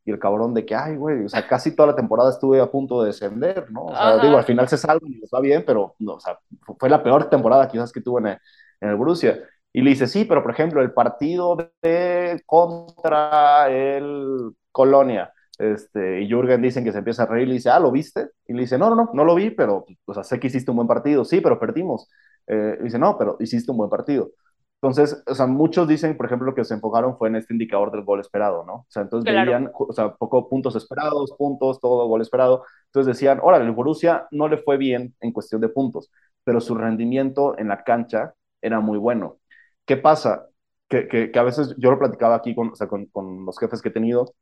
Y 0.05 0.11
el 0.11 0.19
cabrón 0.19 0.53
de 0.53 0.65
que, 0.65 0.75
ay, 0.75 0.95
güey, 0.95 1.25
o 1.25 1.29
sea, 1.29 1.47
casi 1.47 1.75
toda 1.75 1.87
la 1.87 1.95
temporada 1.95 2.29
estuve 2.29 2.61
a 2.61 2.69
punto 2.69 3.01
de 3.01 3.07
descender, 3.07 3.71
¿no? 3.71 3.85
O 3.87 3.95
sea, 3.95 4.19
digo, 4.19 4.37
al 4.37 4.43
final 4.45 4.67
se 4.67 4.77
salva 4.77 5.07
y 5.07 5.23
está 5.23 5.39
bien, 5.39 5.63
pero, 5.65 5.95
no, 5.99 6.13
o 6.13 6.19
sea, 6.19 6.37
fue 6.79 6.89
la 6.89 7.01
peor 7.01 7.29
temporada 7.29 7.67
quizás 7.67 7.91
que 7.91 8.01
tuve 8.01 8.21
en 8.21 8.27
el, 8.27 8.37
en 8.81 8.89
el 8.89 8.95
Borussia. 8.95 9.39
Y 9.73 9.81
le 9.81 9.89
dice, 9.89 10.07
sí, 10.07 10.23
pero 10.25 10.43
por 10.43 10.51
ejemplo, 10.51 10.81
el 10.81 10.93
partido 10.93 11.57
de 11.81 12.41
contra 12.45 13.69
el 13.69 14.51
Colonia, 14.71 15.33
este, 15.57 16.21
y 16.21 16.29
Jürgen 16.29 16.61
dicen 16.61 16.83
que 16.83 16.91
se 16.91 16.99
empieza 16.99 17.23
a 17.23 17.25
reír 17.25 17.43
y 17.47 17.49
le 17.49 17.53
dice, 17.55 17.69
ah, 17.69 17.79
¿lo 17.79 17.91
viste? 17.91 18.29
Y 18.47 18.53
le 18.53 18.61
dice, 18.61 18.77
no, 18.77 18.89
no, 18.89 18.95
no, 18.95 19.09
no 19.13 19.23
lo 19.25 19.35
vi, 19.35 19.51
pero, 19.51 19.85
o 20.05 20.13
sea, 20.13 20.23
sé 20.23 20.39
que 20.39 20.47
hiciste 20.47 20.71
un 20.71 20.77
buen 20.77 20.87
partido, 20.87 21.25
sí, 21.25 21.41
pero 21.41 21.59
perdimos. 21.59 22.09
Eh, 22.47 22.77
dice, 22.83 22.99
no, 22.99 23.17
pero 23.17 23.37
hiciste 23.39 23.71
un 23.71 23.77
buen 23.77 23.89
partido. 23.89 24.29
Entonces, 24.81 25.23
o 25.25 25.33
sea, 25.33 25.47
muchos 25.47 25.87
dicen, 25.87 26.15
por 26.15 26.27
ejemplo, 26.27 26.53
que 26.53 26.63
se 26.63 26.73
enfocaron 26.73 27.17
fue 27.17 27.29
en 27.29 27.37
este 27.37 27.53
indicador 27.53 27.91
del 27.91 28.03
gol 28.03 28.19
esperado, 28.19 28.63
¿no? 28.65 28.73
O 28.73 28.85
sea, 28.89 29.03
entonces 29.03 29.33
veían, 29.33 29.71
o 29.73 29.91
sea, 29.93 30.13
poco 30.13 30.47
puntos 30.47 30.75
esperados, 30.75 31.33
puntos, 31.37 31.79
todo 31.79 32.07
gol 32.07 32.21
esperado. 32.21 32.65
Entonces 32.87 33.15
decían, 33.15 33.39
órale, 33.41 33.65
el 33.65 33.71
Borussia 33.71 34.27
no 34.31 34.47
le 34.47 34.57
fue 34.57 34.77
bien 34.77 35.15
en 35.21 35.31
cuestión 35.31 35.61
de 35.61 35.69
puntos, 35.69 36.11
pero 36.43 36.61
su 36.61 36.75
rendimiento 36.75 37.57
en 37.57 37.69
la 37.69 37.83
cancha 37.83 38.35
era 38.61 38.79
muy 38.79 38.97
bueno. 38.97 39.37
¿Qué 39.85 39.97
pasa? 39.97 40.47
Que, 40.87 41.07
que, 41.07 41.31
a 41.39 41.43
veces 41.43 41.75
yo 41.77 41.89
lo 41.91 41.99
platicaba 41.99 42.35
aquí 42.35 42.53
con, 42.53 42.69
o 42.69 42.75
sea, 42.75 42.87
con, 42.87 43.07
con, 43.07 43.45
los 43.45 43.57
jefes 43.57 43.81
que 43.81 43.89
he 43.89 43.91
tenido, 43.91 44.35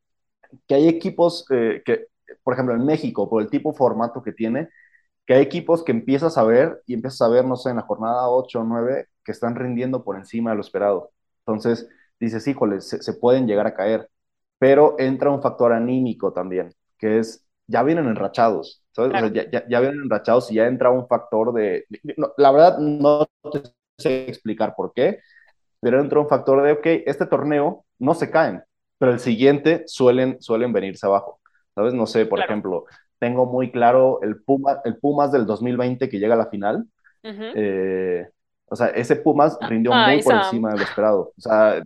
que 0.67 0.75
hay 0.75 0.87
equipos 0.87 1.45
eh, 1.51 1.81
que, 1.85 2.07
por 2.43 2.53
ejemplo, 2.53 2.75
en 2.75 2.85
México, 2.85 3.29
por 3.29 3.41
el 3.41 3.49
tipo 3.49 3.73
formato 3.73 4.21
que 4.21 4.33
tiene, 4.33 4.69
que 5.25 5.35
hay 5.35 5.41
equipos 5.41 5.83
que 5.83 5.91
empiezas 5.91 6.37
a 6.37 6.43
ver 6.43 6.81
y 6.85 6.93
empiezas 6.93 7.21
a 7.21 7.29
ver, 7.29 7.45
no 7.45 7.55
sé, 7.55 7.69
en 7.69 7.77
la 7.77 7.83
jornada 7.83 8.29
8 8.29 8.61
o 8.61 8.63
9, 8.63 9.07
que 9.23 9.31
están 9.31 9.55
rindiendo 9.55 10.03
por 10.03 10.17
encima 10.17 10.51
de 10.51 10.57
lo 10.57 10.61
esperado. 10.61 11.11
Entonces, 11.45 11.87
dices, 12.19 12.47
híjole, 12.47 12.81
se, 12.81 13.01
se 13.01 13.13
pueden 13.13 13.47
llegar 13.47 13.67
a 13.67 13.73
caer. 13.73 14.09
Pero 14.59 14.95
entra 14.99 15.29
un 15.31 15.41
factor 15.41 15.73
anímico 15.73 16.31
también, 16.33 16.73
que 16.97 17.19
es, 17.19 17.45
ya 17.67 17.83
vienen 17.83 18.07
enrachados, 18.07 18.83
¿sabes? 18.91 19.13
O 19.13 19.19
sea, 19.19 19.27
ya, 19.33 19.49
ya, 19.51 19.67
ya, 19.67 19.79
vienen 19.79 20.01
enrachados 20.03 20.51
y 20.51 20.55
ya 20.55 20.67
entra 20.67 20.89
un 20.91 21.07
factor 21.07 21.53
de... 21.53 21.85
No, 22.17 22.33
la 22.37 22.51
verdad, 22.51 22.77
no 22.79 23.25
te 23.51 23.63
sé 23.97 24.29
explicar 24.29 24.73
por 24.75 24.93
qué, 24.93 25.19
pero 25.81 25.99
entró 25.99 26.21
un 26.21 26.29
factor 26.29 26.63
de, 26.63 26.73
ok, 26.73 27.03
este 27.05 27.25
torneo 27.25 27.85
no 27.99 28.13
se 28.13 28.31
caen, 28.31 28.63
pero 28.97 29.11
el 29.11 29.19
siguiente 29.19 29.83
suelen, 29.85 30.41
suelen 30.41 30.71
venirse 30.73 31.05
abajo. 31.05 31.39
¿Sabes? 31.75 31.93
No 31.93 32.05
sé, 32.05 32.25
por 32.25 32.37
claro. 32.37 32.51
ejemplo, 32.51 32.85
tengo 33.23 33.45
muy 33.45 33.71
claro 33.71 34.19
el, 34.21 34.43
Puma, 34.43 34.81
el 34.83 34.97
Pumas 34.97 35.31
del 35.31 35.45
2020 35.45 36.09
que 36.09 36.19
llega 36.19 36.33
a 36.33 36.37
la 36.37 36.47
final. 36.47 36.85
Uh 37.23 37.29
-huh. 37.29 37.51
eh, 37.55 38.27
o 38.65 38.75
sea, 38.75 38.87
ese 38.87 39.15
Pumas 39.15 39.57
rindió 39.61 39.93
ah, 39.93 40.07
muy 40.07 40.21
por 40.21 40.33
encima 40.33 40.71
de 40.71 40.77
lo 40.79 40.83
esperado. 40.83 41.31
O 41.37 41.41
sea, 41.41 41.81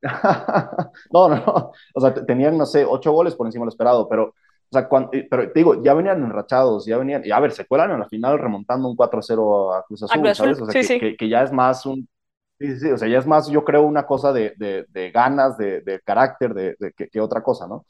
no, 1.12 1.28
no, 1.28 1.36
no. 1.36 1.72
O 1.94 2.00
sea, 2.00 2.14
tenían, 2.14 2.56
no 2.56 2.64
sé, 2.64 2.86
ocho 2.86 3.12
goles 3.12 3.34
por 3.34 3.46
encima 3.46 3.64
de 3.64 3.66
lo 3.66 3.68
esperado, 3.68 4.08
pero 4.08 4.28
O 4.28 4.72
sea, 4.72 4.88
cuando, 4.88 5.10
pero 5.28 5.52
te 5.52 5.60
digo, 5.60 5.82
ya 5.82 5.92
venían 5.92 6.24
enrachados, 6.24 6.86
ya 6.86 6.96
venían, 6.96 7.26
y 7.26 7.30
a 7.30 7.40
ver, 7.40 7.52
se 7.52 7.66
cuelan 7.66 7.90
en 7.90 8.00
la 8.00 8.08
final 8.08 8.38
remontando 8.38 8.88
un 8.88 8.96
4-0 8.96 9.74
a 9.76 9.82
Cruz 9.82 10.04
Azul, 10.04 10.34
¿sabes? 10.34 10.62
O 10.62 10.64
sea, 10.64 10.82
sí, 10.82 10.98
que, 10.98 11.10
sí. 11.10 11.16
Que, 11.18 11.28
ya 11.28 11.42
es 11.42 11.52
más 11.52 11.84
un, 11.84 12.08
sí, 12.58 12.78
sí, 12.78 12.90
o 12.90 12.96
sea, 12.96 13.06
ya 13.06 13.18
es 13.18 13.26
más, 13.26 13.50
yo 13.50 13.64
creo, 13.64 13.82
una 13.82 14.06
cosa 14.06 14.32
de, 14.32 14.54
de, 14.56 14.86
de 14.88 15.10
ganas, 15.10 15.58
de, 15.58 15.82
de, 15.82 16.00
carácter, 16.00 16.54
de, 16.54 16.92
que, 16.96 17.08
que, 17.08 17.20
otra 17.20 17.42
cosa, 17.42 17.66
¿no? 17.66 17.84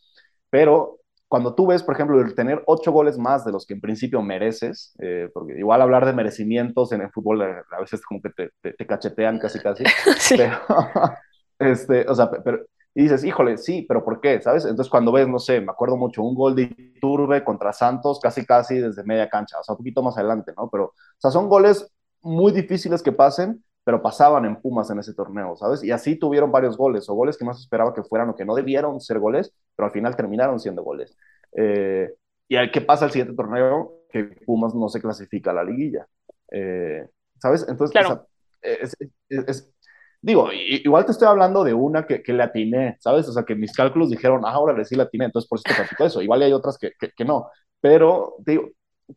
Pero 0.51 1.00
cuando 1.31 1.55
tú 1.55 1.69
ves, 1.69 1.85
por 1.85 1.95
ejemplo, 1.95 2.21
el 2.21 2.35
tener 2.35 2.61
ocho 2.67 2.91
goles 2.91 3.17
más 3.17 3.45
de 3.45 3.53
los 3.53 3.65
que 3.65 3.75
en 3.75 3.81
principio 3.81 4.21
mereces, 4.21 4.97
eh, 4.99 5.31
porque 5.33 5.57
igual 5.57 5.81
hablar 5.81 6.05
de 6.05 6.13
merecimientos 6.13 6.91
en 6.91 7.03
el 7.03 7.11
fútbol 7.13 7.43
eh, 7.43 7.63
a 7.71 7.81
veces 7.81 8.03
como 8.03 8.21
que 8.21 8.31
te, 8.31 8.51
te, 8.61 8.73
te 8.73 8.85
cachetean 8.85 9.39
casi 9.39 9.61
casi, 9.61 9.85
sí. 10.19 10.35
pero, 10.37 10.59
este, 11.61 12.05
o 12.09 12.17
sea, 12.17 12.29
pero, 12.33 12.67
y 12.97 13.05
dices, 13.05 13.23
híjole, 13.23 13.59
sí, 13.59 13.87
pero 13.89 14.05
¿por 14.05 14.21
qué? 14.21 14.41
¿Sabes? 14.41 14.65
Entonces 14.65 14.91
cuando 14.91 15.13
ves, 15.13 15.29
no 15.29 15.39
sé, 15.39 15.61
me 15.61 15.71
acuerdo 15.71 15.97
mucho, 15.97 16.21
un 16.25 16.35
gol 16.35 16.57
de 16.57 16.63
Iturbe 16.63 17.45
contra 17.45 17.73
Santos, 17.73 18.19
casi 18.19 18.45
casi 18.45 18.81
desde 18.81 19.05
media 19.05 19.29
cancha, 19.29 19.61
o 19.61 19.63
sea, 19.63 19.75
un 19.75 19.79
poquito 19.79 20.03
más 20.03 20.19
adelante, 20.19 20.53
¿no? 20.57 20.69
Pero, 20.69 20.87
o 20.87 20.95
sea, 21.17 21.31
son 21.31 21.49
goles 21.49 21.89
muy 22.23 22.51
difíciles 22.51 23.05
que 23.05 23.13
pasen, 23.13 23.63
pero 23.91 24.03
pasaban 24.03 24.45
en 24.45 24.55
Pumas 24.55 24.89
en 24.91 25.01
ese 25.01 25.15
torneo, 25.15 25.57
¿sabes? 25.57 25.83
Y 25.83 25.91
así 25.91 26.15
tuvieron 26.15 26.53
varios 26.53 26.77
goles, 26.77 27.09
o 27.09 27.15
goles 27.15 27.37
que 27.37 27.45
se 27.45 27.51
esperaba 27.51 27.93
que 27.93 28.05
fueran, 28.05 28.29
o 28.29 28.37
que 28.37 28.45
no 28.45 28.55
debieron 28.55 29.01
ser 29.01 29.19
goles, 29.19 29.53
pero 29.75 29.89
al 29.89 29.93
final 29.93 30.15
terminaron 30.15 30.61
siendo 30.61 30.85
goles. 30.85 31.19
Eh, 31.57 32.09
y 32.47 32.55
al 32.55 32.71
que 32.71 32.83
pasa 32.83 33.07
el 33.07 33.11
siguiente 33.11 33.35
torneo, 33.35 33.95
que 34.09 34.23
Pumas 34.47 34.77
no 34.77 34.89
se 34.89 35.01
clasifica 35.01 35.51
a 35.51 35.55
la 35.55 35.65
liguilla, 35.65 36.07
eh, 36.53 37.05
¿sabes? 37.41 37.67
Entonces, 37.69 37.91
claro. 37.91 38.13
o 38.13 38.13
sea, 38.13 38.73
es, 38.81 38.97
es, 39.29 39.49
es, 39.49 39.75
digo, 40.23 40.51
igual 40.53 41.05
te 41.05 41.11
estoy 41.11 41.27
hablando 41.27 41.65
de 41.65 41.75
una 41.75 42.07
que, 42.07 42.23
que 42.23 42.33
le 42.33 42.45
atiné, 42.45 42.97
¿sabes? 43.01 43.27
O 43.29 43.33
sea, 43.33 43.43
que 43.43 43.57
mis 43.57 43.73
cálculos 43.73 44.09
dijeron, 44.09 44.43
ah, 44.45 44.53
ahora 44.53 44.79
le 44.79 44.85
sí 44.85 44.95
la 44.95 45.03
atiné, 45.03 45.25
entonces 45.25 45.49
por 45.49 45.59
eso 45.59 45.65
te 45.67 45.75
platico 45.75 46.05
eso. 46.05 46.23
Igual 46.23 46.43
hay 46.43 46.53
otras 46.53 46.79
que, 46.79 46.93
que, 46.97 47.11
que 47.11 47.25
no, 47.25 47.49
pero 47.81 48.37
te, 48.45 48.53
digo, 48.53 48.69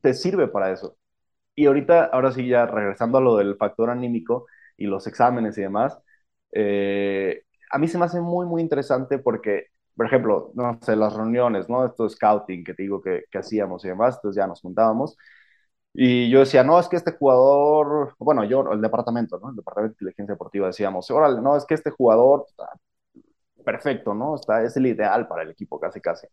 te 0.01 0.15
sirve 0.15 0.47
para 0.47 0.71
eso. 0.71 0.97
Y 1.55 1.67
ahorita, 1.67 2.05
ahora 2.05 2.31
sí, 2.31 2.47
ya 2.47 2.65
regresando 2.65 3.19
a 3.19 3.21
lo 3.21 3.37
del 3.37 3.55
factor 3.57 3.91
anímico 3.91 4.47
y 4.77 4.85
los 4.87 5.07
exámenes 5.07 5.57
y 5.57 5.61
demás, 5.61 5.99
eh, 6.51 7.43
a 7.71 7.77
mí 7.77 7.87
se 7.87 7.97
me 7.97 8.05
hace 8.05 8.21
muy, 8.21 8.45
muy 8.45 8.61
interesante 8.61 9.19
porque, 9.19 9.67
por 9.95 10.05
ejemplo, 10.05 10.51
no 10.55 10.79
sé, 10.81 10.95
las 10.95 11.13
reuniones, 11.13 11.69
¿no? 11.69 11.85
Esto 11.85 12.07
scouting 12.09 12.63
que 12.63 12.73
te 12.73 12.83
digo 12.83 13.01
que, 13.01 13.23
que 13.31 13.37
hacíamos 13.39 13.83
y 13.85 13.89
demás, 13.89 14.15
entonces 14.15 14.37
ya 14.41 14.47
nos 14.47 14.61
juntábamos. 14.61 15.17
Y 15.93 16.29
yo 16.29 16.39
decía, 16.39 16.63
no, 16.63 16.79
es 16.79 16.87
que 16.87 16.95
este 16.95 17.11
jugador, 17.11 18.15
bueno, 18.17 18.43
yo, 18.45 18.71
el 18.71 18.81
departamento, 18.81 19.39
¿no? 19.39 19.49
El 19.51 19.55
departamento 19.55 19.93
de 19.93 19.95
inteligencia 19.95 20.33
deportiva 20.33 20.67
decíamos, 20.67 21.09
órale, 21.11 21.39
no, 21.41 21.55
es 21.55 21.65
que 21.65 21.75
este 21.75 21.91
jugador 21.91 22.45
está 22.47 22.69
perfecto, 23.63 24.13
¿no? 24.13 24.35
Está, 24.35 24.63
es 24.63 24.75
el 24.77 24.87
ideal 24.87 25.27
para 25.27 25.43
el 25.43 25.51
equipo, 25.51 25.79
casi, 25.79 26.01
casi. 26.01 26.27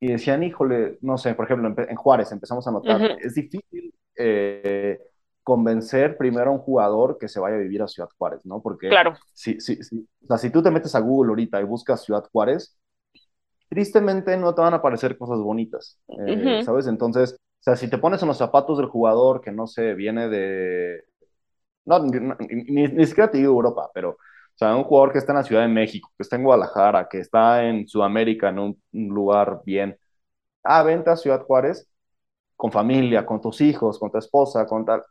Y 0.00 0.08
decían, 0.08 0.42
híjole, 0.42 0.98
no 1.02 1.18
sé, 1.18 1.34
por 1.34 1.44
ejemplo, 1.44 1.74
en, 1.88 1.96
Juárez 1.96 2.32
empezamos 2.32 2.66
a 2.66 2.70
notar, 2.70 3.00
uh 3.00 3.04
-huh. 3.04 3.18
es 3.20 3.34
difícil 3.34 3.94
eh, 4.16 4.98
convencer 5.44 6.16
primero 6.16 6.50
a 6.50 6.54
un 6.54 6.58
jugador 6.58 7.18
que 7.18 7.28
se 7.28 7.38
vaya 7.38 7.56
a 7.56 7.60
vivir 7.60 7.82
a 7.82 7.88
Ciudad 7.88 8.08
Juárez, 8.18 8.44
¿no? 8.44 8.60
Porque 8.62 8.88
claro. 8.88 9.14
si, 9.32 9.60
si, 9.60 9.76
si, 9.82 9.98
o 9.98 10.26
sea, 10.26 10.38
si 10.38 10.50
tú 10.50 10.62
te 10.62 10.70
metes 10.70 10.94
a 10.94 11.00
Google 11.00 11.30
ahorita 11.30 11.60
y 11.60 11.64
buscas 11.64 12.02
Ciudad 12.02 12.24
Juárez, 12.32 12.76
tristemente 13.68 14.36
no 14.36 14.54
te 14.54 14.62
van 14.62 14.72
a 14.72 14.78
aparecer 14.78 15.18
cosas 15.18 15.38
bonitas, 15.38 16.00
eh, 16.08 16.14
uh 16.14 16.24
-huh. 16.26 16.64
¿sabes? 16.64 16.86
Entonces, 16.86 17.34
o 17.34 17.62
sea, 17.62 17.76
si 17.76 17.88
te 17.88 17.98
pones 17.98 18.22
en 18.22 18.28
los 18.28 18.38
zapatos 18.38 18.78
del 18.78 18.86
jugador 18.88 19.42
que 19.42 19.52
no 19.52 19.66
sé, 19.66 19.94
viene 19.94 20.28
de. 20.28 21.04
No, 21.84 21.98
ni, 21.98 22.18
ni, 22.48 22.88
ni, 22.88 23.06
siquiera 23.06 23.30
te 23.30 23.38
digo 23.38 23.52
Europa, 23.52 23.90
pero, 23.92 24.10
o 24.10 24.18
sea, 24.54 24.74
un 24.74 24.84
jugador 24.84 25.12
que 25.12 25.18
está 25.18 25.32
en 25.32 25.36
la 25.38 25.44
Ciudad 25.44 25.62
de 25.62 25.68
México, 25.68 26.10
que 26.16 26.22
está 26.22 26.36
en 26.36 26.44
Guadalajara, 26.44 27.08
que 27.08 27.18
está 27.18 27.64
en 27.64 27.86
Sudamérica, 27.86 28.48
en 28.48 28.58
un, 28.58 28.82
un 28.92 29.08
lugar 29.08 29.60
bien. 29.66 29.98
Ah, 30.62 30.82
vente 30.82 31.10
a 31.10 31.16
Ciudad 31.16 31.42
Juárez 31.42 31.86
con 32.56 32.72
familia, 32.72 33.26
con 33.26 33.40
tus 33.40 33.60
hijos, 33.60 33.98
con 33.98 34.10
tu 34.10 34.18
esposa, 34.18 34.66
con 34.66 34.84
tal. 34.84 35.02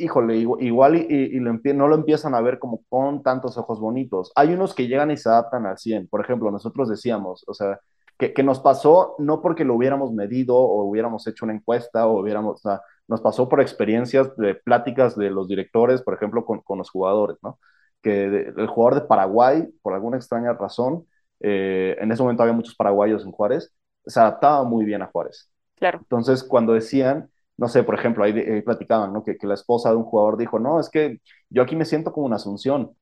Híjole, 0.00 0.36
igual 0.36 0.96
y, 0.96 1.06
y, 1.08 1.36
y 1.36 1.40
lo 1.40 1.52
no 1.52 1.88
lo 1.88 1.94
empiezan 1.96 2.34
a 2.34 2.40
ver 2.40 2.58
como 2.58 2.82
con 2.88 3.22
tantos 3.22 3.58
ojos 3.58 3.80
bonitos. 3.80 4.32
Hay 4.36 4.52
unos 4.54 4.74
que 4.74 4.86
llegan 4.86 5.10
y 5.10 5.16
se 5.16 5.28
adaptan 5.28 5.66
al 5.66 5.78
100. 5.78 6.08
Por 6.08 6.20
ejemplo, 6.20 6.50
nosotros 6.50 6.88
decíamos, 6.88 7.44
o 7.48 7.54
sea, 7.54 7.80
que, 8.16 8.32
que, 8.32 8.42
nos 8.42 8.60
pasó 8.60 9.16
no 9.18 9.40
porque 9.42 9.64
lo 9.64 9.74
hubiéramos 9.74 10.12
medido 10.12 10.56
o 10.56 10.84
hubiéramos 10.84 11.26
hecho 11.26 11.44
una 11.44 11.54
encuesta 11.54 12.06
o 12.06 12.20
hubiéramos, 12.20 12.64
o 12.64 12.68
sea, 12.70 12.80
nos 13.08 13.20
pasó 13.20 13.48
por 13.48 13.60
experiencias 13.60 14.36
de 14.36 14.54
pláticas 14.54 15.16
de 15.16 15.30
los 15.30 15.48
directores, 15.48 16.02
por 16.02 16.14
ejemplo, 16.14 16.44
con, 16.44 16.60
con 16.60 16.78
los 16.78 16.90
jugadores, 16.90 17.38
¿no? 17.42 17.58
Que 18.02 18.28
de, 18.28 18.54
el 18.56 18.66
jugador 18.68 19.02
de 19.02 19.08
Paraguay, 19.08 19.68
por 19.82 19.94
alguna 19.94 20.16
extraña 20.18 20.52
razón, 20.52 21.06
eh, 21.40 21.96
en 21.98 22.12
ese 22.12 22.22
momento 22.22 22.42
había 22.42 22.54
muchos 22.54 22.74
paraguayos 22.76 23.24
en 23.24 23.32
Juárez, 23.32 23.72
se 24.06 24.20
adaptaba 24.20 24.62
muy 24.64 24.84
bien 24.84 25.02
a 25.02 25.06
Juárez. 25.06 25.50
Claro. 25.76 25.98
Entonces, 26.00 26.44
cuando 26.44 26.72
decían, 26.74 27.30
no 27.58 27.68
sé, 27.68 27.82
por 27.82 27.96
ejemplo, 27.96 28.24
ahí, 28.24 28.32
ahí 28.38 28.62
platicaban, 28.62 29.12
¿no? 29.12 29.22
Que, 29.24 29.36
que 29.36 29.46
la 29.46 29.54
esposa 29.54 29.90
de 29.90 29.96
un 29.96 30.04
jugador 30.04 30.38
dijo, 30.38 30.58
no, 30.58 30.80
es 30.80 30.88
que 30.88 31.20
yo 31.50 31.62
aquí 31.62 31.76
me 31.76 31.84
siento 31.84 32.12
como 32.12 32.26
una 32.26 32.36
asunción. 32.36 32.92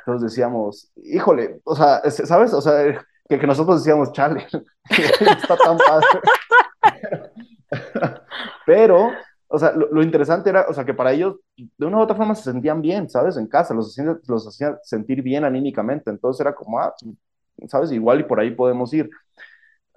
Entonces 0.00 0.30
decíamos, 0.30 0.92
híjole, 0.96 1.60
o 1.64 1.74
sea, 1.74 2.02
¿sabes? 2.10 2.52
O 2.52 2.60
sea, 2.60 3.02
que, 3.28 3.38
nosotros 3.46 3.82
decíamos, 3.82 4.12
chale, 4.12 4.46
está 4.90 5.56
tan 5.56 5.78
padre. 5.78 6.06
Pero, 8.66 9.10
o 9.48 9.58
sea, 9.58 9.72
lo, 9.72 9.88
lo, 9.90 10.02
interesante 10.02 10.50
era, 10.50 10.66
o 10.68 10.74
sea, 10.74 10.84
que 10.84 10.92
para 10.92 11.12
ellos, 11.12 11.36
de 11.56 11.86
una 11.86 11.96
u 11.98 12.00
otra 12.02 12.14
forma, 12.14 12.34
se 12.34 12.42
sentían 12.42 12.82
bien, 12.82 13.08
¿sabes? 13.08 13.38
En 13.38 13.46
casa, 13.46 13.72
los 13.72 13.88
hacían, 13.88 14.20
los 14.28 14.46
hacían 14.46 14.76
sentir 14.82 15.22
bien 15.22 15.44
anímicamente. 15.44 16.10
Entonces 16.10 16.42
era 16.42 16.54
como, 16.54 16.78
ah, 16.78 16.94
¿sabes? 17.68 17.90
Igual 17.90 18.20
y 18.20 18.24
por 18.24 18.38
ahí 18.38 18.50
podemos 18.50 18.92
ir. 18.92 19.08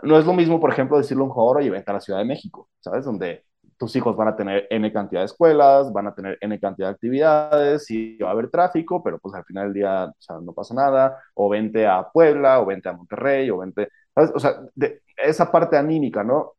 No 0.04 0.18
es 0.18 0.26
lo 0.26 0.34
mismo, 0.34 0.60
por 0.62 0.72
ejemplo, 0.72 0.98
decirle 0.98 1.24
a 1.24 1.26
un 1.26 1.32
jugador, 1.32 1.58
oye, 1.58 1.70
vente 1.70 1.92
a 1.92 1.96
la 1.96 2.02
Ciudad 2.02 2.20
de 2.20 2.26
México, 2.26 2.70
¿sabes? 2.80 3.04
Donde 3.04 3.44
tus 3.78 3.96
hijos 3.96 4.16
van 4.16 4.30
a 4.30 4.36
tener 4.36 4.68
N 4.70 4.92
cantidad 4.92 5.22
de 5.22 5.26
escuelas, 5.26 5.94
van 5.94 6.08
a 6.08 6.16
tener 6.16 6.38
N 6.42 6.60
cantidad 6.60 6.88
de 6.90 6.94
actividades 6.94 7.90
y 7.92 8.18
va 8.18 8.30
a 8.30 8.32
haber 8.32 8.50
tráfico, 8.50 9.04
pero 9.04 9.20
pues 9.20 9.36
al 9.36 9.46
final 9.46 9.66
del 9.66 9.74
día 9.74 10.06
o 10.06 10.16
sea, 10.18 10.40
no 10.42 10.54
pasa 10.54 10.74
nada, 10.74 11.20
o 11.36 11.50
vente 11.50 11.86
a 11.88 12.10
Puebla, 12.12 12.60
o 12.60 12.66
vente 12.66 12.90
a 12.90 12.94
Monterrey, 12.94 13.50
o 13.52 13.58
vente, 13.60 13.90
¿sabes? 14.16 14.32
O 14.36 14.40
sea, 14.40 14.62
de 14.76 15.02
esa 15.16 15.52
parte 15.52 15.78
anímica, 15.78 16.24
¿no? 16.24 16.54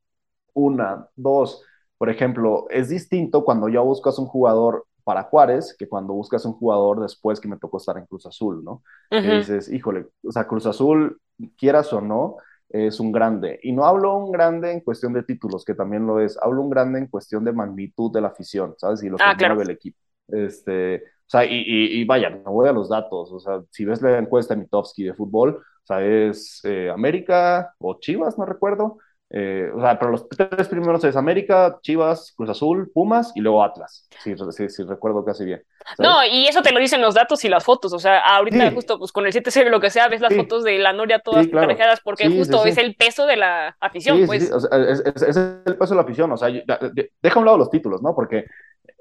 Una, 0.55 1.09
dos, 1.17 1.63
por 1.99 2.09
ejemplo, 2.11 2.67
es 2.71 2.89
distinto 2.89 3.45
cuando 3.45 3.69
ya 3.69 3.81
buscas 3.81 4.19
un 4.19 4.27
jugador 4.27 4.87
para 5.05 5.25
Juárez 5.25 5.75
que 5.79 5.89
cuando 5.89 6.13
buscas 6.13 6.45
un 6.45 6.53
jugador 6.53 7.01
después 7.01 7.41
que 7.41 7.49
me 7.49 7.57
tocó 7.57 7.79
estar 7.79 7.97
en 7.99 8.07
Cruz 8.07 8.27
Azul, 8.27 8.63
¿no? 8.63 8.83
Uh 9.11 9.17
-huh. 9.17 9.23
Que 9.23 9.37
dices, 9.39 9.69
híjole, 9.73 10.07
o 10.23 10.31
sea, 10.31 10.47
Cruz 10.47 10.67
Azul, 10.67 11.21
quieras 11.57 11.93
o 11.93 12.01
no, 12.01 12.37
es 12.69 13.01
un 13.01 13.13
grande. 13.13 13.59
Y 13.63 13.73
no 13.73 13.85
hablo 13.85 14.17
un 14.17 14.31
grande 14.31 14.73
en 14.73 14.81
cuestión 14.81 15.13
de 15.13 15.23
títulos, 15.23 15.65
que 15.65 15.75
también 15.75 16.07
lo 16.07 16.21
es, 16.21 16.39
hablo 16.41 16.63
un 16.63 16.71
grande 16.71 16.99
en 16.99 17.07
cuestión 17.07 17.45
de 17.45 17.53
magnitud 17.53 18.13
de 18.13 18.21
la 18.21 18.29
afición, 18.29 18.75
¿sabes? 18.77 19.03
Y 19.03 19.09
lo 19.09 19.17
que 19.17 19.25
ah, 19.27 19.35
claro. 19.37 19.61
el 19.61 19.71
equipo. 19.71 19.99
Este, 20.29 20.97
o 20.97 21.31
sea, 21.31 21.45
y, 21.45 21.57
y, 21.57 22.01
y, 22.01 22.05
vaya, 22.05 22.31
no 22.31 22.53
voy 22.53 22.69
a 22.69 22.73
los 22.73 22.89
datos, 22.89 23.33
o 23.33 23.41
sea, 23.41 23.63
si 23.71 23.85
ves 23.85 24.03
la 24.03 24.19
encuesta 24.19 24.55
de 24.55 24.61
Mitofsky 24.61 25.05
de 25.05 25.15
fútbol, 25.15 25.57
o 25.57 25.87
sea, 25.87 26.05
es 26.05 26.61
eh, 26.65 26.91
América 26.91 27.75
o 27.79 27.99
Chivas, 27.99 28.39
no 28.39 28.45
recuerdo, 28.45 28.99
eh, 29.31 29.71
o 29.75 29.81
sea, 29.81 29.99
pero 29.99 30.13
los 30.13 30.27
tres 30.27 30.69
primeros 30.69 31.05
es 31.05 31.15
América, 31.15 31.79
Chivas, 31.83 32.33
Cruz 32.35 32.49
Azul, 32.49 32.91
Pumas 32.93 33.33
y 33.35 33.41
luego 33.41 33.63
Atlas, 33.63 34.09
si, 34.23 34.35
si, 34.53 34.69
si 34.71 34.83
recuerdo 34.85 35.23
casi 35.23 35.45
bien. 35.45 35.63
¿sabes? 35.85 36.11
No, 36.11 36.25
y 36.25 36.47
eso 36.47 36.63
te 36.63 36.73
lo 36.73 36.81
dicen 36.81 37.03
los 37.03 37.15
datos 37.15 37.45
y 37.45 37.49
las 37.51 37.63
fotos, 37.63 37.93
o 37.93 37.99
sea, 37.99 38.21
ahorita 38.21 38.71
sí. 38.71 38.75
justo 38.75 38.99
pues 38.99 39.13
con 39.13 39.27
el 39.27 39.33
7-0 39.35 39.69
lo 39.69 39.81
que 39.81 39.91
sea, 39.91 40.09
ves 40.09 40.23
las 40.23 40.33
sí. 40.33 40.39
fotos 40.39 40.65
de 40.65 40.79
la 40.79 40.95
Noria 40.95 41.19
todas 41.19 41.45
sí, 41.45 41.51
claro. 41.51 41.77
porque 42.05 42.31
justo 42.31 42.65
es 42.65 42.79
el 42.79 42.95
peso 42.95 43.27
de 43.27 43.37
la 43.37 43.77
afición, 43.81 44.25
pues. 44.25 44.51
O 44.51 44.61
sea, 44.61 44.79
es, 44.79 45.01
es, 45.01 45.23
es, 45.23 45.37
el 45.37 45.77
peso 45.77 45.91
de 45.91 45.97
la 45.97 46.03
afición, 46.03 46.33
o 46.33 46.37
sea, 46.39 46.49
deja 46.49 47.35
a 47.35 47.39
un 47.39 47.45
lado 47.45 47.59
los 47.59 47.71
títulos, 47.71 48.01
¿no? 48.03 48.15
Porque 48.15 48.47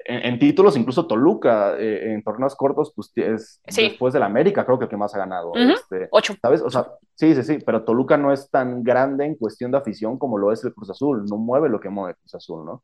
en, 0.07 0.33
en 0.33 0.39
títulos, 0.39 0.77
incluso 0.77 1.05
Toluca, 1.05 1.75
eh, 1.77 2.13
en 2.13 2.23
torneos 2.23 2.55
cortos, 2.55 2.91
pues 2.95 3.11
es 3.15 3.61
después 3.75 4.13
del 4.13 4.23
América, 4.23 4.65
creo 4.65 4.79
que 4.79 4.85
el 4.85 4.89
que 4.89 4.97
más 4.97 5.13
ha 5.13 5.19
ganado. 5.19 5.51
Uh 5.51 5.55
-huh. 5.55 5.73
este, 5.73 6.07
Ocho. 6.11 6.33
¿Sabes? 6.41 6.61
O 6.61 6.69
sea, 6.69 6.87
sí, 7.15 7.35
sí, 7.35 7.43
sí, 7.43 7.59
pero 7.65 7.83
Toluca 7.83 8.17
no 8.17 8.31
es 8.31 8.49
tan 8.49 8.83
grande 8.83 9.25
en 9.25 9.35
cuestión 9.35 9.71
de 9.71 9.77
afición 9.77 10.17
como 10.17 10.37
lo 10.37 10.51
es 10.51 10.63
el 10.63 10.73
Cruz 10.73 10.89
Azul, 10.89 11.25
no 11.25 11.37
mueve 11.37 11.69
lo 11.69 11.79
que 11.79 11.89
mueve 11.89 12.15
Cruz 12.15 12.35
Azul, 12.35 12.65
¿no? 12.65 12.83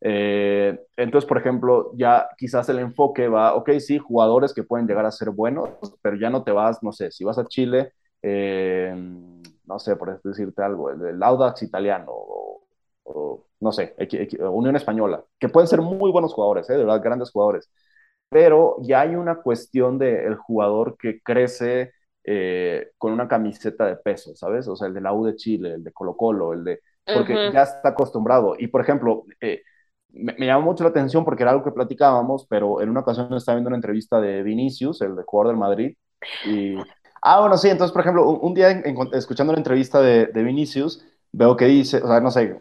Eh, 0.00 0.76
entonces, 0.96 1.28
por 1.28 1.38
ejemplo, 1.38 1.92
ya 1.94 2.28
quizás 2.36 2.68
el 2.68 2.80
enfoque 2.80 3.28
va, 3.28 3.54
ok, 3.54 3.70
sí, 3.78 3.98
jugadores 3.98 4.52
que 4.52 4.64
pueden 4.64 4.86
llegar 4.88 5.06
a 5.06 5.12
ser 5.12 5.30
buenos, 5.30 5.70
pero 6.02 6.16
ya 6.16 6.28
no 6.28 6.42
te 6.42 6.50
vas, 6.50 6.82
no 6.82 6.90
sé, 6.92 7.12
si 7.12 7.22
vas 7.22 7.38
a 7.38 7.44
Chile, 7.46 7.92
eh, 8.20 8.92
no 9.64 9.78
sé, 9.78 9.94
por 9.94 10.20
decirte 10.22 10.62
algo, 10.62 10.90
el, 10.90 11.00
el 11.06 11.22
Audax 11.22 11.62
italiano 11.62 12.10
o, 12.10 12.64
o 13.04 13.46
no 13.62 13.72
sé, 13.72 13.94
Unión 14.40 14.76
Española, 14.76 15.24
que 15.38 15.48
pueden 15.48 15.68
ser 15.68 15.80
muy 15.80 16.10
buenos 16.10 16.34
jugadores, 16.34 16.68
¿eh? 16.68 16.74
de 16.74 16.80
verdad, 16.84 17.02
grandes 17.02 17.30
jugadores, 17.30 17.70
pero 18.28 18.76
ya 18.82 19.02
hay 19.02 19.14
una 19.14 19.36
cuestión 19.36 19.98
del 19.98 20.16
el 20.16 20.36
jugador 20.36 20.96
que 20.98 21.20
crece 21.22 21.92
eh, 22.24 22.90
con 22.98 23.12
una 23.12 23.28
camiseta 23.28 23.86
de 23.86 23.96
peso, 23.96 24.34
¿sabes? 24.36 24.68
O 24.68 24.76
sea, 24.76 24.88
el 24.88 24.94
de 24.94 25.00
la 25.00 25.12
U 25.12 25.24
de 25.24 25.36
Chile, 25.36 25.74
el 25.74 25.84
de 25.84 25.92
Colo 25.92 26.16
Colo, 26.16 26.52
el 26.52 26.64
de... 26.64 26.80
Porque 27.04 27.34
uh 27.34 27.36
-huh. 27.36 27.52
ya 27.52 27.62
está 27.64 27.90
acostumbrado. 27.90 28.54
Y, 28.58 28.68
por 28.68 28.80
ejemplo, 28.80 29.24
eh, 29.40 29.62
me, 30.10 30.34
me, 30.38 30.46
llamó 30.46 30.62
mucho 30.66 30.84
la 30.84 30.90
atención 30.90 31.24
porque 31.24 31.42
era 31.42 31.50
algo 31.50 31.64
que 31.64 31.72
platicábamos, 31.72 32.46
pero 32.48 32.80
en 32.80 32.90
una 32.90 33.00
ocasión 33.00 33.32
estaba 33.34 33.56
viendo 33.56 33.68
una 33.68 33.76
entrevista 33.76 34.20
de 34.20 34.42
Vinicius, 34.42 35.00
el 35.02 35.16
de 35.16 35.22
jugador 35.24 35.52
del 35.52 35.60
Madrid, 35.60 35.96
y... 36.46 36.76
Ah, 37.22 37.40
bueno, 37.40 37.56
sí, 37.56 37.68
entonces, 37.68 37.92
por 37.92 38.00
ejemplo, 38.02 38.28
un, 38.28 38.38
un 38.42 38.54
día 38.54 38.70
en, 38.70 38.84
en, 38.86 38.96
escuchando 39.12 39.52
la 39.52 39.58
entrevista 39.58 40.00
de, 40.00 40.26
de 40.26 40.42
Vinicius, 40.42 41.04
veo 41.32 41.56
que 41.56 41.66
dice, 41.66 41.98
o 41.98 42.06
sea, 42.08 42.20
no 42.20 42.30
sé, 42.30 42.58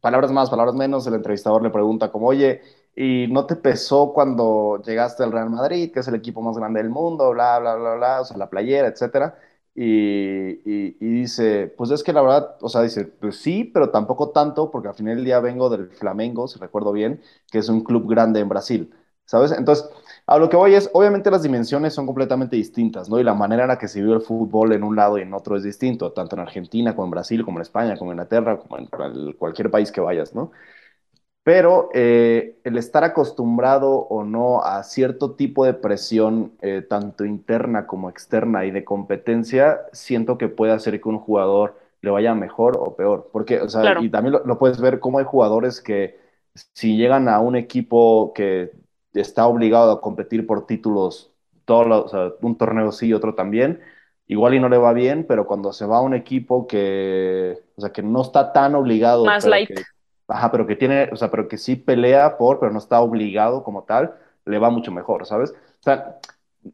palabras 0.00 0.32
más, 0.32 0.50
palabras 0.50 0.74
menos, 0.74 1.06
el 1.06 1.14
entrevistador 1.14 1.62
le 1.62 1.70
pregunta 1.70 2.10
como, 2.10 2.26
oye, 2.28 2.62
¿y 2.96 3.26
no 3.30 3.46
te 3.46 3.56
pesó 3.56 4.12
cuando 4.12 4.82
llegaste 4.84 5.22
al 5.22 5.32
Real 5.32 5.50
Madrid, 5.50 5.92
que 5.92 6.00
es 6.00 6.08
el 6.08 6.14
equipo 6.14 6.42
más 6.42 6.56
grande 6.56 6.80
del 6.82 6.90
mundo, 6.90 7.30
bla, 7.30 7.58
bla, 7.58 7.74
bla, 7.76 7.94
bla, 7.94 8.20
o 8.20 8.24
sea, 8.24 8.36
la 8.36 8.50
playera, 8.50 8.88
etcétera? 8.88 9.38
Y, 9.74 10.60
y, 10.64 10.92
dice, 11.00 11.72
pues 11.76 11.90
es 11.90 12.02
que 12.02 12.12
la 12.12 12.22
verdad, 12.22 12.56
o 12.60 12.68
sea, 12.68 12.82
dice, 12.82 13.04
pues 13.04 13.36
sí, 13.36 13.64
pero 13.64 13.90
tampoco 13.90 14.30
tanto, 14.30 14.70
porque 14.70 14.88
al 14.88 14.94
final 14.94 15.16
del 15.16 15.24
día 15.24 15.40
vengo 15.40 15.70
del 15.70 15.88
Flamengo, 15.90 16.48
si 16.48 16.58
recuerdo 16.58 16.92
bien, 16.92 17.22
que 17.50 17.58
es 17.58 17.68
un 17.68 17.82
club 17.84 18.08
grande 18.10 18.40
en 18.40 18.48
Brasil, 18.48 18.92
¿sabes? 19.30 19.52
Entonces, 19.52 19.88
a 20.26 20.38
lo 20.38 20.48
que 20.48 20.56
voy 20.56 20.74
es, 20.74 20.90
obviamente 20.92 21.30
las 21.30 21.42
dimensiones 21.44 21.94
son 21.94 22.04
completamente 22.06 22.56
distintas, 22.56 23.08
¿no? 23.08 23.20
Y 23.20 23.24
la 23.24 23.34
manera 23.34 23.62
en 23.62 23.68
la 23.68 23.78
que 23.78 23.86
se 23.86 24.00
vive 24.00 24.14
el 24.14 24.22
fútbol 24.22 24.72
en 24.72 24.82
un 24.82 24.96
lado 24.96 25.18
y 25.18 25.22
en 25.22 25.32
otro 25.32 25.56
es 25.56 25.62
distinto, 25.62 26.12
tanto 26.12 26.34
en 26.34 26.42
Argentina 26.42 26.94
como 26.96 27.06
en 27.06 27.10
Brasil, 27.12 27.44
como 27.44 27.58
en 27.58 27.62
España, 27.62 27.96
como 27.96 28.10
en 28.10 28.16
Inglaterra, 28.16 28.58
como 28.58 28.78
en 28.78 29.32
cualquier 29.34 29.70
país 29.70 29.92
que 29.92 30.00
vayas, 30.00 30.34
¿no? 30.34 30.50
pero 31.42 31.88
eh, 31.94 32.58
el 32.64 32.76
estar 32.76 33.02
acostumbrado 33.04 33.90
o 33.90 34.24
no 34.24 34.62
a 34.62 34.82
cierto 34.82 35.32
tipo 35.36 35.64
de 35.64 35.74
presión, 35.74 36.52
eh, 36.60 36.82
tanto 36.82 37.24
interna 37.24 37.86
como 37.86 38.10
externa 38.10 38.66
y 38.66 38.70
de 38.70 38.84
competencia, 38.84 39.80
siento 39.92 40.38
que 40.38 40.48
puede 40.48 40.72
hacer 40.72 41.00
que 41.00 41.08
un 41.08 41.18
jugador 41.18 41.78
le 42.02 42.10
vaya 42.10 42.34
mejor 42.34 42.76
o 42.78 42.94
peor. 42.94 43.30
Porque, 43.32 43.60
o 43.60 43.68
sea, 43.68 44.00
y 44.00 44.10
también 44.10 44.36
lo, 44.44 44.58
puedes 44.58 44.80
ver 44.80 45.00
como 45.00 45.18
hay 45.18 45.24
jugadores 45.24 45.80
que 45.80 46.18
si 46.74 46.96
llegan 46.96 47.28
a 47.28 47.40
un 47.40 47.56
equipo 47.56 48.32
que 48.34 48.72
está 49.14 49.46
obligado 49.46 49.92
a 49.92 50.00
competir 50.00 50.46
por 50.46 50.66
títulos, 50.66 51.32
todo 51.64 52.04
o 52.04 52.08
sea, 52.08 52.32
un 52.42 52.56
torneo 52.56 52.92
sí, 52.92 53.12
otro 53.12 53.34
también, 53.34 53.80
igual 54.26 54.54
y 54.54 54.60
no 54.60 54.68
le 54.68 54.78
va 54.78 54.92
bien, 54.92 55.24
pero 55.26 55.46
cuando 55.46 55.72
se 55.72 55.86
va 55.86 55.98
a 55.98 56.02
un 56.02 56.14
equipo 56.14 56.66
que, 56.66 57.58
o 57.76 57.80
sea, 57.80 57.90
que 57.90 58.02
no 58.02 58.22
está 58.22 58.52
tan 58.52 58.74
obligado. 58.74 59.24
Más 59.24 59.44
light. 59.44 59.70
Ajá, 60.28 60.52
pero 60.52 60.66
que 60.66 60.76
tiene, 60.76 61.08
o 61.12 61.16
sea, 61.16 61.30
pero 61.30 61.48
que 61.48 61.58
sí 61.58 61.74
pelea 61.74 62.38
por, 62.38 62.60
pero 62.60 62.70
no 62.72 62.78
está 62.78 63.00
obligado 63.00 63.64
como 63.64 63.82
tal, 63.82 64.14
le 64.44 64.58
va 64.58 64.70
mucho 64.70 64.92
mejor, 64.92 65.26
¿sabes? 65.26 65.50
O 65.50 65.82
sea, 65.82 66.18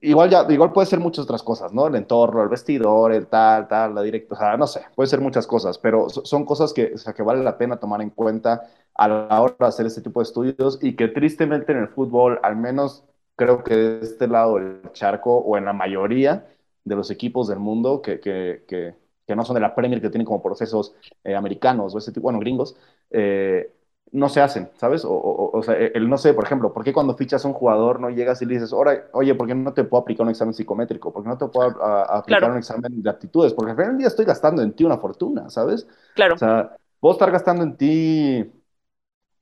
igual 0.00 0.30
ya, 0.30 0.46
igual 0.50 0.72
puede 0.72 0.86
ser 0.86 1.00
muchas 1.00 1.24
otras 1.24 1.42
cosas, 1.42 1.72
¿no? 1.72 1.86
El 1.86 1.94
entorno, 1.96 2.42
el 2.42 2.48
vestidor, 2.48 3.12
el 3.12 3.26
tal, 3.28 3.68
tal, 3.68 3.94
la 3.94 4.02
directa, 4.02 4.34
o 4.34 4.38
sea, 4.38 4.56
no 4.56 4.66
sé, 4.66 4.82
puede 4.94 5.08
ser 5.08 5.20
muchas 5.20 5.46
cosas, 5.46 5.78
pero 5.78 6.08
son 6.10 6.44
cosas 6.44 6.72
que, 6.72 6.92
o 6.94 6.98
sea, 6.98 7.12
que 7.14 7.22
vale 7.22 7.42
la 7.42 7.58
pena 7.58 7.78
tomar 7.78 8.02
en 8.02 8.10
cuenta 8.10 8.68
a 8.94 9.08
la 9.08 9.40
hora 9.40 9.54
de 9.58 9.66
hacer 9.66 9.86
este 9.86 10.00
tipo 10.02 10.20
de 10.20 10.24
estudios 10.24 10.78
y 10.82 10.96
que 10.96 11.08
tristemente 11.08 11.72
en 11.72 11.78
el 11.78 11.88
fútbol, 11.88 12.40
al 12.42 12.56
menos 12.56 13.04
creo 13.36 13.62
que 13.64 13.76
de 13.76 14.00
este 14.00 14.26
lado 14.28 14.56
del 14.56 14.82
charco 14.92 15.36
o 15.38 15.56
en 15.58 15.64
la 15.66 15.72
mayoría 15.72 16.46
de 16.84 16.96
los 16.96 17.10
equipos 17.10 17.48
del 17.48 17.58
mundo 17.58 18.00
que, 18.02 18.20
que, 18.20 18.64
que, 18.68 18.94
que 19.26 19.36
no 19.36 19.44
son 19.44 19.54
de 19.54 19.60
la 19.60 19.74
Premier, 19.74 20.00
que 20.00 20.10
tienen 20.10 20.24
como 20.26 20.42
procesos 20.42 20.94
eh, 21.24 21.34
americanos 21.34 21.94
o 21.94 21.98
ese 21.98 22.12
tipo, 22.12 22.24
bueno, 22.24 22.38
gringos, 22.40 22.76
eh, 23.10 23.72
no 24.12 24.28
se 24.28 24.40
hacen, 24.40 24.70
¿sabes? 24.76 25.02
O, 25.04 25.60
sea, 25.62 25.74
el 25.76 26.08
no 26.08 26.16
sé, 26.16 26.32
por 26.32 26.44
ejemplo, 26.44 26.72
¿por 26.72 26.84
qué 26.84 26.92
cuando 26.92 27.16
fichas 27.16 27.44
a 27.44 27.48
un 27.48 27.54
jugador 27.54 28.00
no 28.00 28.08
llegas 28.08 28.40
y 28.40 28.46
le 28.46 28.54
dices, 28.54 28.72
oye, 28.72 29.34
¿por 29.34 29.46
qué 29.46 29.54
no 29.54 29.72
te 29.74 29.84
puedo 29.84 30.02
aplicar 30.02 30.24
un 30.24 30.30
examen 30.30 30.54
psicométrico? 30.54 31.12
¿Por 31.12 31.22
qué 31.22 31.28
no 31.28 31.38
te 31.38 31.46
puedo 31.48 31.82
aplicar 31.84 32.50
un 32.50 32.58
examen 32.58 33.02
de 33.02 33.10
aptitudes? 33.10 33.52
Porque 33.52 33.72
al 33.72 33.76
final 33.76 33.90
del 33.92 33.98
día 33.98 34.06
estoy 34.08 34.24
gastando 34.24 34.62
en 34.62 34.72
ti 34.72 34.84
una 34.84 34.98
fortuna, 34.98 35.50
¿sabes? 35.50 35.86
Claro. 36.14 36.34
O 36.34 36.38
sea, 36.38 36.76
puedo 37.00 37.12
estar 37.12 37.30
gastando 37.30 37.64
en 37.64 37.76
ti 37.76 38.52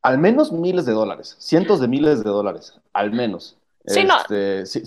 al 0.02 0.18
menos 0.18 0.52
miles 0.52 0.86
de 0.86 0.92
dólares, 0.92 1.36
cientos 1.38 1.80
de 1.80 1.88
miles 1.88 2.24
de 2.24 2.30
dólares, 2.30 2.80
al 2.92 3.12
menos. 3.12 3.58
Sí, 3.86 4.04
no. 4.04 4.16
Este, 4.18 4.66
si, 4.66 4.86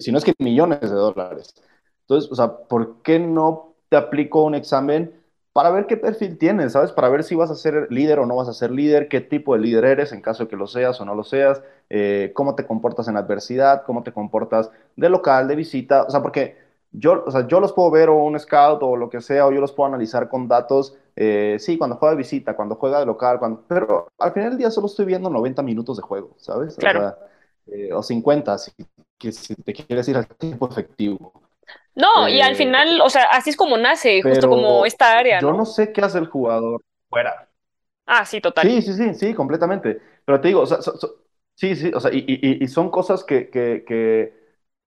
si 0.00 0.12
no 0.12 0.18
es 0.18 0.24
que 0.24 0.34
millones 0.38 0.80
de 0.80 0.96
dólares. 0.96 1.54
Entonces, 2.02 2.30
o 2.30 2.34
sea, 2.34 2.56
¿por 2.56 3.02
qué 3.02 3.18
no 3.18 3.74
te 3.88 3.96
aplico 3.96 4.42
un 4.42 4.54
examen? 4.54 5.21
Para 5.52 5.70
ver 5.70 5.86
qué 5.86 5.96
perfil 5.96 6.38
tienes, 6.38 6.72
¿sabes? 6.72 6.92
Para 6.92 7.08
ver 7.08 7.24
si 7.24 7.34
vas 7.34 7.50
a 7.50 7.54
ser 7.54 7.88
líder 7.90 8.18
o 8.18 8.26
no 8.26 8.36
vas 8.36 8.48
a 8.48 8.54
ser 8.54 8.70
líder, 8.70 9.08
qué 9.08 9.20
tipo 9.20 9.54
de 9.54 9.60
líder 9.60 9.84
eres 9.84 10.12
en 10.12 10.22
caso 10.22 10.44
de 10.44 10.48
que 10.48 10.56
lo 10.56 10.66
seas 10.66 11.00
o 11.00 11.04
no 11.04 11.14
lo 11.14 11.24
seas, 11.24 11.62
eh, 11.90 12.32
cómo 12.34 12.54
te 12.54 12.66
comportas 12.66 13.08
en 13.08 13.16
adversidad, 13.16 13.82
cómo 13.84 14.02
te 14.02 14.12
comportas 14.12 14.70
de 14.96 15.08
local, 15.10 15.48
de 15.48 15.56
visita, 15.56 16.04
o 16.04 16.10
sea, 16.10 16.22
porque 16.22 16.56
yo, 16.92 17.24
o 17.26 17.30
sea, 17.30 17.46
yo 17.46 17.60
los 17.60 17.72
puedo 17.72 17.90
ver 17.90 18.08
o 18.08 18.16
un 18.24 18.38
scout 18.38 18.82
o 18.82 18.96
lo 18.96 19.10
que 19.10 19.20
sea, 19.20 19.46
o 19.46 19.52
yo 19.52 19.60
los 19.60 19.72
puedo 19.72 19.88
analizar 19.88 20.28
con 20.28 20.48
datos, 20.48 20.96
eh, 21.16 21.56
sí, 21.58 21.76
cuando 21.76 21.96
juega 21.96 22.14
de 22.14 22.18
visita, 22.18 22.56
cuando 22.56 22.76
juega 22.76 23.00
de 23.00 23.06
local, 23.06 23.38
cuando, 23.38 23.62
pero 23.68 24.08
al 24.18 24.32
final 24.32 24.50
del 24.50 24.58
día 24.58 24.70
solo 24.70 24.86
estoy 24.86 25.04
viendo 25.06 25.28
90 25.28 25.62
minutos 25.62 25.96
de 25.96 26.02
juego, 26.02 26.34
¿sabes? 26.38 26.76
Claro. 26.76 27.14
O, 27.66 27.72
eh, 27.72 27.92
o 27.92 28.02
50, 28.02 28.58
si, 28.58 28.72
si 29.32 29.54
te 29.56 29.72
quieres 29.72 30.08
ir 30.08 30.16
al 30.16 30.26
tiempo 30.26 30.68
efectivo. 30.68 31.32
No, 31.94 32.28
y 32.28 32.40
al 32.40 32.52
eh, 32.52 32.56
final, 32.56 33.00
o 33.02 33.10
sea, 33.10 33.24
así 33.24 33.50
es 33.50 33.56
como 33.56 33.76
nace, 33.76 34.22
justo 34.22 34.48
como 34.48 34.86
esta 34.86 35.18
área, 35.18 35.40
Yo 35.40 35.52
¿no? 35.52 35.64
sé 35.66 35.92
qué 35.92 36.00
hace 36.00 36.18
el 36.18 36.26
jugador 36.26 36.82
fuera. 37.08 37.48
Ah, 38.06 38.24
sí, 38.24 38.40
total. 38.40 38.66
Sí, 38.66 38.82
sí, 38.82 38.94
sí, 38.94 39.14
sí, 39.14 39.34
completamente. 39.34 40.00
Pero 40.24 40.40
te 40.40 40.48
digo, 40.48 40.60
o 40.60 40.66
sea, 40.66 40.78
sí, 41.54 41.74
sí, 41.76 41.90
o 41.94 42.00
sea, 42.00 42.12
y, 42.12 42.24
y, 42.26 42.62
y 42.64 42.68
son 42.68 42.90
cosas 42.90 43.24
que, 43.24 43.50
que, 43.50 43.84
que, 43.86 44.34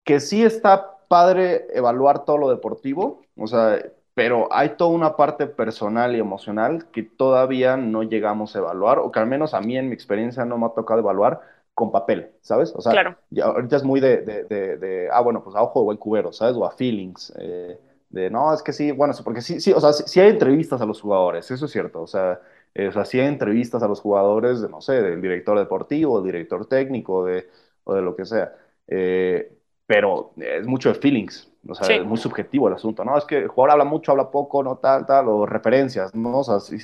que, 0.03 0.19
sí 0.19 0.43
está 0.43 0.97
padre 1.07 1.67
evaluar 1.73 2.25
todo 2.25 2.37
lo 2.37 2.49
deportivo, 2.49 3.21
o 3.37 3.47
sea, 3.47 3.79
pero 4.13 4.47
hay 4.51 4.77
toda 4.77 4.91
una 4.91 5.15
parte 5.17 5.47
personal 5.47 6.15
y 6.15 6.19
emocional 6.19 6.89
que 6.91 7.03
todavía 7.03 7.75
no 7.77 8.03
llegamos 8.03 8.55
a 8.55 8.59
evaluar, 8.59 8.99
o 8.99 9.11
que 9.11 9.19
al 9.19 9.27
menos 9.27 9.53
a 9.53 9.61
mí 9.61 9.77
en 9.77 9.89
mi 9.89 9.93
experiencia 9.95 10.45
no 10.45 10.57
me 10.57 10.67
ha 10.67 10.69
tocado 10.69 10.99
evaluar, 11.01 11.41
con 11.75 11.91
papel, 11.91 12.31
¿sabes? 12.41 12.73
O 12.73 12.81
sea, 12.81 12.93
claro. 12.93 13.17
ya, 13.29 13.45
ahorita 13.45 13.75
es 13.75 13.83
muy 13.83 13.99
de, 13.99 14.21
de, 14.21 14.45
de, 14.77 15.09
ah, 15.11 15.21
bueno, 15.21 15.43
pues 15.43 15.55
a 15.57 15.61
ojo 15.61 15.81
de 15.81 15.83
buen 15.85 15.97
cubero, 15.97 16.31
¿sabes? 16.31 16.55
O 16.55 16.65
a 16.65 16.71
feelings, 16.71 17.33
eh, 17.37 17.77
de, 18.09 18.29
no, 18.29 18.53
es 18.53 18.63
que 18.63 18.71
sí, 18.71 18.91
bueno, 18.93 19.13
porque 19.25 19.41
sí, 19.41 19.59
sí, 19.59 19.73
o 19.73 19.81
sea, 19.81 19.91
sí, 19.91 20.19
hay 20.21 20.29
entrevistas 20.29 20.79
a 20.81 20.85
los 20.85 21.01
jugadores, 21.01 21.51
eso 21.51 21.65
es 21.65 21.71
cierto, 21.71 22.01
o 22.01 22.07
sea, 22.07 22.39
eh, 22.73 22.87
o 22.87 22.91
sea, 22.93 23.03
sí 23.03 23.19
hay 23.19 23.27
entrevistas 23.27 23.83
a 23.83 23.89
los 23.89 23.99
jugadores, 23.99 24.61
de, 24.61 24.69
no 24.69 24.79
sé, 24.81 25.01
del 25.01 25.21
director 25.21 25.59
deportivo, 25.59 26.21
del 26.21 26.31
director 26.31 26.65
técnico, 26.65 27.25
de, 27.25 27.49
o 27.83 27.93
de 27.93 28.01
lo 28.01 28.15
que 28.15 28.25
sea, 28.25 28.55
eh, 28.87 29.51
pero 29.85 30.31
es 30.37 30.65
mucho 30.65 30.89
de 30.89 30.95
feelings, 30.95 31.51
o 31.67 31.75
sea, 31.75 31.93
es 31.93 32.05
muy 32.05 32.17
subjetivo 32.17 32.69
el 32.69 32.75
asunto, 32.75 33.03
¿no? 33.03 33.17
Es 33.17 33.25
que 33.25 33.39
el 33.39 33.47
jugador 33.49 33.71
habla 33.71 33.85
mucho, 33.85 34.11
habla 34.11 34.31
poco, 34.31 34.63
no 34.63 34.77
tal, 34.77 35.05
tal, 35.05 35.27
o 35.27 35.45
referencias, 35.45 36.15
¿no? 36.15 36.39
O 36.39 36.43
sea, 36.45 36.59
sí, 36.61 36.77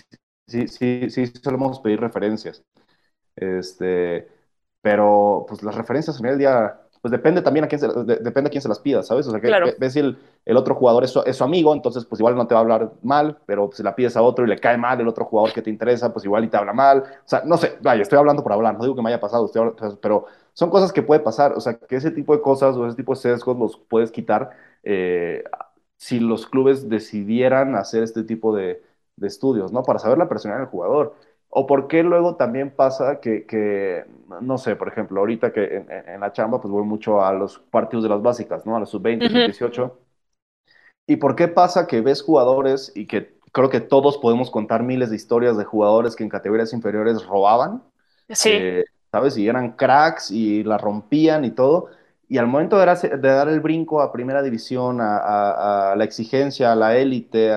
sí, 0.48 0.68
sí, 0.68 1.10
sí 1.10 1.28
solemos 1.28 1.80
pedir 1.80 2.02
referencias. 2.02 2.64
Este, 3.36 4.28
pero 4.82 5.46
pues 5.48 5.64
las 5.64 5.76
referencias 5.76 6.20
en 6.20 6.26
el 6.26 6.38
día, 6.38 6.80
pues 7.02 7.12
depende 7.12 7.42
también 7.42 7.66
a 7.66 7.68
quién 7.68 7.80
se, 7.80 7.88
depende 7.88 8.48
a 8.48 8.52
quién 8.52 8.62
se 8.62 8.70
las 8.70 8.80
pida, 8.80 9.04
¿sabes? 9.04 9.28
O 9.28 9.32
sea, 9.32 9.40
que 9.40 9.76
ves 9.78 9.94
si 9.94 10.00
el, 10.00 10.18
el, 10.46 10.58
otro 10.58 10.76
jugador 10.76 11.04
es 11.04 11.12
su, 11.12 11.22
es 11.26 11.38
su, 11.38 11.44
amigo, 11.44 11.74
entonces 11.74 12.06
pues 12.06 12.20
igual 12.20 12.36
no 12.36 12.48
te 12.48 12.54
va 12.54 12.60
a 12.60 12.64
hablar 12.64 12.92
mal, 13.04 13.38
pero 13.46 13.70
si 13.74 13.84
la 13.84 13.96
pides 13.96 14.18
a 14.18 14.22
otro 14.22 14.46
y 14.46 14.50
le 14.50 14.58
cae 14.58 14.78
mal 14.78 15.00
el 15.00 15.08
otro 15.08 15.26
jugador 15.26 15.54
que 15.54 15.62
te 15.62 15.70
interesa, 15.70 16.12
pues 16.14 16.26
igual 16.26 16.44
y 16.44 16.48
te 16.48 16.58
habla 16.58 16.74
mal. 16.74 17.00
O 17.00 17.28
sea, 17.28 17.44
no 17.46 17.58
sé, 17.58 17.78
vaya, 17.82 18.02
estoy 18.02 18.18
hablando 18.18 18.44
por 18.44 18.54
hablar, 18.54 18.76
no 18.76 18.84
digo 18.84 18.96
que 18.96 19.02
me 19.02 19.10
haya 19.10 19.20
pasado, 19.20 19.50
pero 20.02 20.26
son 20.54 20.70
cosas 20.70 20.92
que 20.92 21.04
puede 21.04 21.22
pasar, 21.22 21.54
o 21.54 21.62
sea, 21.62 21.78
que 21.78 21.96
ese 21.96 22.12
tipo 22.12 22.36
de 22.36 22.42
cosas 22.42 22.76
o 22.76 22.88
ese 22.88 22.98
tipo 22.98 23.14
de 23.14 23.20
sesgos 23.20 23.58
los 23.58 23.78
puedes 23.78 24.12
quitar 24.12 24.52
eh, 24.84 25.44
si 25.98 26.20
los 26.20 26.48
clubes 26.48 26.90
decidieran 26.90 27.76
hacer 27.76 28.04
este 28.04 28.24
tipo 28.24 28.56
de, 28.56 28.82
de 29.16 29.28
estudios, 29.28 29.72
¿no? 29.72 29.84
Para 29.84 30.00
saber 30.00 30.18
la 30.18 30.28
personalidad 30.28 30.66
del 30.66 30.72
jugador. 30.72 31.16
O 31.54 31.68
por 31.68 31.90
qué 31.90 32.02
luego 32.02 32.38
también 32.38 32.72
pasa 32.72 33.20
que, 33.20 33.46
que 33.46 34.06
no 34.40 34.58
sé, 34.58 34.78
por 34.78 34.88
ejemplo, 34.88 35.20
ahorita 35.20 35.52
que 35.52 35.86
en, 36.08 36.22
la 36.22 36.32
chamba, 36.32 36.62
pues 36.62 36.72
voy 36.72 36.86
mucho 36.86 37.24
a 37.24 37.34
los 37.34 37.60
partidos 37.60 38.04
de 38.04 38.10
las 38.10 38.22
básicas, 38.22 38.66
¿no? 38.66 38.78
A 38.78 38.80
los 38.80 38.90
sub-20, 38.90 39.28
sub-18. 39.30 39.92
¿Y 41.08 41.18
por 41.18 41.36
qué 41.36 41.50
pasa 41.50 41.88
que 41.88 42.00
ves 42.00 42.22
jugadores 42.22 42.94
y 42.96 43.06
que 43.06 43.38
creo 43.52 43.70
que 43.70 43.82
todos 43.82 44.18
podemos 44.18 44.50
contar 44.50 44.84
miles 44.84 45.10
de 45.10 45.18
historias 45.18 45.58
de 45.58 45.66
jugadores 45.66 46.16
que 46.16 46.24
en 46.24 46.30
categorías 46.30 46.72
inferiores 46.72 47.26
robaban? 47.26 47.84
Sí. 48.30 48.52
Eh, 48.54 48.86
¿Sabes? 49.12 49.36
Y 49.38 49.50
eran 49.50 49.74
cracks 49.74 50.32
y 50.32 50.64
la 50.64 50.78
rompían 50.78 51.44
y 51.44 51.52
todo. 51.52 51.90
Y 52.30 52.38
al 52.38 52.48
momento 52.48 52.80
de 52.80 52.86
dar, 52.86 52.98
de 52.98 53.28
dar 53.28 53.50
el 53.50 53.60
brinco 53.60 54.02
a 54.02 54.14
primera 54.14 54.42
división, 54.42 55.02
a, 55.02 55.92
a, 55.92 55.96
la 55.98 56.04
exigencia, 56.06 56.72
a 56.72 56.76
la 56.78 56.96
élite, 56.96 57.50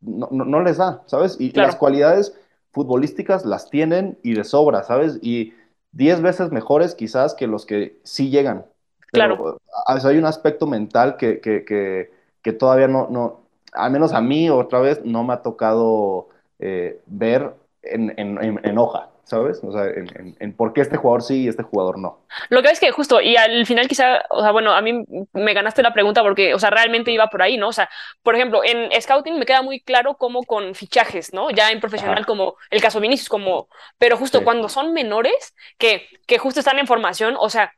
no, 0.00 0.28
no, 0.32 0.60
les 0.60 0.78
da, 0.78 1.04
¿sabes? 1.06 1.36
Y 1.38 1.52
las 1.52 1.76
cualidades 1.76 2.36
futbolísticas 2.72 3.44
las 3.44 3.70
tienen 3.70 4.18
y 4.22 4.34
de 4.34 4.44
sobra, 4.44 4.82
¿sabes? 4.82 5.18
Y 5.22 5.54
diez 5.92 6.20
veces 6.20 6.50
mejores 6.50 6.94
quizás 6.94 7.34
que 7.34 7.46
los 7.46 7.66
que 7.66 7.98
sí 8.04 8.30
llegan. 8.30 8.66
claro. 9.08 9.58
hay 9.86 10.18
un 10.18 10.24
aspecto 10.24 10.66
mental 10.66 11.16
que, 11.16 11.40
que, 11.40 11.64
que, 11.64 12.10
que, 12.42 12.52
todavía 12.52 12.88
no, 12.88 13.08
no, 13.10 13.40
al 13.72 13.90
menos 13.90 14.12
a 14.12 14.20
mí 14.20 14.50
otra 14.50 14.80
vez, 14.80 15.04
no 15.04 15.24
me 15.24 15.34
ha 15.34 15.42
tocado 15.42 16.28
eh, 16.58 17.00
ver 17.06 17.54
en, 17.82 18.12
en, 18.18 18.60
en, 18.62 18.78
hoja. 18.78 19.09
¿Sabes? 19.30 19.62
O 19.62 19.70
sea, 19.70 19.84
en, 19.86 20.52
por 20.54 20.72
qué 20.72 20.80
este 20.80 20.96
jugador 20.96 21.22
sí 21.22 21.44
y 21.44 21.48
este 21.48 21.62
jugador 21.62 22.00
no. 22.00 22.18
Lo 22.48 22.62
que 22.62 22.70
es 22.70 22.80
que 22.80 22.90
justo, 22.90 23.20
y 23.20 23.36
al 23.36 23.64
final 23.64 23.86
quizá, 23.86 24.24
o 24.28 24.42
sea, 24.42 24.50
bueno, 24.50 24.72
a 24.72 24.82
mí 24.82 25.04
me 25.32 25.54
ganaste 25.54 25.84
la 25.84 25.94
pregunta 25.94 26.22
porque, 26.22 26.52
o 26.52 26.58
sea, 26.58 26.70
realmente 26.70 27.12
iba 27.12 27.28
por 27.28 27.40
ahí, 27.40 27.56
¿no? 27.56 27.68
O 27.68 27.72
sea, 27.72 27.88
por 28.24 28.34
ejemplo, 28.34 28.62
en 28.64 28.90
scouting 29.00 29.38
me 29.38 29.46
queda 29.46 29.62
muy 29.62 29.80
claro 29.80 30.16
cómo 30.16 30.42
con 30.42 30.74
fichajes, 30.74 31.32
¿no? 31.32 31.50
Ya 31.50 31.70
en 31.70 31.78
profesional 31.78 32.26
como 32.26 32.56
el 32.70 32.82
caso 32.82 32.98
Vinicius, 32.98 33.28
como, 33.28 33.68
pero 33.98 34.16
justo 34.16 34.42
cuando 34.42 34.68
son 34.68 34.92
menores, 34.92 35.54
que, 35.78 36.08
que 36.26 36.38
justo 36.38 36.58
están 36.58 36.80
en 36.80 36.88
formación, 36.88 37.36
o 37.38 37.48
sea, 37.50 37.72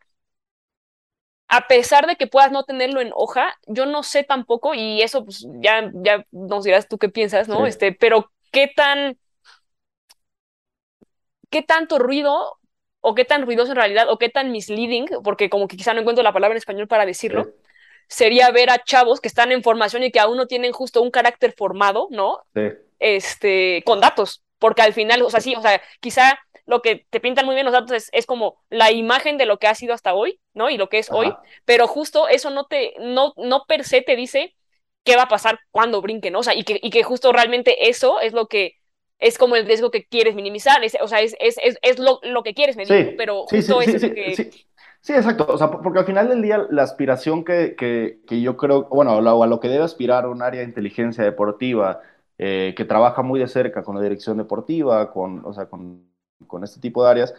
a 1.48 1.66
pesar 1.68 2.06
de 2.06 2.16
que 2.16 2.26
puedas 2.26 2.50
no 2.50 2.64
tenerlo 2.64 3.02
en 3.02 3.10
hoja, 3.14 3.58
yo 3.66 3.84
no 3.84 4.02
sé 4.02 4.24
tampoco, 4.24 4.72
y 4.72 5.02
eso 5.02 5.22
pues 5.22 5.46
ya, 5.60 5.90
ya 5.92 6.24
nos 6.30 6.64
dirás 6.64 6.88
tú 6.88 6.96
qué 6.96 7.10
piensas, 7.10 7.46
¿no? 7.46 7.64
Sí. 7.64 7.68
Este, 7.68 7.92
pero 7.92 8.32
qué 8.52 8.72
tan, 8.74 9.18
qué 11.52 11.62
tanto 11.62 12.00
ruido, 12.00 12.58
o 13.00 13.14
qué 13.14 13.24
tan 13.26 13.44
ruidoso 13.46 13.72
en 13.72 13.78
realidad, 13.78 14.10
o 14.10 14.18
qué 14.18 14.30
tan 14.30 14.52
misleading, 14.52 15.06
porque 15.24 15.50
como 15.50 15.68
que 15.68 15.76
quizá 15.78 15.94
no 15.94 16.00
encuentro 16.00 16.24
la 16.24 16.32
palabra 16.34 16.54
en 16.54 16.58
español 16.58 16.88
para 16.88 17.06
decirlo, 17.06 17.44
Sí. 17.44 17.50
sería 18.08 18.50
ver 18.52 18.70
a 18.70 18.84
chavos 18.84 19.20
que 19.20 19.28
están 19.28 19.52
en 19.52 19.62
formación 19.62 20.02
y 20.04 20.12
que 20.12 20.20
aún 20.20 20.36
no 20.38 20.46
tienen 20.48 20.72
justo 20.72 21.02
un 21.02 21.10
carácter 21.12 21.54
formado, 21.56 22.08
¿no? 22.10 22.40
Sí. 22.54 22.62
este, 23.00 23.82
con 23.86 24.00
datos, 24.00 24.44
porque 24.58 24.82
al 24.82 24.92
final, 24.94 25.22
o 25.22 25.30
sea, 25.30 25.40
sí, 25.40 25.54
o 25.56 25.62
sea, 25.62 25.82
quizá 26.00 26.38
lo 26.66 26.82
que 26.82 27.06
te 27.10 27.20
pintan 27.20 27.46
muy 27.46 27.54
bien 27.56 27.64
los 27.66 27.72
datos 27.74 27.92
es, 27.92 28.08
es 28.12 28.26
como 28.26 28.62
la 28.70 28.92
imagen 28.92 29.38
de 29.38 29.46
lo 29.46 29.58
que 29.58 29.66
ha 29.66 29.74
sido 29.74 29.94
hasta 29.94 30.14
hoy, 30.14 30.40
¿no? 30.54 30.70
Y 30.70 30.78
lo 30.78 30.88
que 30.88 30.98
es 30.98 31.10
hoy, 31.10 31.34
pero 31.64 31.88
justo 31.88 32.28
eso 32.28 32.50
no 32.50 32.66
te, 32.66 32.94
no, 33.00 33.34
no 33.36 33.64
per 33.66 33.84
se 33.84 34.02
te 34.02 34.16
dice 34.16 34.54
qué 35.04 35.16
va 35.16 35.22
a 35.22 35.28
pasar 35.28 35.58
cuando 35.72 36.00
brinquen, 36.00 36.32
¿no? 36.34 36.40
O 36.40 36.42
sea, 36.44 36.54
y 36.54 36.64
que, 36.64 36.78
y 36.82 36.90
que 36.90 37.02
justo 37.02 37.32
realmente 37.32 37.88
eso 37.90 38.20
es 38.20 38.32
lo 38.32 38.46
que 38.46 38.76
es 39.22 39.38
como 39.38 39.56
el 39.56 39.66
riesgo 39.66 39.90
que 39.92 40.06
quieres 40.06 40.34
minimizar, 40.36 40.84
es, 40.84 40.96
o 41.02 41.08
sea, 41.08 41.20
es, 41.22 41.36
es, 41.40 41.56
es, 41.64 41.78
es 41.82 41.98
lo, 42.00 42.20
lo 42.24 42.42
que 42.44 42.54
quieres 42.54 42.76
medir, 42.76 43.06
Sí, 43.06 43.16
pero 43.16 43.46
sí, 43.46 43.62
justo 43.62 43.80
sí, 43.80 43.82
eso 43.82 43.96
sí, 43.98 43.98
es 43.98 44.02
lo 44.02 44.12
que... 44.12 44.42
sí, 45.00 45.12
exacto. 45.14 45.46
O 45.48 45.56
sea, 45.58 45.70
por- 45.70 45.82
porque 45.82 46.00
al 46.00 46.04
final 46.06 46.28
del 46.28 46.42
día 46.42 46.66
la 46.70 46.82
aspiración 46.82 47.44
que, 47.44 47.76
que, 47.76 48.20
que 48.26 48.40
yo 48.42 48.56
creo, 48.56 48.84
bueno, 48.88 49.12
a 49.12 49.20
lo, 49.20 49.42
a 49.42 49.46
lo 49.46 49.60
que 49.60 49.68
debe 49.68 49.84
aspirar 49.84 50.26
un 50.26 50.42
área 50.42 50.60
de 50.60 50.66
inteligencia 50.66 51.22
deportiva 51.24 52.00
eh, 52.38 52.74
que 52.76 52.84
trabaja 52.84 53.22
muy 53.22 53.38
de 53.40 53.46
cerca 53.48 53.82
con 53.84 53.94
la 53.96 54.02
dirección 54.02 54.36
deportiva, 54.36 55.12
con, 55.12 55.44
o 55.44 55.52
sea, 55.52 55.66
con, 55.66 56.08
con 56.46 56.64
este 56.64 56.80
tipo 56.80 57.04
de 57.04 57.10
áreas, 57.10 57.34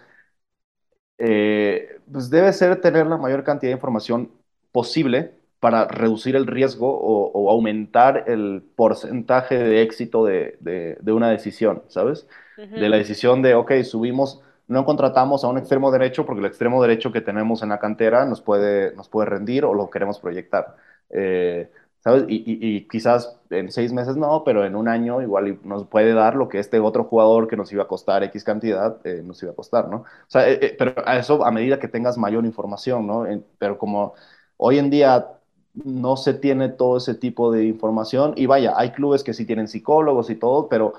eh, 1.18 2.00
pues 2.12 2.30
debe 2.30 2.52
ser 2.54 2.80
tener 2.82 3.08
la 3.08 3.18
mayor 3.18 3.44
cantidad 3.44 3.70
de 3.72 3.76
información 3.76 4.32
posible 4.72 5.36
para 5.64 5.86
reducir 5.88 6.36
el 6.36 6.46
riesgo 6.46 6.90
o, 6.90 7.32
o 7.32 7.50
aumentar 7.50 8.26
el 8.28 8.62
porcentaje 8.76 9.58
de 9.58 9.82
éxito 9.82 10.26
de, 10.26 10.58
de, 10.60 10.98
de 11.00 11.14
una 11.14 11.30
decisión, 11.30 11.84
¿sabes? 11.88 12.28
Ujú. 12.58 12.76
de 12.76 12.90
la 12.90 12.98
decisión 12.98 13.42
de, 13.42 13.56
ok, 13.56 13.72
subimos, 13.84 14.42
no 14.68 14.84
contratamos 14.84 15.46
a 15.46 15.48
un 15.48 15.58
extremo 15.58 15.90
derecho 15.90 16.26
porque 16.26 16.42
el 16.42 16.48
extremo 16.48 16.82
derecho 16.82 17.14
que 17.14 17.22
tenemos 17.22 17.64
en 17.64 17.70
la 17.70 17.80
cantera 17.80 18.26
nos 18.26 18.42
puede, 18.42 18.94
nos 18.96 19.08
puede 19.08 19.30
rendir 19.30 19.64
o 19.64 19.74
lo 19.74 19.90
queremos 19.90 20.20
proyectar. 20.20 20.76
Eh, 21.10 21.72
¿Sabes? 22.04 22.26
Y, 22.28 22.36
y, 22.36 22.76
y, 22.78 22.88
quizás 22.90 23.40
en 23.50 23.72
seis 23.72 23.94
meses 23.94 24.18
no, 24.18 24.44
pero 24.44 24.66
en 24.66 24.76
un 24.76 24.90
año 24.90 25.22
igual 25.22 25.60
nos 25.64 25.88
puede 25.88 26.14
dar 26.14 26.36
lo 26.36 26.50
que 26.50 26.60
este 26.60 26.80
otro 26.82 27.06
jugador 27.06 27.48
que 27.48 27.56
nos 27.56 27.72
iba 27.72 27.84
a 27.84 27.88
costar 27.88 28.24
X 28.26 28.44
cantidad 28.44 28.98
eh, 29.06 29.22
nos 29.24 29.42
iba 29.42 29.54
a 29.54 29.56
costar, 29.56 29.88
¿no? 29.88 29.98
O 30.00 30.06
sea, 30.28 30.50
eh, 30.50 30.60
eh, 30.62 30.76
pero 30.78 30.94
a 31.06 31.18
eso 31.18 31.46
a 31.46 31.52
medida 31.52 31.80
que 31.80 31.88
tengas 31.88 32.18
mayor 32.18 32.46
información, 32.46 33.08
¿no? 33.08 33.26
En, 33.26 33.46
pero 33.58 33.78
como 33.78 34.16
hoy 34.58 34.80
en 34.80 34.90
día 34.90 35.28
no 35.74 36.18
se 36.18 36.34
tiene 36.34 36.70
todo 36.70 36.98
ese 36.98 37.16
tipo 37.16 37.52
de 37.52 37.66
información 37.66 38.34
y 38.36 38.46
vaya, 38.46 38.74
hay 38.76 38.92
clubes 38.92 39.24
que 39.24 39.34
sí 39.34 39.46
tienen 39.46 39.68
psicólogos 39.68 40.30
y 40.30 40.36
todo, 40.36 40.70
pero 40.70 40.94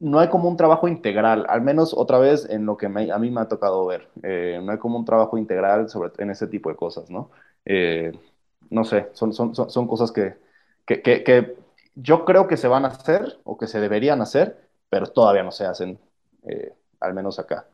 no 0.00 0.18
hay 0.18 0.28
como 0.28 0.48
un 0.48 0.56
trabajo 0.56 0.88
integral, 0.88 1.44
al 1.48 1.60
menos 1.60 1.92
otra 1.94 2.18
vez 2.18 2.48
en 2.48 2.64
lo 2.66 2.76
que 2.76 2.86
a 2.86 2.88
mí 2.88 3.30
me 3.30 3.40
ha 3.40 3.48
tocado 3.48 3.84
ver. 3.86 4.08
Eh, 4.22 4.60
no 4.62 4.72
hay 4.72 4.78
como 4.78 4.98
un 4.98 5.04
trabajo 5.04 5.36
integral 5.36 5.90
sobre, 5.90 6.10
en 6.18 6.30
ese 6.30 6.46
tipo 6.46 6.70
de 6.70 6.76
cosas, 6.76 7.10
¿no? 7.10 7.30
Eh, 7.66 8.12
no 8.70 8.84
sé, 8.84 9.10
son, 9.12 9.32
son, 9.34 9.54
son, 9.54 9.86
cosas 9.86 10.10
que, 10.10 10.36
que, 10.86 11.02
que, 11.02 11.56
yo 11.94 12.24
creo 12.24 12.48
que 12.48 12.56
se 12.56 12.68
van 12.68 12.84
a 12.86 12.88
hacer 12.88 13.38
o 13.44 13.58
que 13.58 13.66
se 13.66 13.80
deberían 13.80 14.22
hacer, 14.22 14.68
pero 14.88 15.08
todavía 15.08 15.42
no 15.42 15.50
se 15.52 15.66
hacen, 15.66 15.98
eh, 16.44 16.72
al 17.00 17.12
menos 17.12 17.38
acá. 17.38 17.66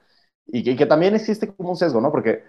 Y 0.47 0.77
que, 0.77 0.87
también 0.87 1.15
existe 1.15 1.53
como 1.55 1.71
un 1.71 1.77
sesgo, 1.77 2.01
¿no? 2.01 2.11
Porque, 2.11 2.43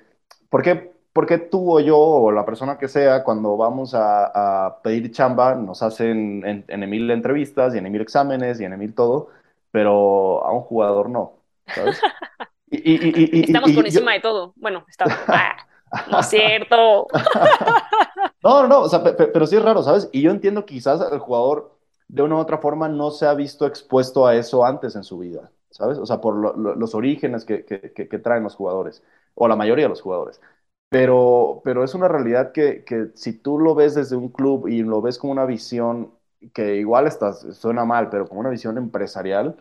porque, 0.49 0.93
porque 1.17 1.39
tú 1.39 1.77
o 1.77 1.79
yo 1.79 1.97
o 1.97 2.31
la 2.31 2.45
persona 2.45 2.77
que 2.77 2.87
sea, 2.87 3.23
cuando 3.23 3.57
vamos 3.57 3.95
a, 3.95 4.67
a 4.67 4.83
pedir 4.83 5.11
chamba, 5.11 5.55
nos 5.55 5.81
hacen 5.81 6.45
en, 6.45 6.63
en 6.67 6.87
mil 6.87 7.09
entrevistas 7.09 7.73
y 7.73 7.79
en 7.79 7.91
mil 7.91 8.01
exámenes 8.01 8.61
y 8.61 8.65
en 8.65 8.77
mil 8.77 8.93
todo, 8.93 9.29
pero 9.71 10.45
a 10.45 10.51
un 10.51 10.61
jugador 10.61 11.09
no, 11.09 11.33
¿sabes? 11.73 11.99
Y, 12.69 12.91
y, 12.91 13.29
y, 13.31 13.43
Estamos 13.45 13.71
por 13.71 13.85
encima 13.85 14.11
yo... 14.11 14.15
de 14.15 14.19
todo. 14.19 14.53
Bueno, 14.57 14.85
está... 14.87 15.05
Ah, 15.89 16.05
no 16.11 16.19
es 16.19 16.27
cierto. 16.27 17.07
no, 18.43 18.61
no, 18.61 18.67
no, 18.67 18.79
o 18.81 18.89
sea, 18.89 19.01
pero 19.01 19.47
sí 19.47 19.55
es 19.55 19.63
raro, 19.63 19.81
¿sabes? 19.81 20.09
Y 20.11 20.21
yo 20.21 20.29
entiendo 20.29 20.65
que 20.65 20.75
quizás 20.75 21.01
el 21.11 21.19
jugador 21.19 21.71
de 22.09 22.21
una 22.21 22.35
u 22.35 22.39
otra 22.39 22.59
forma 22.59 22.89
no 22.89 23.09
se 23.09 23.25
ha 23.25 23.33
visto 23.33 23.65
expuesto 23.65 24.27
a 24.27 24.35
eso 24.35 24.65
antes 24.65 24.95
en 24.95 25.03
su 25.03 25.17
vida, 25.17 25.49
¿sabes? 25.71 25.97
O 25.97 26.05
sea, 26.05 26.21
por 26.21 26.35
lo, 26.35 26.53
lo, 26.53 26.75
los 26.75 26.93
orígenes 26.93 27.45
que, 27.45 27.65
que, 27.65 27.91
que, 28.07 28.19
traen 28.19 28.43
los 28.43 28.53
jugadores, 28.53 29.01
o 29.33 29.47
la 29.47 29.55
mayoría 29.55 29.85
de 29.85 29.89
los 29.89 30.01
jugadores. 30.01 30.41
Pero, 30.89 31.61
pero 31.65 31.83
es 31.83 31.93
una 31.95 32.07
realidad 32.07 32.51
que, 32.53 32.83
que 32.85 33.07
si 33.15 33.33
tú 33.33 33.59
lo 33.59 33.75
ves 33.75 33.95
desde 33.95 34.15
un 34.15 34.29
club 34.29 34.67
y 34.67 34.83
lo 34.83 35.01
ves 35.01 35.17
como 35.17 35.33
una 35.33 35.45
visión 35.45 36.13
que 36.53 36.77
igual 36.77 37.07
estás, 37.07 37.45
suena 37.57 37.83
mal, 37.83 38.09
pero 38.09 38.27
como 38.27 38.39
una 38.39 38.49
visión 38.49 38.77
empresarial, 38.77 39.57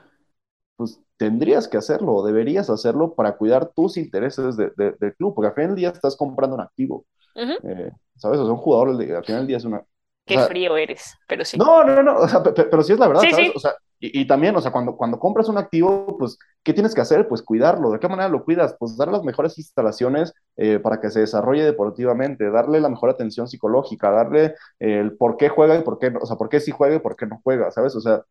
pues 0.76 1.00
tendrías 1.16 1.68
que 1.68 1.78
hacerlo, 1.78 2.22
deberías 2.22 2.70
hacerlo 2.70 3.14
para 3.14 3.36
cuidar 3.36 3.72
tus 3.74 3.96
intereses 3.96 4.56
del 4.56 4.72
de, 4.76 4.92
de 4.92 5.14
club, 5.14 5.34
porque 5.34 5.48
al 5.48 5.54
final 5.54 5.70
del 5.70 5.76
día 5.76 5.88
estás 5.88 6.16
comprando 6.16 6.54
un 6.54 6.62
activo, 6.62 7.06
uh 7.34 7.40
-huh. 7.40 7.58
eh, 7.64 7.92
¿sabes? 8.16 8.38
O 8.38 8.44
sea, 8.44 8.52
un 8.52 8.60
jugador 8.60 8.90
al 8.90 9.24
final 9.24 9.40
del 9.40 9.46
día 9.46 9.56
es 9.56 9.64
una... 9.64 9.82
Qué 10.26 10.36
o 10.36 10.40
sea, 10.40 10.48
frío 10.48 10.76
eres, 10.76 11.14
pero 11.26 11.44
sí. 11.44 11.56
No, 11.56 11.82
no, 11.84 12.02
no, 12.02 12.18
o 12.18 12.28
sea, 12.28 12.42
pero, 12.42 12.68
pero 12.70 12.82
sí 12.82 12.92
es 12.92 12.98
la 12.98 13.08
verdad, 13.08 13.22
sí, 13.22 13.30
¿sabes? 13.30 13.46
Sí. 13.46 13.52
O 13.54 13.58
sea, 13.58 13.72
y, 13.98 14.26
también, 14.26 14.54
o 14.56 14.60
sea, 14.60 14.72
cuando, 14.72 14.96
cuando 14.96 15.18
compras 15.18 15.48
un 15.48 15.56
activo, 15.56 16.18
pues, 16.18 16.38
¿qué 16.62 16.74
tienes 16.74 16.94
que 16.94 17.00
hacer? 17.00 17.28
Pues 17.28 17.42
cuidarlo. 17.42 17.90
¿De 17.90 17.98
qué 17.98 18.08
manera 18.08 18.28
lo 18.28 18.44
cuidas? 18.44 18.76
Pues 18.78 18.96
dar 18.96 19.08
las 19.08 19.22
mejores 19.22 19.56
instalaciones 19.58 20.34
eh, 20.56 20.78
para 20.78 21.00
que 21.00 21.10
se 21.10 21.20
desarrolle 21.20 21.64
deportivamente, 21.64 22.50
darle 22.50 22.80
la 22.80 22.90
mejor 22.90 23.10
atención 23.10 23.48
psicológica, 23.48 24.10
darle 24.10 24.54
el 24.78 25.16
por 25.16 25.36
qué 25.38 25.48
juega 25.48 25.76
y 25.76 25.82
por 25.82 25.98
qué 25.98 26.12
o 26.20 26.26
sea, 26.26 26.36
por 26.36 26.48
qué 26.50 26.60
sí 26.60 26.72
juega 26.72 26.96
y 26.96 26.98
por 26.98 27.16
qué 27.16 27.26
no 27.26 27.40
juega, 27.42 27.70
¿sabes? 27.70 27.96
O 27.96 28.00
sea, 28.00 28.22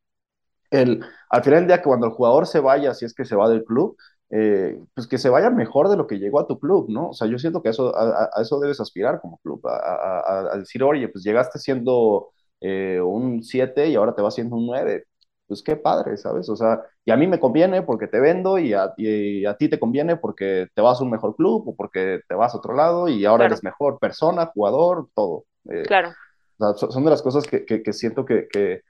el, 0.72 1.04
al 1.30 1.44
final 1.44 1.62
del 1.62 1.68
día, 1.68 1.82
cuando 1.84 2.08
el 2.08 2.14
jugador 2.14 2.48
se 2.48 2.60
vaya, 2.60 2.94
si 2.94 3.06
es 3.06 3.14
que 3.14 3.26
se 3.26 3.36
va 3.36 3.50
del 3.50 3.66
club, 3.66 3.98
eh, 4.30 4.78
pues 4.94 5.08
que 5.08 5.18
se 5.18 5.30
vaya 5.30 5.50
mejor 5.50 5.90
de 5.90 5.98
lo 5.98 6.08
que 6.08 6.20
llegó 6.20 6.40
a 6.40 6.48
tu 6.48 6.60
club, 6.60 6.88
¿no? 6.90 7.10
O 7.10 7.14
sea, 7.14 7.28
yo 7.28 7.40
siento 7.40 7.62
que 7.64 7.70
eso, 7.70 7.96
a, 7.98 8.30
eso 8.42 8.60
debes 8.60 8.80
aspirar 8.80 9.22
como 9.22 9.38
club, 9.40 9.62
a 9.68 10.58
decir, 10.58 10.84
oye, 10.84 11.08
pues 11.10 11.24
llegaste 11.24 11.60
siendo 11.60 12.30
eh, 12.62 13.00
un 13.02 13.44
7 13.44 13.90
y 13.90 13.96
ahora 13.96 14.16
te 14.16 14.22
vas 14.22 14.36
siendo 14.36 14.56
un 14.56 14.66
9. 14.68 15.06
Pues 15.48 15.62
qué 15.62 15.76
padre, 15.76 16.18
¿sabes? 16.18 16.50
O 16.50 16.56
sea, 16.56 16.82
y 17.04 17.12
a 17.12 17.18
mí 17.18 17.28
me 17.28 17.40
conviene 17.40 17.84
porque 17.84 18.08
te 18.08 18.20
vendo 18.20 18.58
y 18.58 18.74
a, 18.74 18.94
y 18.98 19.46
a 19.46 19.56
ti 19.56 19.70
te 19.70 19.80
conviene 19.80 20.18
porque 20.18 20.68
te 20.74 20.82
vas 20.82 21.00
a 21.00 21.04
un 21.04 21.12
mejor 21.12 21.36
club 21.36 21.70
o 21.70 21.76
porque 21.76 22.22
te 22.28 22.34
vas 22.34 22.54
a 22.54 22.58
otro 22.58 22.74
lado 22.74 23.08
y 23.08 23.26
ahora 23.26 23.44
claro. 23.44 23.54
eres 23.54 23.64
mejor 23.64 24.00
persona, 24.00 24.48
jugador, 24.48 25.10
todo. 25.14 25.46
Eh, 25.70 25.84
claro. 25.84 26.14
O 26.58 26.74
sea, 26.74 26.90
son 26.90 27.04
de 27.04 27.12
las 27.12 27.22
cosas 27.22 27.46
que, 27.46 27.64
que, 27.64 27.84
que 27.84 27.94
siento 27.94 28.26
que, 28.26 28.48
que, 28.48 28.82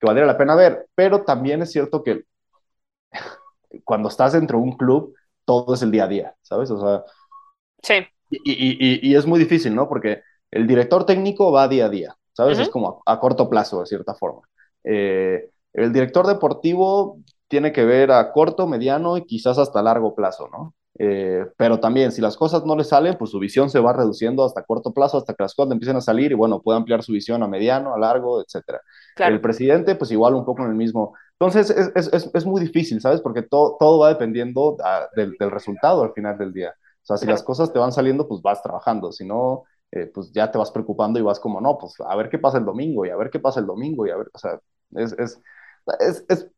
que 0.00 0.06
valdría 0.06 0.26
la 0.26 0.38
pena 0.38 0.56
ver, 0.56 0.86
pero 0.94 1.22
también 1.22 1.62
es 1.62 1.70
cierto 1.70 2.02
que 2.02 2.24
cuando 3.84 4.08
estás 4.08 4.32
dentro 4.32 4.58
de 4.58 4.64
un 4.64 4.76
club, 4.76 5.14
todo 5.44 5.74
es 5.74 5.82
el 5.82 5.90
día 5.90 6.04
a 6.04 6.08
día, 6.08 6.34
¿sabes? 6.42 6.70
O 6.70 6.80
sea, 6.80 7.04
sí. 7.82 8.06
Y, 8.30 8.38
y, 8.44 8.76
y, 8.80 9.10
y 9.10 9.14
es 9.16 9.26
muy 9.26 9.38
difícil, 9.38 9.74
¿no? 9.74 9.88
Porque 9.88 10.22
el 10.50 10.66
director 10.66 11.04
técnico 11.04 11.52
va 11.52 11.68
día 11.68 11.86
a 11.86 11.88
día, 11.88 12.16
¿sabes? 12.32 12.58
Uh 12.58 12.62
-huh. 12.62 12.64
Es 12.64 12.68
como 12.68 13.02
a, 13.06 13.12
a, 13.12 13.20
corto 13.20 13.48
plazo, 13.48 13.80
de 13.80 13.86
cierta 13.86 14.14
forma. 14.14 14.42
Eh, 14.84 15.49
el 15.72 15.92
director 15.92 16.26
deportivo 16.26 17.18
tiene 17.48 17.72
que 17.72 17.84
ver 17.84 18.12
a 18.12 18.32
corto, 18.32 18.66
mediano 18.66 19.16
y 19.16 19.24
quizás 19.24 19.58
hasta 19.58 19.82
largo 19.82 20.14
plazo, 20.14 20.48
¿no? 20.48 20.74
Eh, 20.98 21.46
pero 21.56 21.80
también, 21.80 22.12
si 22.12 22.20
las 22.20 22.36
cosas 22.36 22.64
no 22.64 22.76
le 22.76 22.84
salen, 22.84 23.16
pues 23.16 23.30
su 23.30 23.38
visión 23.38 23.70
se 23.70 23.80
va 23.80 23.92
reduciendo 23.92 24.44
hasta 24.44 24.62
corto 24.62 24.92
plazo, 24.92 25.16
hasta 25.16 25.34
que 25.34 25.42
las 25.42 25.54
cosas 25.54 25.72
empiecen 25.72 25.96
a 25.96 26.00
salir 26.00 26.30
y 26.32 26.34
bueno, 26.34 26.60
puede 26.60 26.78
ampliar 26.78 27.02
su 27.02 27.12
visión 27.12 27.42
a 27.42 27.48
mediano, 27.48 27.94
a 27.94 27.98
largo, 27.98 28.42
etcétera. 28.42 28.80
Claro. 29.16 29.34
El 29.34 29.40
presidente, 29.40 29.94
pues 29.94 30.10
igual 30.10 30.34
un 30.34 30.44
poco 30.44 30.62
en 30.62 30.70
el 30.70 30.74
mismo. 30.74 31.14
Entonces, 31.38 31.70
es, 31.70 31.90
es, 31.94 32.12
es, 32.12 32.30
es 32.34 32.44
muy 32.44 32.60
difícil, 32.60 33.00
¿sabes? 33.00 33.20
Porque 33.22 33.42
todo, 33.42 33.76
todo 33.80 33.98
va 34.00 34.10
dependiendo 34.10 34.76
a, 34.84 35.08
del, 35.16 35.36
del, 35.38 35.50
resultado 35.50 36.02
al 36.02 36.12
final 36.12 36.36
del 36.36 36.52
día. 36.52 36.74
O 37.02 37.06
sea, 37.06 37.16
si 37.16 37.24
claro. 37.24 37.36
las 37.36 37.42
cosas 37.44 37.72
te 37.72 37.78
van 37.78 37.92
saliendo, 37.92 38.28
pues 38.28 38.42
vas 38.42 38.62
trabajando. 38.62 39.10
Si 39.10 39.24
no, 39.24 39.64
eh, 39.92 40.06
pues 40.06 40.30
ya 40.32 40.50
te 40.50 40.58
vas 40.58 40.70
preocupando 40.70 41.18
y 41.18 41.22
vas 41.22 41.40
como, 41.40 41.60
no, 41.60 41.78
pues 41.78 41.94
a 41.98 42.14
ver 42.14 42.28
qué 42.28 42.38
pasa 42.38 42.58
el 42.58 42.64
domingo 42.64 43.06
y 43.06 43.10
a 43.10 43.16
ver 43.16 43.30
qué 43.30 43.40
pasa 43.40 43.58
el 43.58 43.66
domingo 43.66 44.06
y 44.06 44.10
a 44.10 44.16
ver, 44.16 44.28
o 44.32 44.38
sea, 44.38 44.60
es, 44.96 45.12
es, 45.14 45.40
es, 45.98 46.24
es, 46.28 46.48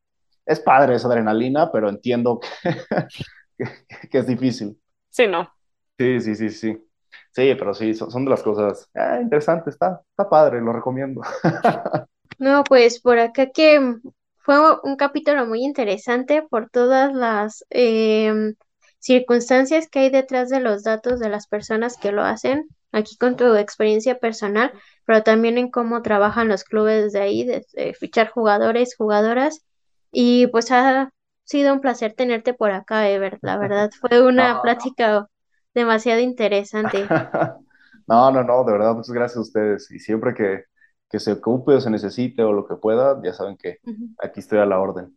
es 0.44 0.60
padre 0.60 0.96
esa 0.96 1.08
adrenalina, 1.08 1.70
pero 1.70 1.88
entiendo 1.88 2.40
que, 2.40 2.70
que, 3.58 4.08
que, 4.08 4.18
es 4.18 4.26
difícil. 4.26 4.78
Sí, 5.10 5.26
¿no? 5.26 5.52
Sí, 5.98 6.20
sí, 6.20 6.34
sí, 6.34 6.50
sí. 6.50 6.88
Sí, 7.30 7.54
pero 7.58 7.72
sí, 7.72 7.94
son, 7.94 8.10
son 8.10 8.24
de 8.24 8.30
las 8.30 8.42
cosas 8.42 8.90
eh, 8.94 9.20
interesantes, 9.22 9.74
está, 9.74 10.02
está 10.10 10.28
padre, 10.28 10.60
lo 10.60 10.72
recomiendo. 10.72 11.22
no, 12.38 12.64
pues 12.64 13.00
por 13.00 13.18
acá 13.18 13.50
que 13.50 13.96
fue 14.38 14.56
un 14.82 14.96
capítulo 14.96 15.46
muy 15.46 15.62
interesante 15.62 16.42
por 16.42 16.68
todas 16.68 17.14
las 17.14 17.64
eh, 17.70 18.54
circunstancias 18.98 19.88
que 19.88 20.00
hay 20.00 20.10
detrás 20.10 20.48
de 20.48 20.60
los 20.60 20.82
datos 20.82 21.20
de 21.20 21.28
las 21.28 21.46
personas 21.46 21.96
que 21.96 22.12
lo 22.12 22.22
hacen, 22.22 22.68
aquí 22.92 23.16
con 23.16 23.36
tu 23.36 23.54
experiencia 23.56 24.18
personal, 24.18 24.72
pero 25.04 25.22
también 25.22 25.58
en 25.58 25.70
cómo 25.70 26.02
trabajan 26.02 26.48
los 26.48 26.64
clubes 26.64 27.12
de 27.12 27.20
ahí, 27.20 27.44
de, 27.44 27.66
de 27.72 27.94
fichar 27.94 28.30
jugadores, 28.30 28.94
jugadoras, 28.96 29.64
y 30.10 30.46
pues 30.48 30.70
ha 30.70 31.10
sido 31.44 31.72
un 31.72 31.80
placer 31.80 32.14
tenerte 32.14 32.54
por 32.54 32.70
acá, 32.70 33.08
Ever, 33.08 33.38
la 33.42 33.56
verdad, 33.58 33.90
fue 34.00 34.22
una 34.22 34.54
no, 34.54 34.62
plática 34.62 35.26
demasiado 35.74 36.20
interesante. 36.20 37.06
No, 38.08 38.30
no, 38.32 38.42
no, 38.42 38.64
de 38.64 38.72
verdad, 38.72 38.94
muchas 38.94 39.14
gracias 39.14 39.38
a 39.38 39.42
ustedes. 39.42 39.90
Y 39.90 39.98
siempre 40.00 40.34
que, 40.34 40.64
que 41.08 41.20
se 41.20 41.32
ocupe 41.32 41.74
o 41.74 41.80
se 41.80 41.88
necesite 41.88 42.42
o 42.42 42.52
lo 42.52 42.66
que 42.66 42.74
pueda, 42.74 43.18
ya 43.22 43.32
saben 43.32 43.56
que 43.56 43.78
aquí 44.18 44.40
estoy 44.40 44.58
a 44.58 44.66
la 44.66 44.80
orden. 44.80 45.16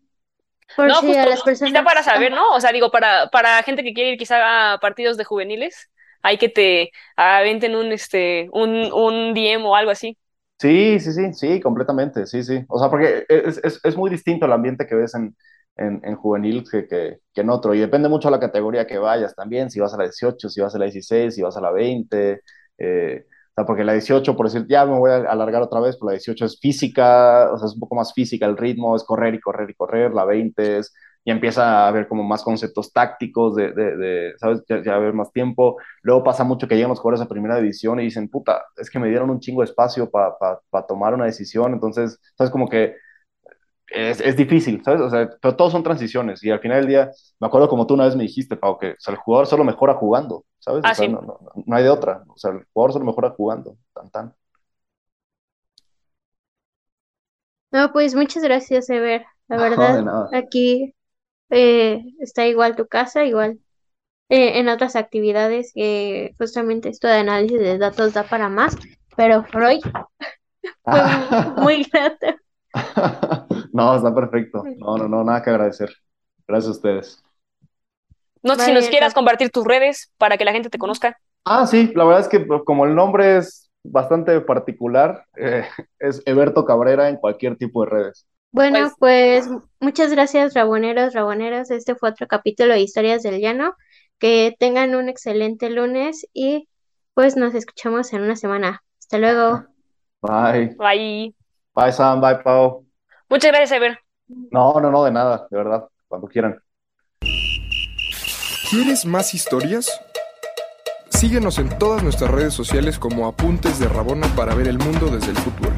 Por 0.76 0.88
No, 0.88 1.02
si 1.02 1.08
justo, 1.08 1.22
a 1.22 1.26
las 1.26 1.40
¿no? 1.40 1.46
personas... 1.46 1.72
Quizá 1.72 1.84
para 1.84 2.04
saber, 2.04 2.32
¿no? 2.32 2.54
O 2.54 2.62
sea, 2.62 2.72
digo, 2.72 2.92
para, 2.92 3.28
para 3.32 3.62
gente 3.64 3.84
que 3.84 3.94
quiere 3.94 4.12
ir 4.12 4.18
quizá 4.20 4.74
a 4.74 4.80
partidos 4.80 5.18
de 5.18 5.24
juveniles, 5.24 5.90
hay 6.26 6.38
que 6.38 6.50
te 6.50 6.92
aventen 7.18 7.76
un, 7.76 7.92
este, 7.92 8.50
un, 8.54 8.92
un 8.94 9.34
DM 9.34 9.66
o 9.66 9.76
algo 9.76 9.92
así. 9.92 10.18
Sí, 10.58 11.00
sí, 11.02 11.12
sí, 11.12 11.34
sí, 11.34 11.60
completamente, 11.62 12.26
sí, 12.26 12.42
sí. 12.44 12.64
O 12.70 12.80
sea, 12.80 12.90
porque 12.90 13.26
es, 13.28 13.60
es, 13.64 13.80
es 13.84 13.98
muy 13.98 14.10
distinto 14.10 14.46
el 14.46 14.54
ambiente 14.54 14.88
que 14.88 14.96
ves 14.96 15.14
en, 15.14 15.36
en, 15.76 16.00
en 16.04 16.16
juvenil 16.16 16.64
que, 16.70 16.88
que, 16.88 17.20
que 17.34 17.42
en 17.42 17.50
otro. 17.50 17.74
Y 17.76 17.80
depende 17.80 18.08
mucho 18.08 18.30
de 18.30 18.32
la 18.34 18.40
categoría 18.40 18.88
que 18.88 18.98
vayas 18.98 19.36
también, 19.36 19.70
si 19.70 19.80
vas 19.82 19.94
a 19.94 19.98
la 19.98 20.06
18, 20.06 20.50
si 20.50 20.62
vas 20.62 20.74
a 20.74 20.80
la 20.80 20.86
16, 20.86 21.36
si 21.36 21.42
vas 21.42 21.58
a 21.58 21.62
la 21.62 21.72
20. 21.72 22.42
eh, 22.78 23.26
o 23.28 23.54
sea, 23.56 23.66
porque 23.66 23.84
la 23.84 23.94
18, 23.94 24.36
por 24.36 24.48
decir, 24.50 24.66
ya 24.70 24.86
me 24.86 24.98
voy 24.98 25.12
a 25.12 25.18
alargar 25.32 25.62
otra 25.62 25.80
vez, 25.82 25.98
pero 25.98 26.08
la 26.08 26.14
18 26.14 26.46
es 26.46 26.60
física, 26.60 27.52
o 27.54 27.58
sea, 27.58 27.68
es 27.68 27.74
un 27.74 27.80
poco 27.82 27.96
más 27.96 28.14
física 28.14 28.46
el 28.46 28.58
ritmo, 28.58 28.96
es 28.96 29.04
correr 29.04 29.34
y 29.36 29.40
correr 29.42 29.70
y 29.70 29.74
correr. 29.76 30.14
La 30.14 30.24
20 30.26 30.78
es, 30.80 30.94
ya 31.26 31.34
empieza 31.34 31.86
a 31.86 31.88
haber 31.88 32.08
como 32.08 32.24
más 32.24 32.44
conceptos 32.44 32.94
tácticos 32.94 33.56
de, 33.56 33.72
de, 33.72 33.98
de 33.98 34.34
¿sabes? 34.38 34.64
Ya, 34.70 34.84
ya 34.84 34.96
haber 34.96 35.14
más 35.14 35.32
tiempo. 35.32 35.78
Luego 36.04 36.24
pasa 36.24 36.44
mucho 36.44 36.68
que 36.68 36.76
llegan 36.76 36.90
los 36.90 37.00
jugadores 37.00 37.26
a 37.26 37.30
primera 37.30 37.58
división 37.58 38.00
y 38.00 38.04
dicen, 38.04 38.30
puta, 38.30 38.64
es 38.78 38.90
que 38.90 39.00
me 39.00 39.10
dieron 39.10 39.32
un 39.32 39.40
chingo 39.40 39.62
de 39.62 39.66
espacio 39.66 40.10
para 40.10 40.38
pa, 40.38 40.62
pa 40.70 40.86
tomar 40.86 41.16
una 41.16 41.26
decisión. 41.26 41.74
Entonces, 41.74 42.20
¿sabes? 42.38 42.52
Como 42.52 42.70
que 42.70 42.96
es, 43.88 44.22
es, 44.22 44.36
difícil, 44.38 44.84
¿sabes? 44.84 45.02
O 45.02 45.10
sea, 45.10 45.30
pero 45.42 45.56
todos 45.56 45.72
son 45.72 45.84
transiciones 45.84 46.44
y 46.44 46.52
al 46.52 46.60
final 46.60 46.82
del 46.82 46.88
día, 46.88 47.12
me 47.40 47.48
acuerdo 47.48 47.70
como 47.70 47.88
tú 47.88 47.94
una 47.96 48.06
vez 48.06 48.16
me 48.16 48.24
dijiste, 48.24 48.56
Pau, 48.56 48.78
que 48.78 48.92
o 48.92 48.96
sea, 49.00 49.14
el 49.14 49.20
jugador 49.20 49.48
solo 49.48 49.64
mejora 49.64 49.96
jugando, 49.96 50.46
¿sabes? 50.60 50.84
Ah, 50.84 50.92
o 50.92 50.96
sea, 50.96 51.06
sí. 51.06 51.12
no, 51.12 51.22
no, 51.22 51.40
no, 51.66 51.76
hay 51.76 51.84
de 51.84 51.90
otra, 51.90 52.24
o 52.28 52.38
sea, 52.38 52.52
el 52.52 52.66
jugador 52.74 52.94
solo 52.94 53.06
mejora 53.06 53.32
jugando, 53.32 53.78
tan 53.94 54.10
tan. 54.10 54.36
No, 57.72 57.92
pues 57.92 58.16
muchas 58.16 58.44
gracias, 58.44 58.90
Ever. 58.90 59.26
La 59.48 59.58
verdad, 59.70 60.02
No, 60.02 60.30
aquí 60.34 60.94
eh, 61.50 62.04
está 62.20 62.48
igual 62.48 62.76
tu 62.76 62.88
casa, 62.88 63.26
igual 63.26 63.60
eh, 64.30 64.60
en 64.60 64.70
otras 64.70 64.96
actividades 64.96 65.72
que 65.74 66.34
justamente 66.38 66.90
esto 66.90 67.08
de 67.08 67.18
análisis 67.18 67.60
de 67.60 67.78
datos 67.78 68.14
da 68.14 68.24
para 68.24 68.50
más, 68.50 68.76
pero 69.16 69.44
Freud 69.44 69.82
fue 70.84 71.02
muy 71.58 71.84
grato. 71.84 72.28
no, 73.74 73.96
está 73.96 74.14
perfecto. 74.14 74.64
No, 74.78 74.98
no, 74.98 75.08
no, 75.08 75.24
nada 75.24 75.42
que 75.44 75.50
agradecer. 75.50 75.96
Gracias 76.48 76.70
a 76.70 76.72
ustedes. 76.72 77.24
No 78.44 78.56
sé 78.56 78.62
si 78.62 78.72
Vale, 78.72 78.82
nos 78.82 78.90
quieras 78.90 79.14
compartir 79.14 79.50
tus 79.50 79.66
redes 79.66 80.12
para 80.18 80.38
que 80.38 80.46
la 80.46 80.52
gente 80.52 80.70
te 80.70 80.78
conozca. 80.78 81.18
Ah, 81.46 81.66
sí, 81.66 81.92
la 81.96 82.04
verdad 82.04 82.22
es 82.22 82.28
que 82.28 82.46
como 82.64 82.86
el 82.86 82.96
nombre 82.96 83.38
es 83.38 83.72
bastante 83.84 84.40
particular, 84.42 85.26
eh, 85.36 85.66
es 86.00 86.22
Eberto 86.26 86.66
Cabrera 86.66 87.10
en 87.10 87.18
cualquier 87.18 87.58
tipo 87.58 87.84
de 87.84 87.90
redes. 87.90 88.28
Bueno, 88.56 88.90
pues 89.00 89.50
muchas 89.82 90.12
gracias, 90.12 90.54
raboneros, 90.54 91.14
raboneras. 91.14 91.72
Este 91.72 91.94
fue 91.94 92.12
otro 92.12 92.26
capítulo 92.26 92.74
de 92.74 92.80
Historias 92.80 93.22
del 93.22 93.42
Llano. 93.42 93.76
Que 94.18 94.56
tengan 94.58 94.96
un 94.96 95.10
excelente 95.10 95.70
lunes 95.70 96.26
y 96.32 96.70
pues 97.14 97.36
nos 97.36 97.54
escuchamos 97.54 98.14
en 98.14 98.22
una 98.22 98.38
semana. 98.38 98.82
Hasta 98.98 99.18
luego. 99.18 99.66
Bye. 100.22 100.74
Ahí. 100.80 101.36
Bye, 101.76 101.92
Sam. 101.92 102.22
Bye, 102.22 102.38
Pau. 102.46 102.86
Muchas 103.28 103.52
gracias, 103.52 103.74
Ever. 103.74 104.00
No, 104.30 104.80
no, 104.80 104.90
no, 104.90 105.04
de 105.04 105.12
nada, 105.12 105.48
de 105.52 105.58
verdad, 105.58 105.90
cuando 106.08 106.30
quieran. 106.30 106.58
¿Quieres 108.70 109.06
más 109.06 109.34
historias? 109.34 109.92
Síguenos 111.10 111.60
en 111.60 111.78
todas 111.78 112.04
nuestras 112.04 112.32
redes 112.32 112.54
sociales 112.54 113.00
como 113.00 113.28
Apuntes 113.28 113.80
de 113.80 113.90
Rabona 113.90 114.34
para 114.34 114.56
ver 114.56 114.70
el 114.70 114.78
mundo 114.78 115.08
desde 115.08 115.32
el 115.32 115.38
fútbol. 115.40 115.74